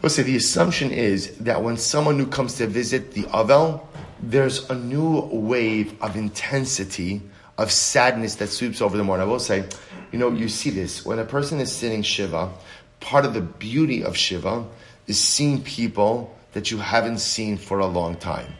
We'll 0.00 0.10
say 0.10 0.22
the 0.22 0.36
assumption 0.36 0.92
is 0.92 1.36
that 1.38 1.62
when 1.62 1.76
someone 1.76 2.16
new 2.16 2.26
comes 2.26 2.54
to 2.54 2.66
visit 2.66 3.12
the 3.12 3.24
Avel, 3.24 3.86
there's 4.22 4.70
a 4.70 4.74
new 4.74 5.20
wave 5.32 6.00
of 6.00 6.16
intensity, 6.16 7.22
of 7.58 7.70
sadness 7.70 8.36
that 8.36 8.48
sweeps 8.48 8.80
over 8.80 8.96
the 8.96 9.04
morning. 9.04 9.26
I 9.26 9.30
will 9.30 9.38
say, 9.38 9.64
you 10.12 10.18
know, 10.18 10.30
you 10.30 10.48
see 10.48 10.70
this 10.70 11.04
when 11.04 11.18
a 11.18 11.24
person 11.24 11.60
is 11.60 11.70
sitting 11.70 12.02
Shiva, 12.02 12.50
part 13.00 13.24
of 13.24 13.34
the 13.34 13.42
beauty 13.42 14.02
of 14.02 14.16
Shiva 14.16 14.64
is 15.06 15.18
seeing 15.20 15.62
people 15.62 16.34
that 16.52 16.70
you 16.70 16.78
haven't 16.78 17.18
seen 17.18 17.56
for 17.56 17.80
a 17.80 17.86
long 17.86 18.16
time. 18.16 18.54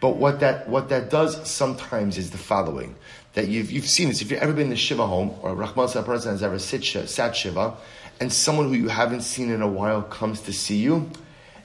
But 0.00 0.16
what 0.16 0.40
that 0.40 0.68
what 0.68 0.88
that 0.88 1.10
does 1.10 1.48
sometimes 1.48 2.16
is 2.16 2.30
the 2.30 2.38
following: 2.38 2.96
that 3.34 3.48
you've 3.48 3.70
you've 3.70 3.88
seen 3.88 4.08
this. 4.08 4.22
If 4.22 4.30
you've 4.30 4.42
ever 4.42 4.52
been 4.52 4.64
in 4.64 4.70
the 4.70 4.76
Shiva 4.76 5.06
home, 5.06 5.34
or 5.42 5.54
Rahman 5.54 5.88
a 5.94 6.02
person 6.02 6.32
has 6.32 6.42
ever 6.42 6.58
sit, 6.58 6.84
sat 7.08 7.36
Shiva, 7.36 7.76
and 8.20 8.32
someone 8.32 8.68
who 8.68 8.74
you 8.74 8.88
haven't 8.88 9.22
seen 9.22 9.50
in 9.50 9.62
a 9.62 9.68
while 9.68 10.02
comes 10.02 10.40
to 10.42 10.52
see 10.52 10.76
you, 10.76 11.10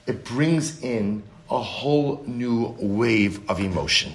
it 0.06 0.24
brings 0.24 0.82
in 0.82 1.22
a 1.50 1.60
whole 1.60 2.22
new 2.26 2.74
wave 2.78 3.48
of 3.50 3.60
emotion. 3.60 4.12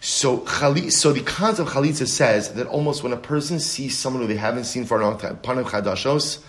So, 0.00 0.44
so 0.46 1.12
the 1.12 1.22
concept 1.22 1.68
of 1.68 1.74
chalitza 1.74 2.06
says 2.06 2.54
that 2.54 2.66
almost 2.68 3.02
when 3.02 3.12
a 3.12 3.16
person 3.16 3.58
sees 3.58 3.98
someone 3.98 4.22
who 4.22 4.28
they 4.28 4.36
haven't 4.36 4.64
seen 4.64 4.84
for 4.84 5.00
a 5.00 5.04
long 5.04 5.18
time, 5.18 5.38
panim 5.38 5.64
chadashos, 5.64 6.42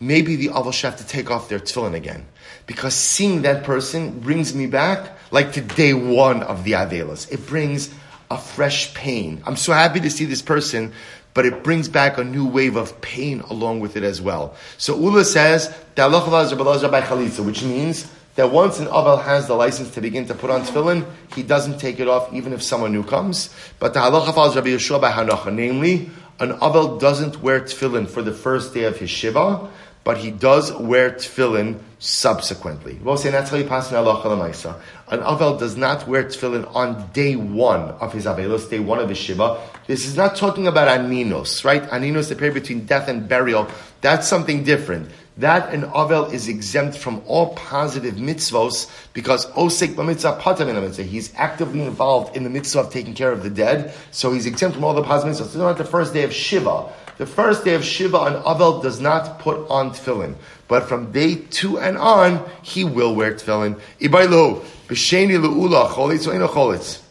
maybe 0.00 0.34
the 0.36 0.48
aval 0.48 0.78
have 0.82 0.96
to 0.96 1.06
take 1.06 1.30
off 1.30 1.48
their 1.48 1.60
tefillin 1.60 1.94
again. 1.94 2.26
Because 2.66 2.94
seeing 2.94 3.42
that 3.42 3.62
person 3.62 4.18
brings 4.18 4.54
me 4.54 4.66
back 4.66 5.16
like 5.30 5.52
to 5.52 5.60
day 5.60 5.94
one 5.94 6.42
of 6.42 6.64
the 6.64 6.72
avelas. 6.72 7.30
It 7.30 7.46
brings 7.46 7.94
a 8.34 8.38
fresh 8.38 8.92
pain. 8.94 9.42
I'm 9.46 9.56
so 9.56 9.72
happy 9.72 10.00
to 10.00 10.10
see 10.10 10.24
this 10.24 10.42
person, 10.42 10.92
but 11.32 11.46
it 11.46 11.64
brings 11.64 11.88
back 11.88 12.18
a 12.18 12.24
new 12.24 12.46
wave 12.46 12.76
of 12.76 13.00
pain 13.00 13.40
along 13.40 13.80
with 13.80 13.96
it 13.96 14.02
as 14.02 14.20
well. 14.20 14.54
So 14.78 14.96
Ula 14.96 15.24
says, 15.24 15.74
which 15.96 17.62
means 17.62 18.10
that 18.34 18.50
once 18.50 18.80
an 18.80 18.86
Avel 18.86 19.22
has 19.22 19.46
the 19.46 19.54
license 19.54 19.90
to 19.92 20.00
begin 20.00 20.26
to 20.26 20.34
put 20.34 20.50
on 20.50 20.62
tefillin, 20.62 21.06
he 21.34 21.42
doesn't 21.42 21.78
take 21.78 22.00
it 22.00 22.08
off 22.08 22.32
even 22.32 22.52
if 22.52 22.62
someone 22.62 22.92
new 22.92 23.04
comes. 23.04 23.54
But 23.78 23.94
the 23.94 24.00
halacha 24.00 24.34
follows 24.34 24.56
Rabbi 24.56 24.68
Yeshua 24.68 25.00
by 25.00 25.12
Hanocha, 25.12 25.54
namely, 25.54 26.10
an 26.40 26.52
Avel 26.58 27.00
doesn't 27.00 27.40
wear 27.40 27.60
tefillin 27.60 28.08
for 28.08 28.22
the 28.22 28.32
first 28.32 28.74
day 28.74 28.84
of 28.84 28.98
his 28.98 29.10
Shiva, 29.10 29.70
but 30.04 30.18
he 30.18 30.30
does 30.30 30.72
wear 30.72 31.10
tefillin 31.10 31.80
subsequently. 31.98 32.98
We'll 33.02 33.16
say 33.16 33.30
that's 33.30 33.50
how 33.50 33.56
you 33.56 33.64
pass 33.64 33.90
an 33.90 33.96
halacha 33.96 34.80
An 35.08 35.20
Avel 35.20 35.58
does 35.58 35.76
not 35.76 36.06
wear 36.06 36.24
tefillin 36.24 36.72
on 36.74 37.10
day 37.12 37.34
one 37.36 37.80
of 37.80 38.12
his 38.12 38.26
Avelos, 38.26 38.68
day 38.68 38.78
one 38.78 38.98
of 38.98 39.08
his 39.08 39.18
Shiva. 39.18 39.60
This 39.86 40.06
is 40.06 40.16
not 40.16 40.36
talking 40.36 40.66
about 40.66 40.88
aninos, 40.88 41.64
right? 41.64 41.82
Aninos, 41.84 42.28
the 42.28 42.36
period 42.36 42.54
between 42.54 42.84
death 42.84 43.08
and 43.08 43.26
burial. 43.26 43.66
That's 44.02 44.28
something 44.28 44.62
different 44.64 45.08
that 45.36 45.72
an 45.74 45.82
Avel 45.82 46.32
is 46.32 46.48
exempt 46.48 46.96
from 46.96 47.20
all 47.26 47.54
positive 47.54 48.14
mitzvos 48.14 48.88
because 49.12 49.46
Osek 49.52 49.94
b'mitzvah 49.94 50.40
patam 50.40 50.68
in 50.68 50.76
mitzvah. 50.76 51.02
He's 51.02 51.34
actively 51.34 51.82
involved 51.82 52.36
in 52.36 52.44
the 52.44 52.50
mitzvah 52.50 52.80
of 52.80 52.92
taking 52.92 53.14
care 53.14 53.32
of 53.32 53.42
the 53.42 53.50
dead, 53.50 53.92
so 54.12 54.32
he's 54.32 54.46
exempt 54.46 54.76
from 54.76 54.84
all 54.84 54.94
the 54.94 55.02
positive 55.02 55.34
mitzvahs. 55.34 55.46
It's 55.46 55.54
not 55.56 55.78
the 55.78 55.84
first 55.84 56.12
day 56.12 56.22
of 56.22 56.32
Shiva. 56.32 56.92
The 57.16 57.26
first 57.26 57.64
day 57.64 57.74
of 57.74 57.84
Shiva, 57.84 58.18
an 58.22 58.42
Avel 58.42 58.82
does 58.82 59.00
not 59.00 59.38
put 59.38 59.68
on 59.70 59.92
tefillin. 59.92 60.34
But 60.66 60.88
from 60.88 61.12
day 61.12 61.36
two 61.36 61.78
and 61.78 61.96
on, 61.96 62.44
he 62.62 62.82
will 62.84 63.14
wear 63.14 63.34
tefillin. 63.34 63.80
Ibaylo, 64.00 64.64
b'sheni 64.88 65.38
le'ula, 65.38 65.88
cholitz. 65.88 67.03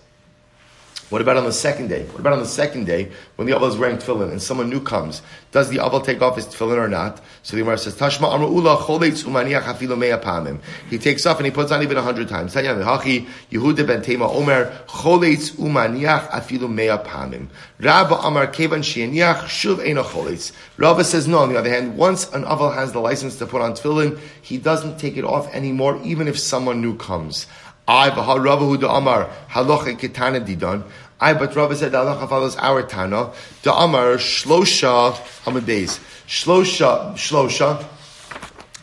What 1.14 1.22
about 1.22 1.38
on 1.38 1.44
the 1.44 1.54
second 1.54 1.90
day? 1.90 2.06
What 2.06 2.22
about 2.22 2.34
on 2.34 2.40
the 2.40 2.48
second 2.48 2.86
day 2.86 3.12
when 3.36 3.46
the 3.46 3.54
Aval 3.54 3.70
is 3.70 3.78
wearing 3.78 3.98
tefillin 3.98 4.32
and 4.32 4.42
someone 4.42 4.68
new 4.68 4.82
comes? 4.82 5.22
Does 5.52 5.70
the 5.70 5.78
Aval 5.78 6.04
take 6.04 6.24
off 6.24 6.38
his 6.38 6.48
tefillin 6.48 6.78
or 6.78 6.88
not? 6.88 7.22
So 7.44 7.56
the 7.56 7.62
Gemara 7.62 7.78
says, 7.78 7.96
Tashma 7.96 8.32
Amra'ula 8.32 8.80
choletz 8.80 9.24
umaniach 9.24 9.62
hafilu 9.62 9.96
mea 9.96 10.18
pamim. 10.20 10.60
He 10.90 10.98
takes 10.98 11.28
off 11.28 11.38
and 11.38 11.46
he 11.46 11.52
puts 11.52 11.72
on 11.72 11.84
even 11.84 11.98
a 11.98 12.02
hundred 12.02 12.30
times. 12.30 12.56
Yehuda 12.56 13.86
ben 13.86 14.02
Tema 14.02 14.28
Omer, 14.28 14.76
choletz 14.88 15.52
umaniach 15.52 16.30
afilu 16.32 16.68
mea 16.68 16.98
pamim. 16.98 17.50
Rabba 17.80 18.16
Amar 18.16 18.48
kevan 18.48 18.82
shieniach 18.82 19.42
shuv 19.44 19.86
eno 19.86 20.02
choletz. 20.02 20.52
Rabba 20.78 21.04
says 21.04 21.28
no, 21.28 21.38
on 21.38 21.50
the 21.50 21.60
other 21.60 21.70
hand, 21.70 21.96
once 21.96 22.28
an 22.34 22.44
Aval 22.44 22.74
has 22.74 22.92
the 22.92 23.00
license 23.00 23.38
to 23.38 23.46
put 23.46 23.62
on 23.62 23.74
tefillin, 23.74 24.18
he 24.42 24.58
doesn't 24.58 24.98
take 24.98 25.16
it 25.16 25.26
off 25.26 25.48
anymore, 25.54 26.02
even 26.04 26.28
if 26.28 26.40
someone 26.40 26.82
new 26.82 26.98
comes. 26.98 27.46
I, 27.86 28.08
Rabba 28.08 28.64
Huda 28.64 28.98
Amar, 28.98 29.30
halacha 29.50 30.00
ketana 30.00 30.40
didon. 30.40 30.86
I, 31.20 31.34
but 31.34 31.56
Rabbi 31.56 31.74
said 31.76 31.92
the 31.92 32.00
halacha 32.00 32.28
follows 32.28 32.56
our 32.58 32.84
Tana. 32.84 33.32
The 33.64 33.74
Amar 33.74 34.16
Shlosha 34.16 35.16
Amadeus. 35.46 36.00
Shlosha 36.28 37.14
Shlosha. 37.14 37.86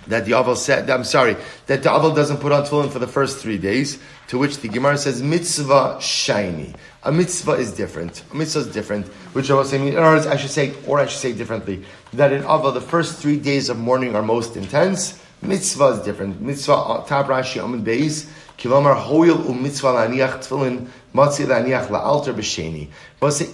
That 0.07 0.25
the 0.25 0.33
Aval 0.33 0.57
said, 0.57 0.91
I'm 0.91 1.05
sorry, 1.05 1.37
that 1.67 1.83
the 1.83 1.89
Aval 1.89 2.17
doesn't 2.17 2.39
put 2.39 2.51
on 2.51 2.65
tefillin 2.65 2.91
for 2.91 2.99
the 2.99 3.07
first 3.07 3.39
three 3.39 3.59
days, 3.59 3.99
to 4.29 4.39
which 4.39 4.59
the 4.59 4.69
Gemara 4.69 4.99
says 4.99 5.23
mitzvah 5.23 5.99
shiny. 6.01 6.75
A 7.05 7.13
mitzvah 7.13 7.53
is 7.53 7.73
different. 7.73 8.25
A 8.33 8.35
mitzvah 8.35 8.61
is 8.61 8.67
different, 8.69 9.07
which 9.35 9.51
I 9.51 9.55
was 9.55 9.71
saying, 9.71 9.97
or 9.97 10.17
I 10.17 10.37
should 10.37 10.51
say, 10.51 10.75
or 10.87 10.99
I 10.99 11.07
should 11.07 11.21
say 11.21 11.33
differently, 11.33 11.85
that 12.15 12.33
in 12.33 12.43
Aval 12.43 12.75
the 12.75 12.81
first 12.81 13.21
three 13.21 13.37
days 13.37 13.69
of 13.69 13.79
mourning 13.79 14.17
are 14.17 14.23
most 14.23 14.57
intense. 14.57 15.21
Mitzvah 15.43 15.87
is 15.87 16.01
different. 16.01 16.41
Mitzvah, 16.41 16.73
uh, 16.73 17.05
Tab 17.05 17.27
Rashi 17.27 17.63
Amud 17.63 17.83
Beis, 17.83 18.29
But 18.63 18.77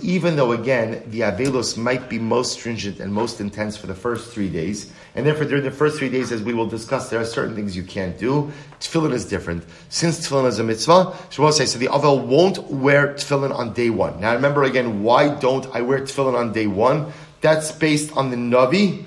even 0.03 0.37
though 0.37 0.53
again 0.53 1.03
the 1.07 1.21
avelos 1.21 1.77
might 1.77 2.09
be 2.09 2.19
most 2.19 2.53
stringent 2.53 2.99
and 2.99 3.13
most 3.15 3.41
intense 3.41 3.77
for 3.77 3.87
the 3.87 3.95
first 3.95 4.33
three 4.33 4.49
days, 4.49 4.93
and 5.15 5.25
therefore 5.25 5.45
during 5.45 5.63
the 5.63 5.71
first 5.71 5.99
three 5.99 6.09
days, 6.09 6.33
as 6.33 6.43
we 6.43 6.55
will 6.55 6.67
discuss, 6.67 7.09
there 7.09 7.21
are 7.21 7.25
certain 7.25 7.55
things 7.55 7.77
you 7.77 7.85
can't 7.85 8.19
do. 8.19 8.51
Tefillin 8.81 9.13
is 9.13 9.25
different. 9.27 9.63
Since 9.91 10.27
tefillin 10.27 10.49
is 10.49 10.59
a 10.59 10.65
mitzvah, 10.65 11.17
Shabbos 11.31 11.57
say 11.57 11.67
so 11.67 11.79
the 11.79 11.87
avel 11.87 12.27
won't 12.27 12.65
wear 12.65 13.15
tefillin 13.15 13.55
on 13.55 13.75
day 13.75 13.91
one. 13.91 14.21
Now 14.21 14.35
remember 14.35 14.65
again, 14.65 15.05
why 15.05 15.29
don't 15.29 15.67
I 15.73 15.83
wear 15.83 16.01
tefillin 16.01 16.35
on 16.35 16.53
day 16.53 16.67
one? 16.67 17.13
That's 17.43 17.71
based 17.71 18.17
on 18.17 18.31
the 18.31 18.37
navi. 18.37 19.05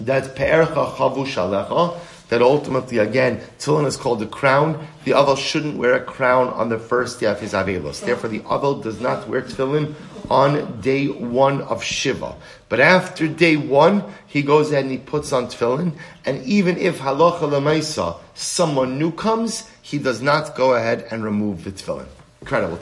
That's 0.00 0.26
pe'ercha 0.28 0.96
chavu 0.96 1.24
shalecha 1.24 1.98
that 2.28 2.42
ultimately, 2.42 2.98
again, 2.98 3.40
tefillin 3.58 3.86
is 3.86 3.96
called 3.96 4.20
the 4.20 4.26
crown. 4.26 4.86
The 5.04 5.12
avel 5.12 5.36
shouldn't 5.36 5.78
wear 5.78 5.94
a 5.94 6.04
crown 6.04 6.48
on 6.48 6.68
the 6.68 6.78
first 6.78 7.20
day 7.20 7.26
of 7.26 7.40
his 7.40 7.52
avelos. 7.52 8.00
Therefore, 8.04 8.30
the 8.30 8.40
avel 8.40 8.82
does 8.82 9.00
not 9.00 9.28
wear 9.28 9.42
tefillin 9.42 9.94
on 10.30 10.80
day 10.80 11.08
one 11.08 11.62
of 11.62 11.82
Shiva. 11.82 12.36
But 12.68 12.80
after 12.80 13.28
day 13.28 13.56
one, 13.56 14.04
he 14.26 14.42
goes 14.42 14.70
ahead 14.70 14.84
and 14.84 14.92
he 14.92 14.98
puts 14.98 15.32
on 15.32 15.46
tefillin. 15.46 15.94
And 16.26 16.44
even 16.44 16.76
if 16.76 16.98
halacha 16.98 17.40
lemaisa, 17.40 18.18
someone 18.34 18.98
new 18.98 19.10
comes, 19.12 19.68
he 19.80 19.98
does 19.98 20.20
not 20.20 20.54
go 20.54 20.74
ahead 20.74 21.06
and 21.10 21.24
remove 21.24 21.64
the 21.64 21.72
tefillin. 21.72 22.06
Incredible. 22.40 22.78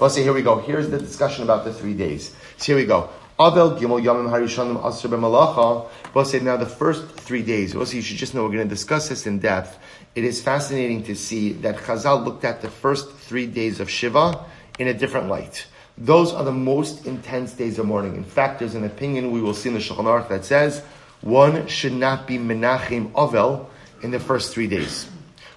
Let's 0.00 0.14
see, 0.14 0.22
here 0.22 0.32
we 0.32 0.42
go. 0.42 0.58
Here's 0.58 0.88
the 0.88 0.98
discussion 0.98 1.44
about 1.44 1.64
the 1.64 1.72
three 1.72 1.94
days. 1.94 2.34
So 2.56 2.66
here 2.66 2.76
we 2.76 2.86
go. 2.86 3.10
Avel 3.38 3.76
Gimel 3.80 4.00
Yamim 4.00 4.30
Harishanim 4.30 4.80
Asr 4.80 5.10
B'Malacha. 5.10 5.88
We'll 6.14 6.24
say 6.24 6.38
now 6.38 6.56
the 6.56 6.66
first 6.66 7.04
three 7.18 7.42
days. 7.42 7.74
Also, 7.74 7.96
you 7.96 8.02
should 8.02 8.16
just 8.16 8.32
know 8.32 8.44
we're 8.44 8.52
going 8.52 8.68
to 8.68 8.72
discuss 8.72 9.08
this 9.08 9.26
in 9.26 9.40
depth. 9.40 9.76
It 10.14 10.22
is 10.22 10.40
fascinating 10.40 11.02
to 11.04 11.16
see 11.16 11.52
that 11.54 11.78
Chazal 11.78 12.24
looked 12.24 12.44
at 12.44 12.62
the 12.62 12.70
first 12.70 13.10
three 13.10 13.48
days 13.48 13.80
of 13.80 13.90
Shiva 13.90 14.44
in 14.78 14.86
a 14.86 14.94
different 14.94 15.26
light. 15.28 15.66
Those 15.98 16.32
are 16.32 16.44
the 16.44 16.52
most 16.52 17.06
intense 17.06 17.54
days 17.54 17.80
of 17.80 17.86
mourning. 17.86 18.14
In 18.14 18.22
fact, 18.22 18.60
there's 18.60 18.76
an 18.76 18.84
opinion 18.84 19.32
we 19.32 19.40
will 19.40 19.54
see 19.54 19.68
in 19.68 19.74
the 19.74 19.80
Shulchan 19.80 20.04
Aruch 20.04 20.28
that 20.28 20.44
says 20.44 20.84
one 21.20 21.66
should 21.66 21.92
not 21.92 22.28
be 22.28 22.38
Menachem 22.38 23.10
Avel 23.14 23.66
in 24.02 24.12
the 24.12 24.20
first 24.20 24.54
three 24.54 24.68
days. 24.68 25.10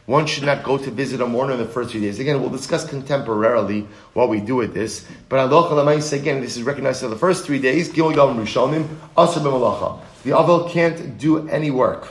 One 0.08 0.26
should 0.26 0.46
not 0.46 0.64
go 0.64 0.78
to 0.78 0.90
visit 0.90 1.20
a 1.20 1.28
mourner 1.28 1.52
in 1.52 1.60
the 1.60 1.66
first 1.66 1.92
few 1.92 2.00
days. 2.00 2.18
Again, 2.18 2.40
we'll 2.40 2.50
discuss 2.50 2.86
contemporarily 2.86 3.86
what 4.14 4.30
we 4.30 4.40
do 4.40 4.56
with 4.56 4.74
this. 4.74 5.06
But 5.28 5.52
again, 5.52 6.40
this 6.40 6.56
is 6.56 6.64
recognized 6.64 7.04
in 7.04 7.10
the 7.10 7.18
first 7.18 7.46
three 7.46 7.60
days. 7.60 7.92
The 7.92 8.00
Avel 10.32 10.70
can't 10.72 11.18
do 11.18 11.50
any 11.50 11.72
work. 11.72 12.08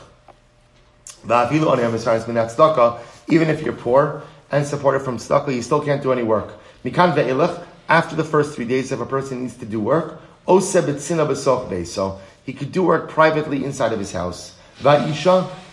Even 3.28 3.49
if 3.49 3.62
you're 3.62 3.72
poor 3.72 4.22
and 4.53 4.66
supported 4.66 5.01
from 5.01 5.16
tzedakah, 5.16 5.55
you 5.55 5.62
still 5.62 5.80
can't 5.80 6.03
do 6.03 6.12
any 6.12 6.22
work. 6.22 6.53
After 7.88 8.14
the 8.14 8.24
first 8.24 8.55
three 8.55 8.66
days, 8.66 8.92
if 8.92 9.01
a 9.01 9.07
person 9.07 9.40
needs 9.40 9.57
to 9.57 9.64
do 9.64 9.80
work, 9.80 10.20
so 10.47 12.20
he 12.44 12.53
could 12.53 12.72
do 12.72 12.82
work 12.82 13.09
privately 13.09 13.64
inside 13.64 13.94
of 13.94 13.99
his 13.99 14.12
house. 14.12 14.55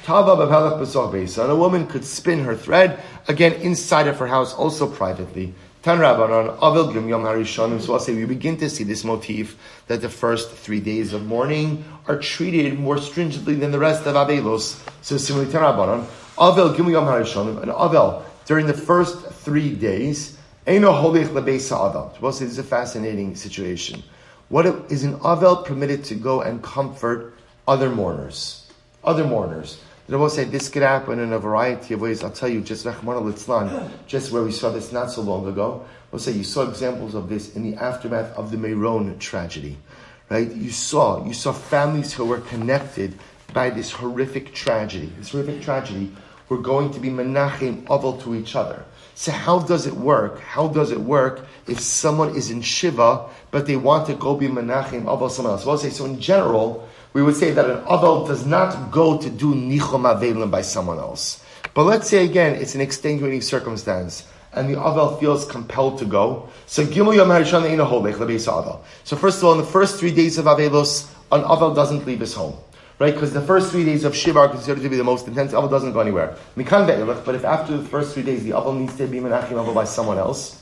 Tava 0.04 0.34
And 0.34 1.52
a 1.52 1.56
woman 1.56 1.88
could 1.88 2.04
spin 2.04 2.44
her 2.44 2.56
thread, 2.58 3.02
again, 3.30 3.54
inside 3.54 4.08
of 4.08 4.18
her 4.20 4.28
house, 4.28 4.54
also 4.54 4.86
privately. 4.86 5.54
Tan 5.82 6.00
Rabbanon, 6.00 6.58
Avil 6.62 6.92
Gim 6.92 7.08
Yom 7.08 7.24
Harishonim. 7.24 7.82
So 7.82 7.94
I'll 7.94 8.00
say 8.00 8.14
we 8.14 8.26
begin 8.26 8.58
to 8.58 8.70
see 8.70 8.84
this 8.84 9.06
motif 9.06 9.58
that 9.88 10.02
the 10.02 10.10
first 10.10 10.52
three 10.52 10.82
days 10.82 11.14
of 11.14 11.26
mourning 11.26 11.86
are 12.08 12.20
treated 12.20 12.78
more 12.78 12.98
stringently 12.98 13.56
than 13.56 13.72
the 13.72 13.80
rest 13.80 14.06
of 14.06 14.16
Avelos. 14.16 14.82
So 15.02 15.18
similarly, 15.18 15.52
Tan 15.52 15.62
Rabbanon, 15.62 16.06
Avil 16.38 16.74
Gim 16.74 16.90
Yom 16.90 17.06
Harishonim, 17.06 17.62
and 17.62 17.72
Avil, 17.72 18.26
during 18.46 18.68
the 18.68 18.74
first 18.74 19.26
three 19.28 19.74
days, 19.74 20.38
Eino 20.68 21.02
Holich 21.02 21.28
Lebeisa 21.28 21.78
Avel. 21.78 22.18
So 22.20 22.26
I'll 22.26 22.32
say 22.34 22.46
this 22.46 22.54
is 22.54 22.60
a 22.60 22.64
fascinating 22.64 23.36
situation. 23.36 24.04
What 24.50 24.66
is 24.92 25.06
an 25.06 25.16
Avel 25.20 25.66
permitted 25.66 26.04
to 26.06 26.16
go 26.16 26.42
and 26.42 26.62
comfort 26.62 27.36
other 27.68 27.90
mourners? 27.90 28.70
Other 29.04 29.26
mourners. 29.26 29.82
The 30.06 30.18
Rebbe 30.18 30.30
say 30.30 30.44
this 30.44 30.68
could 30.68 30.82
happen 30.82 31.20
in 31.20 31.32
a 31.32 31.40
variety 31.40 31.94
of 31.94 32.02
ways. 32.02 32.26
I'll 32.26 32.32
tell 32.32 32.50
you, 32.50 32.60
just 32.60 32.86
Rahman 32.86 33.34
just 34.06 34.32
where 34.34 34.44
we 34.44 34.52
saw 34.52 34.70
this 34.70 34.92
not 34.92 35.12
so 35.12 35.22
long 35.22 35.48
ago. 35.48 35.86
We'll 36.12 36.20
say 36.20 36.34
you 36.34 36.44
saw 36.44 36.68
examples 36.68 37.16
of 37.16 37.30
this 37.30 37.56
in 37.56 37.64
the 37.64 37.78
aftermath 37.78 38.36
of 38.36 38.52
the 38.52 38.58
Meron 38.58 39.18
tragedy, 39.18 39.78
right? 40.30 40.52
You 40.52 40.72
saw, 40.72 41.26
you 41.26 41.34
saw 41.34 41.54
families 41.54 42.12
who 42.12 42.26
were 42.26 42.42
connected 42.42 43.18
by 43.54 43.70
this 43.70 43.92
horrific 43.92 44.54
tragedy. 44.54 45.10
This 45.18 45.32
horrific 45.32 45.62
tragedy, 45.62 46.12
we're 46.50 46.58
going 46.58 46.92
to 46.92 47.00
be 47.00 47.10
menachem 47.10 47.84
aval 47.86 48.22
to 48.24 48.36
each 48.36 48.58
other. 48.58 48.84
So 49.16 49.32
how 49.32 49.60
does 49.60 49.88
it 49.88 49.94
work? 49.94 50.42
How 50.42 50.68
does 50.68 50.92
it 50.92 51.00
work 51.00 51.46
if 51.66 51.80
someone 51.80 52.36
is 52.36 52.52
in 52.52 52.62
Shiva, 52.62 53.30
but 53.52 53.68
they 53.68 53.78
want 53.78 54.08
to 54.08 54.16
go 54.16 54.36
be 54.36 54.50
menachem 54.50 55.06
aval 55.06 55.32
someone 55.32 55.54
else? 55.54 55.66
Well, 55.66 55.78
say, 55.78 55.92
so 55.92 56.04
in 56.06 56.20
general, 56.20 56.90
we 57.14 57.24
would 57.24 57.36
say 57.36 57.52
that 57.52 57.70
an 57.70 57.78
aval 57.86 58.28
does 58.28 58.46
not 58.46 58.92
go 58.92 59.18
to 59.18 59.30
do 59.30 59.54
nichom 59.54 60.04
avelim 60.04 60.52
by 60.52 60.62
someone 60.62 60.98
else. 60.98 61.44
But 61.74 61.84
let's 61.84 62.10
say 62.10 62.26
again, 62.26 62.56
it's 62.56 62.76
an 62.76 62.82
extenuating 62.82 63.42
circumstance 63.42 64.28
and 64.56 64.70
the 64.70 64.76
Avel 64.76 65.20
feels 65.20 65.46
compelled 65.46 65.98
to 66.00 66.06
go. 66.06 66.50
So. 66.66 66.84
So 66.84 66.94
first 69.18 69.38
of 69.38 69.44
all, 69.44 69.52
in 69.54 69.58
the 69.58 69.66
first 69.66 70.00
three 70.00 70.12
days 70.12 70.38
of 70.38 70.46
Avelos, 70.46 71.10
an 71.32 71.42
Avel 71.42 71.76
doesn't 71.76 72.06
leave 72.06 72.20
his 72.20 72.34
home. 72.34 72.56
Right? 73.00 73.14
Because 73.14 73.34
the 73.34 73.42
first 73.42 73.72
three 73.72 73.84
days 73.84 74.04
of 74.04 74.16
Shiva 74.16 74.40
are 74.40 74.50
considered 74.50 74.84
to 74.84 74.90
be 74.90 74.98
the 74.98 75.04
most 75.04 75.28
intense. 75.28 75.52
Avel 75.52 75.70
doesn't 75.70 75.94
go 75.94 76.00
anywhere. 76.00 76.38
But 76.56 77.36
if 77.36 77.44
after 77.44 77.78
the 77.78 77.84
first 77.84 78.14
three 78.14 78.24
days 78.24 78.44
the 78.44 78.52
Avel 78.52 78.78
needs 78.78 78.96
to 78.98 79.08
be 79.08 79.20
Menachim 79.20 79.54
Avel 79.54 79.74
by 79.74 79.86
someone 79.86 80.20
else. 80.20 80.62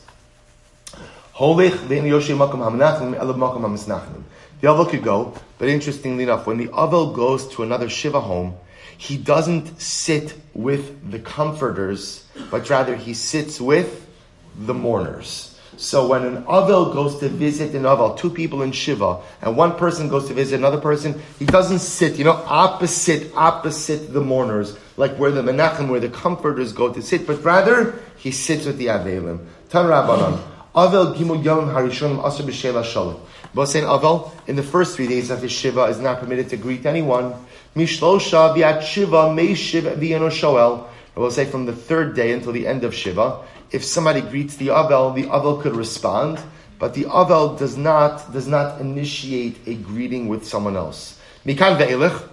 The 4.62 4.68
Avel 4.68 4.88
could 4.90 5.04
go, 5.04 5.34
but 5.58 5.70
interestingly 5.70 6.24
enough, 6.24 6.46
when 6.46 6.58
the 6.58 6.68
Avel 6.68 7.16
goes 7.16 7.48
to 7.56 7.64
another 7.64 7.90
Shiva 7.90 8.22
home, 8.22 8.56
he 8.96 9.18
doesn't 9.18 9.82
sit 9.82 10.36
with 10.54 11.10
the 11.10 11.18
comforters, 11.18 12.26
but 12.52 12.70
rather 12.70 12.96
he 12.96 13.16
sits 13.16 13.60
with 13.60 14.08
the 14.56 14.76
mourners. 14.76 15.60
So 15.78 16.08
when 16.08 16.24
an 16.26 16.44
Avel 16.44 16.94
goes 16.94 17.18
to 17.20 17.28
visit 17.28 17.74
an 17.74 17.84
Avel, 17.84 18.16
two 18.16 18.30
people 18.30 18.62
in 18.62 18.72
Shiva, 18.72 19.22
and 19.42 19.58
one 19.58 19.76
person 19.78 20.10
goes 20.10 20.28
to 20.28 20.36
visit 20.36 20.60
another 20.60 20.80
person, 20.80 21.20
he 21.40 21.46
doesn't 21.46 21.80
sit, 21.80 22.20
you 22.20 22.24
know, 22.24 22.44
opposite, 22.46 23.32
opposite 23.36 24.14
the 24.14 24.22
mourners, 24.22 24.78
like 24.96 25.16
where 25.16 25.32
the 25.32 25.42
Menachem, 25.42 25.90
where 25.90 26.00
the 26.00 26.10
comforters 26.10 26.72
go 26.72 26.94
to 26.94 27.02
sit, 27.02 27.26
but 27.26 27.44
rather 27.44 28.00
he 28.18 28.30
sits 28.30 28.68
with 28.68 28.78
the 28.78 28.88
Avelim. 28.88 29.44
Tan 29.70 29.86
Rabbanon. 29.86 30.40
Avel 30.76 31.16
Gimul 31.16 31.44
Yom 31.44 31.70
Harishonim 31.70 32.22
Asr 32.22 32.44
B'Shela 32.44 32.84
Shalom. 32.84 33.20
But 33.54 33.66
saying 33.66 33.86
Avel, 33.86 34.32
in 34.48 34.56
the 34.56 34.64
first 34.64 34.96
three 34.96 35.08
days 35.08 35.30
of 35.30 35.42
his 35.42 35.52
Shiva, 35.52 35.84
is 35.86 36.00
not 36.00 36.20
permitted 36.20 36.50
to 36.50 36.58
greet 36.58 36.86
anyone. 36.86 37.34
Mishlosha 37.76 38.56
Biat 38.56 38.82
Shiva 38.82 39.34
Mei 39.34 39.54
Shiva 39.56 39.96
Shoel. 39.98 40.88
I 41.16 41.20
will 41.20 41.32
say 41.32 41.46
from 41.46 41.66
the 41.66 41.74
third 41.74 42.16
day 42.16 42.32
until 42.32 42.54
the 42.54 42.66
end 42.66 42.86
of 42.86 42.96
Shiva, 42.96 43.44
if 43.72 43.84
somebody 43.84 44.22
greets 44.22 44.56
the 44.56 44.68
Avel, 44.68 45.14
the 45.14 45.24
Avel 45.24 45.62
could 45.62 45.76
respond, 45.76 46.40
but 46.80 46.94
the 46.94 47.04
Avel 47.04 47.58
does 47.58 47.78
not, 47.78 48.32
does 48.32 48.48
not 48.48 48.80
initiate 48.80 49.58
a 49.68 49.76
greeting 49.76 50.30
with 50.30 50.48
someone 50.48 50.78
else. 50.78 51.20
Mikan 51.46 51.78
Ve'elich, 51.78 52.30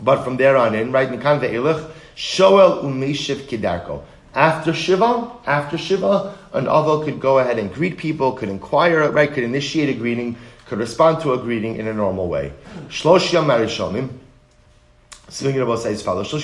but 0.00 0.22
from 0.22 0.36
there 0.36 0.56
on 0.56 0.74
in, 0.74 0.92
right, 0.92 1.10
Mikan 1.10 1.40
Ve'elich, 1.40 1.90
Shoel 2.14 2.84
Umeshiv 2.84 3.48
Kidarko. 3.48 4.02
After 4.36 4.74
Shiva, 4.74 5.32
after 5.46 5.78
Shiva, 5.78 6.36
an 6.52 6.66
Avel 6.66 7.06
could 7.06 7.18
go 7.20 7.38
ahead 7.38 7.58
and 7.58 7.72
greet 7.72 7.96
people, 7.96 8.32
could 8.32 8.50
inquire, 8.50 9.10
right, 9.10 9.32
could 9.32 9.44
initiate 9.44 9.88
a 9.88 9.94
greeting, 9.94 10.36
could 10.66 10.78
respond 10.78 11.22
to 11.22 11.32
a 11.32 11.38
greeting 11.38 11.76
in 11.76 11.88
a 11.88 11.94
normal 11.94 12.28
way. 12.28 12.52
Shlosh 12.88 13.32
Yom 13.32 14.20
Speaking 15.28 15.60
about 15.60 15.78
says 15.78 16.02
follows. 16.02 16.30
So 16.30 16.36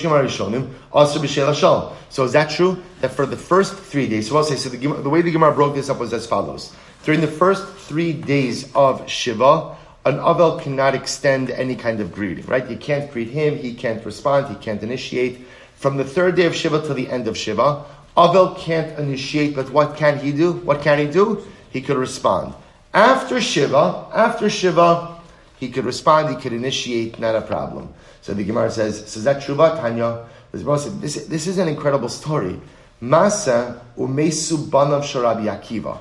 is 2.23 2.31
that 2.33 2.49
true? 2.49 2.83
That 3.01 3.11
for 3.11 3.27
the 3.27 3.37
first 3.37 3.75
three 3.75 4.07
days, 4.09 4.27
so 4.27 4.37
I'll 4.37 4.43
say, 4.43 4.55
so 4.55 4.69
the, 4.69 4.77
the 4.77 5.09
way 5.09 5.21
the 5.21 5.31
Gemara 5.31 5.53
broke 5.53 5.75
this 5.75 5.89
up 5.89 5.99
was 5.99 6.11
as 6.13 6.25
follows. 6.25 6.75
During 7.03 7.21
the 7.21 7.27
first 7.27 7.63
three 7.75 8.11
days 8.11 8.73
of 8.73 9.07
Shiva, 9.07 9.75
an 10.05 10.15
Avel 10.17 10.59
cannot 10.61 10.95
extend 10.95 11.51
any 11.51 11.75
kind 11.75 11.99
of 11.99 12.11
greeting, 12.11 12.45
right? 12.47 12.67
You 12.67 12.75
can't 12.75 13.11
greet 13.11 13.29
him, 13.29 13.55
he 13.55 13.75
can't 13.75 14.03
respond, 14.03 14.47
he 14.47 14.55
can't 14.55 14.81
initiate. 14.81 15.45
From 15.83 15.97
the 15.97 16.05
third 16.05 16.37
day 16.37 16.45
of 16.45 16.55
Shiva 16.55 16.81
to 16.87 16.93
the 16.93 17.09
end 17.09 17.27
of 17.27 17.37
Shiva, 17.37 17.83
Avel 18.15 18.57
can't 18.57 18.97
initiate, 18.97 19.53
but 19.53 19.69
what 19.69 19.97
can 19.97 20.17
he 20.17 20.31
do? 20.31 20.53
What 20.53 20.81
can 20.81 20.97
he 20.97 21.07
do? 21.07 21.45
He 21.71 21.81
could 21.81 21.97
respond. 21.97 22.53
After 22.93 23.41
Shiva, 23.41 24.07
after 24.13 24.49
Shiva, 24.49 25.19
he 25.59 25.67
could 25.67 25.83
respond, 25.83 26.29
he 26.33 26.41
could 26.41 26.53
initiate, 26.53 27.19
not 27.19 27.35
a 27.35 27.41
problem. 27.41 27.93
So 28.21 28.33
the 28.33 28.45
Gemara 28.45 28.71
says, 28.71 29.11
so 29.11 29.17
is 29.17 29.25
that 29.25 29.43
Shuvah 29.43 29.75
Tanya? 29.75 30.25
This, 30.53 31.25
this 31.25 31.47
is 31.47 31.57
an 31.57 31.67
incredible 31.67 32.07
story. 32.07 32.61
Masa 33.01 33.81
umesu 33.97 34.69
banav 34.69 35.03
sharabi 35.03 35.51
Akiva. 35.51 35.97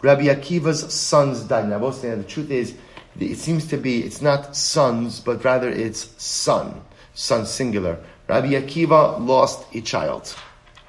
Rabbi 0.00 0.22
Akiva's 0.22 0.92
sons 0.92 1.44
died. 1.44 1.68
Now, 1.68 1.78
the 1.78 2.24
truth 2.26 2.50
is, 2.50 2.74
it 3.20 3.38
seems 3.38 3.68
to 3.68 3.76
be, 3.76 4.02
it's 4.02 4.20
not 4.20 4.56
sons, 4.56 5.20
but 5.20 5.44
rather 5.44 5.68
it's 5.68 6.12
son. 6.20 6.80
Son 7.14 7.46
singular. 7.46 8.00
Rabbi 8.32 8.52
Akiva 8.52 9.20
lost 9.20 9.66
a 9.74 9.82
child. 9.82 10.34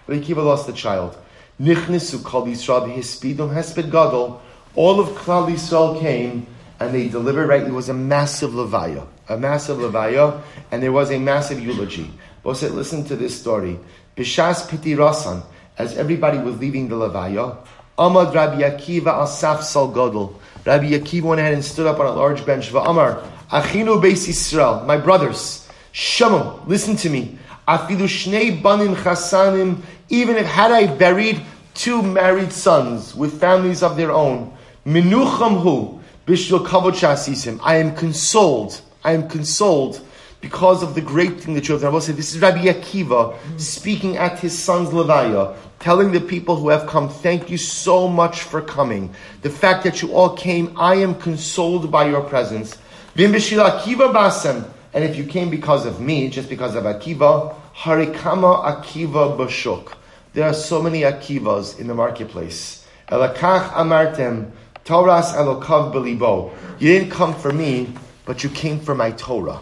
Rabbi 0.08 0.22
Akiva 0.22 0.46
lost 0.46 0.70
a 0.70 0.72
child. 0.72 1.18
Nichnisu 1.60 2.24
kol 2.24 2.46
Yisrael 2.46 2.96
hispidum 2.96 3.54
hesped 3.54 3.92
gadol. 3.92 4.42
All 4.76 5.02
of 5.02 5.10
Klal 5.10 5.52
Yisrael 5.52 6.00
came 6.00 6.48
and 6.80 6.96
they 6.96 7.10
delivered, 7.10 7.50
right? 7.50 7.64
It 7.64 7.74
was 7.74 7.90
a 7.90 7.94
massive 7.94 8.52
levaya. 8.52 9.06
A 9.28 9.36
massive 9.36 9.76
levaya, 9.80 10.42
and 10.72 10.82
there 10.82 10.94
was 10.94 11.12
a 11.12 11.20
massive 11.20 11.60
eulogy. 11.60 12.10
Said, 12.54 12.72
listen 12.72 13.04
to 13.04 13.18
this 13.18 13.38
story. 13.38 13.78
Bishas 14.16 14.70
Piti 14.70 14.96
Rasan, 14.96 15.44
as 15.78 15.98
everybody 15.98 16.38
was 16.38 16.58
leaving 16.60 16.88
the 16.88 16.96
levaya, 16.96 17.58
Amad 17.98 18.34
Rabbi 18.34 18.62
Akiva 18.62 19.22
Asaf 19.22 19.64
Sal 19.64 19.92
Godel. 19.92 20.34
Rabbi 20.66 20.92
Akiva 20.92 21.24
went 21.24 21.42
ahead 21.42 21.54
and 21.54 21.66
stood 21.66 21.88
up 21.88 22.00
on 22.00 22.06
a 22.06 22.14
large 22.14 22.46
bench. 22.46 22.72
Amar, 22.72 23.22
Achinu 23.50 24.02
Beis 24.02 24.30
Yisrael, 24.30 24.86
my 24.86 24.96
brothers, 24.96 25.63
Shemu, 25.94 26.68
listen 26.68 26.96
to 26.98 27.10
me. 27.10 27.38
Afidu 27.68 28.08
Shnei 28.08 28.62
Banim 28.62 28.96
Chasanim, 28.96 29.82
even 30.10 30.36
if 30.36 30.46
had 30.46 30.72
I 30.72 30.88
buried 30.88 31.42
two 31.76 32.02
married 32.02 32.52
sons 32.52 33.16
with 33.16 33.40
families 33.40 33.84
of 33.84 33.96
their 33.96 34.12
own, 34.12 34.54
Minucham 34.86 35.62
Hu, 35.62 36.02
Bishvil 36.26 36.66
Kavod 36.66 36.94
Shasisim, 36.94 37.60
I 37.62 37.78
am 37.78 37.96
consoled, 37.96 38.82
I 39.04 39.14
am 39.14 39.30
consoled 39.30 40.02
because 40.42 40.84
of 40.84 40.94
the 40.94 41.02
great 41.02 41.40
thing 41.40 41.54
that 41.54 41.68
you 41.68 41.74
have 41.74 41.82
done. 41.82 41.92
I 41.92 41.94
will 41.94 42.02
say 42.02 42.12
this 42.12 42.36
is 42.36 42.42
Rabbi 42.42 42.66
Akiva 42.66 43.38
speaking 43.60 44.18
at 44.18 44.40
his 44.40 44.58
son's 44.58 44.90
Levaya, 44.90 45.56
telling 45.80 46.12
the 46.12 46.20
people 46.20 46.56
who 46.58 46.70
have 46.70 46.86
come, 46.88 47.08
thank 47.08 47.50
you 47.50 47.58
so 47.58 48.08
much 48.08 48.42
for 48.42 48.62
coming. 48.62 49.14
The 49.42 49.50
fact 49.50 49.84
that 49.86 50.02
you 50.02 50.12
all 50.14 50.36
came, 50.36 50.76
I 50.78 50.96
am 50.96 51.16
consoled 51.16 51.90
by 51.92 52.10
your 52.10 52.22
presence. 52.22 52.78
Vim 53.16 53.32
Akiva 53.32 54.12
Basem, 54.12 54.70
and 54.94 55.04
if 55.04 55.16
you 55.16 55.26
came 55.26 55.50
because 55.50 55.86
of 55.86 56.00
me, 56.00 56.30
just 56.30 56.50
because 56.50 56.76
of 56.76 56.84
Akiva, 56.84 57.56
Harikama 57.76 58.64
Akiva 58.64 59.36
Bashuk. 59.36 59.94
There 60.34 60.48
are 60.48 60.54
so 60.54 60.82
many 60.82 61.02
Akivas 61.02 61.80
in 61.80 61.88
the 61.88 61.96
marketplace. 61.96 62.88
Elakach 63.08 63.72
Amartem, 63.72 64.52
Torahs 64.86 65.34
Elokav 65.34 65.94
Belibo. 65.94 66.54
You 66.80 66.94
didn't 66.94 67.10
come 67.10 67.34
for 67.34 67.52
me, 67.52 67.92
but 68.26 68.44
you 68.44 68.50
came 68.50 68.80
for 68.80 68.94
my 68.94 69.12
Torah. 69.12 69.60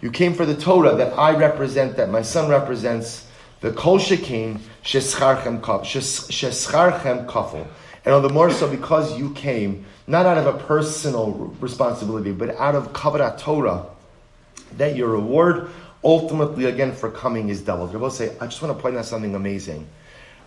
You 0.00 0.10
came 0.10 0.32
for 0.32 0.46
the 0.46 0.56
Torah 0.56 0.96
that 0.96 1.18
I 1.18 1.36
represent, 1.36 1.98
that 1.98 2.08
my 2.08 2.22
son 2.22 2.48
represents. 2.48 3.26
The 3.60 3.72
Kol 3.72 3.98
Shekin 3.98 4.58
Shescharchem 4.82 5.60
Kafel. 5.60 7.66
And 8.06 8.14
all 8.14 8.22
the 8.22 8.30
more 8.30 8.50
so 8.50 8.66
because 8.66 9.18
you 9.18 9.34
came, 9.34 9.84
not 10.06 10.24
out 10.24 10.38
of 10.38 10.46
a 10.46 10.58
personal 10.64 11.54
responsibility, 11.60 12.32
but 12.32 12.56
out 12.56 12.74
of 12.74 12.94
Kavarat 12.94 13.38
Torah, 13.38 13.84
that 14.76 14.96
your 14.96 15.08
reward 15.08 15.70
ultimately 16.02 16.64
again 16.64 16.92
for 16.92 17.10
coming 17.10 17.48
is 17.48 17.60
doubled. 17.60 17.92
Rabbi 17.92 18.08
say, 18.08 18.36
I 18.40 18.46
just 18.46 18.62
want 18.62 18.76
to 18.76 18.82
point 18.82 18.96
out 18.96 19.04
something 19.04 19.34
amazing. 19.34 19.86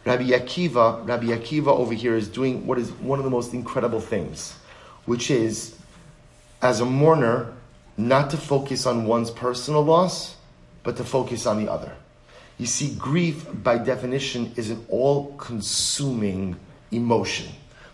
Rabbi 0.05 0.29
Akiva, 0.29 1.07
Rabbi 1.07 1.27
Akiva 1.27 1.67
over 1.67 1.93
here 1.93 2.15
is 2.15 2.27
doing 2.27 2.67
what 2.67 2.77
is 2.77 2.91
one 2.91 3.19
of 3.19 3.25
the 3.25 3.31
most 3.31 3.53
incredible 3.53 4.01
things, 4.01 4.57
which 5.05 5.31
is, 5.31 5.77
as 6.61 6.81
a 6.81 6.85
mourner, 6.85 7.53
not 7.95 8.29
to 8.31 8.37
focus 8.37 8.85
on 8.85 9.05
one's 9.05 9.31
personal 9.31 9.83
loss, 9.83 10.35
but 10.83 10.97
to 10.97 11.03
focus 11.03 11.45
on 11.45 11.63
the 11.63 11.71
other. 11.71 11.95
You 12.57 12.65
see, 12.65 12.95
grief, 12.95 13.45
by 13.63 13.77
definition, 13.77 14.51
is 14.55 14.69
an 14.69 14.85
all-consuming 14.89 16.55
emotion. 16.91 17.47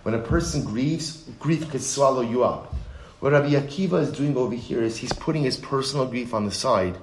When 0.04 0.16
a 0.16 0.20
person 0.20 0.64
grieves, 0.64 1.24
grief 1.40 1.70
could 1.70 1.84
swallow 1.84 2.22
you 2.22 2.44
up. 2.44 2.74
What 3.20 3.34
Rabbi 3.34 3.50
Akiva 3.50 4.02
is 4.02 4.12
doing 4.12 4.38
over 4.38 4.56
here 4.56 4.82
is 4.82 4.98
he's 4.98 5.12
putting 5.12 5.44
his 5.44 5.58
personal 5.58 6.06
grief 6.06 6.34
on 6.34 6.46
the 6.46 6.52
side 6.52 6.96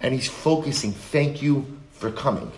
and 0.00 0.14
he's 0.14 0.28
focusing, 0.28 0.92
thank 0.92 1.42
you 1.42 1.66
for 1.92 2.12
coming. 2.12 2.52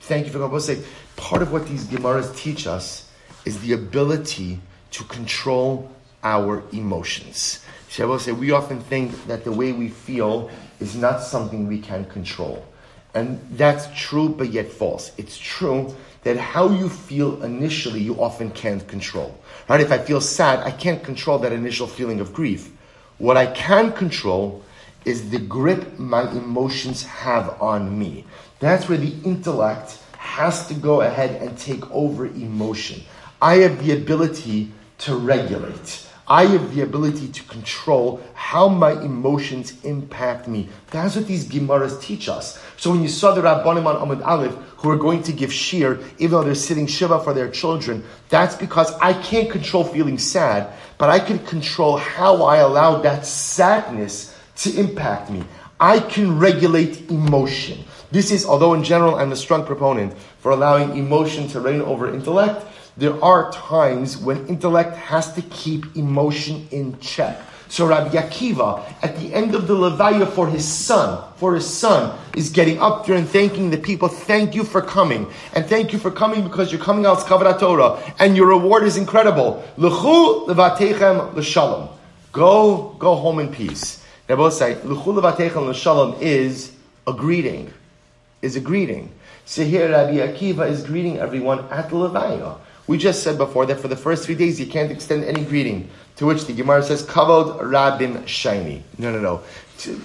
Thank 0.00 0.26
you 0.26 0.32
for 0.32 0.38
coming. 0.38 0.58
Say, 0.60 0.82
part 1.16 1.42
of 1.42 1.52
what 1.52 1.68
these 1.68 1.84
Gemaras 1.84 2.36
teach 2.36 2.66
us 2.66 3.08
is 3.44 3.60
the 3.60 3.72
ability 3.72 4.60
to 4.92 5.04
control 5.04 5.90
our 6.24 6.64
emotions. 6.72 7.64
Shabbos 7.88 8.24
say 8.24 8.32
we 8.32 8.50
often 8.50 8.80
think 8.80 9.26
that 9.26 9.44
the 9.44 9.52
way 9.52 9.72
we 9.72 9.88
feel 9.88 10.50
is 10.80 10.96
not 10.96 11.22
something 11.22 11.68
we 11.68 11.78
can 11.78 12.04
control. 12.06 12.66
And 13.14 13.40
that's 13.52 13.86
true, 13.96 14.28
but 14.28 14.50
yet 14.50 14.68
false. 14.68 15.12
It's 15.16 15.38
true 15.38 15.94
that 16.26 16.36
how 16.36 16.68
you 16.68 16.88
feel 16.88 17.40
initially, 17.44 18.00
you 18.00 18.20
often 18.20 18.50
can't 18.50 18.88
control. 18.88 19.38
Right? 19.68 19.80
If 19.80 19.92
I 19.92 19.98
feel 19.98 20.20
sad, 20.20 20.58
I 20.58 20.72
can't 20.72 21.00
control 21.04 21.38
that 21.38 21.52
initial 21.52 21.86
feeling 21.86 22.18
of 22.18 22.34
grief. 22.34 22.72
What 23.18 23.36
I 23.36 23.46
can 23.46 23.92
control 23.92 24.64
is 25.04 25.30
the 25.30 25.38
grip 25.38 26.00
my 26.00 26.28
emotions 26.32 27.04
have 27.04 27.62
on 27.62 27.96
me. 27.96 28.24
That's 28.58 28.88
where 28.88 28.98
the 28.98 29.14
intellect 29.24 30.00
has 30.18 30.66
to 30.66 30.74
go 30.74 31.02
ahead 31.02 31.40
and 31.40 31.56
take 31.56 31.88
over 31.92 32.26
emotion. 32.26 33.02
I 33.40 33.58
have 33.58 33.84
the 33.84 33.92
ability 33.92 34.72
to 34.98 35.14
regulate. 35.14 36.08
I 36.28 36.46
have 36.46 36.74
the 36.74 36.82
ability 36.82 37.28
to 37.28 37.42
control 37.44 38.20
how 38.34 38.68
my 38.68 38.90
emotions 39.00 39.74
impact 39.84 40.48
me. 40.48 40.68
That's 40.90 41.14
what 41.14 41.28
these 41.28 41.46
Gemaras 41.48 42.02
teach 42.02 42.28
us. 42.28 42.60
So 42.76 42.90
when 42.90 43.02
you 43.02 43.08
saw 43.08 43.32
the 43.32 43.42
Rabbanim 43.42 43.86
on 43.86 44.08
Amud 44.08 44.26
Aleph 44.26 44.56
who 44.86 44.92
are 44.92 44.96
going 44.96 45.20
to 45.24 45.32
give 45.32 45.52
shir, 45.52 45.98
even 46.18 46.30
though 46.30 46.44
they're 46.44 46.54
sitting 46.54 46.86
shiva 46.86 47.18
for 47.18 47.34
their 47.34 47.50
children, 47.50 48.04
that's 48.28 48.54
because 48.54 48.94
I 49.00 49.14
can't 49.14 49.50
control 49.50 49.82
feeling 49.82 50.16
sad, 50.16 50.72
but 50.96 51.10
I 51.10 51.18
can 51.18 51.40
control 51.40 51.96
how 51.96 52.44
I 52.44 52.58
allow 52.58 53.02
that 53.02 53.26
sadness 53.26 54.38
to 54.58 54.78
impact 54.78 55.28
me. 55.28 55.42
I 55.80 55.98
can 55.98 56.38
regulate 56.38 57.10
emotion. 57.10 57.82
This 58.12 58.30
is, 58.30 58.46
although 58.46 58.74
in 58.74 58.84
general 58.84 59.16
I'm 59.16 59.32
a 59.32 59.36
strong 59.36 59.66
proponent 59.66 60.16
for 60.38 60.52
allowing 60.52 60.96
emotion 60.96 61.48
to 61.48 61.58
reign 61.58 61.80
over 61.80 62.14
intellect, 62.14 62.64
there 62.96 63.22
are 63.24 63.50
times 63.50 64.16
when 64.16 64.46
intellect 64.46 64.96
has 64.96 65.34
to 65.34 65.42
keep 65.42 65.96
emotion 65.96 66.68
in 66.70 66.96
check. 67.00 67.40
So 67.68 67.86
Rabbi 67.86 68.10
Akiva, 68.10 68.84
at 69.02 69.16
the 69.16 69.34
end 69.34 69.54
of 69.54 69.66
the 69.66 69.74
Levaya 69.74 70.28
for 70.30 70.46
his 70.48 70.66
son, 70.66 71.22
for 71.36 71.54
his 71.54 71.68
son, 71.68 72.16
is 72.36 72.50
getting 72.50 72.80
up 72.80 73.06
there 73.06 73.16
and 73.16 73.28
thanking 73.28 73.70
the 73.70 73.76
people. 73.76 74.08
Thank 74.08 74.54
you 74.54 74.62
for 74.62 74.80
coming. 74.80 75.26
And 75.54 75.66
thank 75.66 75.92
you 75.92 75.98
for 75.98 76.10
coming 76.10 76.44
because 76.44 76.70
you're 76.70 76.80
coming 76.80 77.06
out 77.06 77.18
Kavrat 77.18 77.58
Torah. 77.58 78.00
And 78.18 78.36
your 78.36 78.46
reward 78.46 78.84
is 78.84 78.96
incredible. 78.96 79.64
L'chu 79.76 80.46
levatechem 80.46 81.34
l'shalom. 81.34 81.88
Go, 82.32 82.94
go 82.98 83.16
home 83.16 83.40
in 83.40 83.52
peace. 83.52 84.04
Now 84.28 84.36
both 84.36 84.54
say, 84.54 84.76
L'chu 84.84 85.12
levatechem 85.12 85.68
l'shalom 85.68 86.16
is 86.20 86.72
a 87.06 87.12
greeting. 87.12 87.72
Is 88.42 88.54
a 88.54 88.60
greeting. 88.60 89.10
So 89.44 89.64
here 89.64 89.90
Rabbi 89.90 90.18
Akiva 90.18 90.68
is 90.68 90.84
greeting 90.84 91.18
everyone 91.18 91.60
at 91.70 91.88
the 91.88 91.96
Levaya. 91.96 92.58
We 92.86 92.98
just 92.98 93.22
said 93.22 93.36
before 93.36 93.66
that 93.66 93.80
for 93.80 93.88
the 93.88 93.96
first 93.96 94.24
three 94.24 94.36
days 94.36 94.60
you 94.60 94.66
can't 94.66 94.92
extend 94.92 95.24
any 95.24 95.44
greeting. 95.44 95.88
To 96.16 96.26
which 96.26 96.46
the 96.46 96.54
Gemara 96.54 96.82
says, 96.82 97.02
"Kavod 97.02 97.60
Rabbim 97.60 98.26
Shiny." 98.26 98.82
No, 98.96 99.12
no, 99.12 99.20
no. 99.20 99.42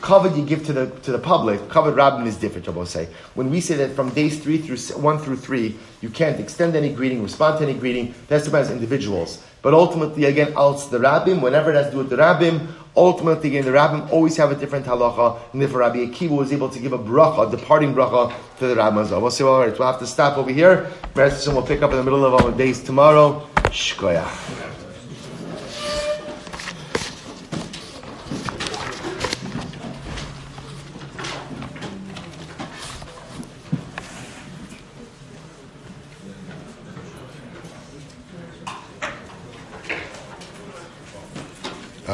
Kavod 0.02 0.36
you 0.36 0.44
give 0.44 0.66
to 0.66 0.74
the 0.74 0.88
to 1.04 1.12
the 1.12 1.20
public. 1.20 1.62
Kavod 1.70 1.96
Rabbim 1.96 2.26
is 2.28 2.36
different. 2.36 2.68
I 2.68 2.72
will 2.72 2.86
say 2.86 3.08
when 3.36 3.50
we 3.50 3.62
say 3.62 3.76
that 3.76 3.96
from 3.96 4.10
days 4.10 4.40
three 4.40 4.58
through 4.58 4.78
one 5.00 5.20
through 5.20 5.38
three, 5.38 5.78
you 6.02 6.10
can't 6.10 6.40
extend 6.40 6.76
any 6.76 6.90
greeting, 6.92 7.24
respond 7.24 7.60
to 7.60 7.64
any 7.64 7.78
greeting. 7.78 8.14
That's 8.28 8.48
about 8.48 8.64
as 8.64 8.72
individuals. 8.72 9.40
But 9.62 9.74
ultimately, 9.74 10.26
again, 10.26 10.54
else 10.54 10.88
the 10.88 10.98
Rabbim, 10.98 11.42
whenever 11.42 11.72
it 11.72 11.76
has 11.76 11.86
to 11.88 11.92
do 11.92 11.98
with 12.00 12.10
the 12.10 12.16
Rabbim, 12.18 12.68
ultimately, 12.96 13.50
again, 13.50 13.66
the 13.66 13.72
Rabbim 13.72 14.10
always 14.12 14.36
have 14.38 14.52
a 14.52 14.56
different 14.56 14.86
halacha. 14.86 15.40
And 15.54 15.62
therefore, 15.62 15.82
Rabbi 15.82 16.00
Akiva 16.00 16.36
was 16.36 16.52
able 16.52 16.70
to 16.70 16.80
give 16.80 16.94
a 16.94 17.00
bracha, 17.00 17.48
a 17.48 17.52
departing 17.52 17.94
bracha 17.94 18.34
to 18.58 18.68
the 18.68 18.76
as 18.82 19.12
well. 19.12 19.30
See, 19.30 19.44
all 19.44 19.60
right, 19.60 19.78
we'll 19.78 19.92
have 19.92 20.00
to 20.00 20.08
stop 20.08 20.38
over 20.38 20.52
here. 20.52 20.90
We'll 21.16 21.62
pick 21.62 21.82
up 21.84 21.92
in 21.92 21.98
the 21.98 22.04
middle 22.04 22.26
of 22.26 22.34
our 22.44 22.52
days 22.52 22.82
tomorrow. 22.82 23.48
Shkoyah. 23.70 24.71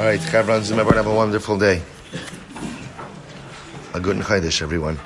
Right, 0.08 0.22
Chavran 0.22 0.64
Zim, 0.64 0.78
have 0.78 1.08
a 1.08 1.14
wonderful 1.14 1.58
day. 1.58 1.82
A 3.94 4.00
good 4.00 4.16
Chodesh, 4.18 4.62
everyone. 4.62 4.98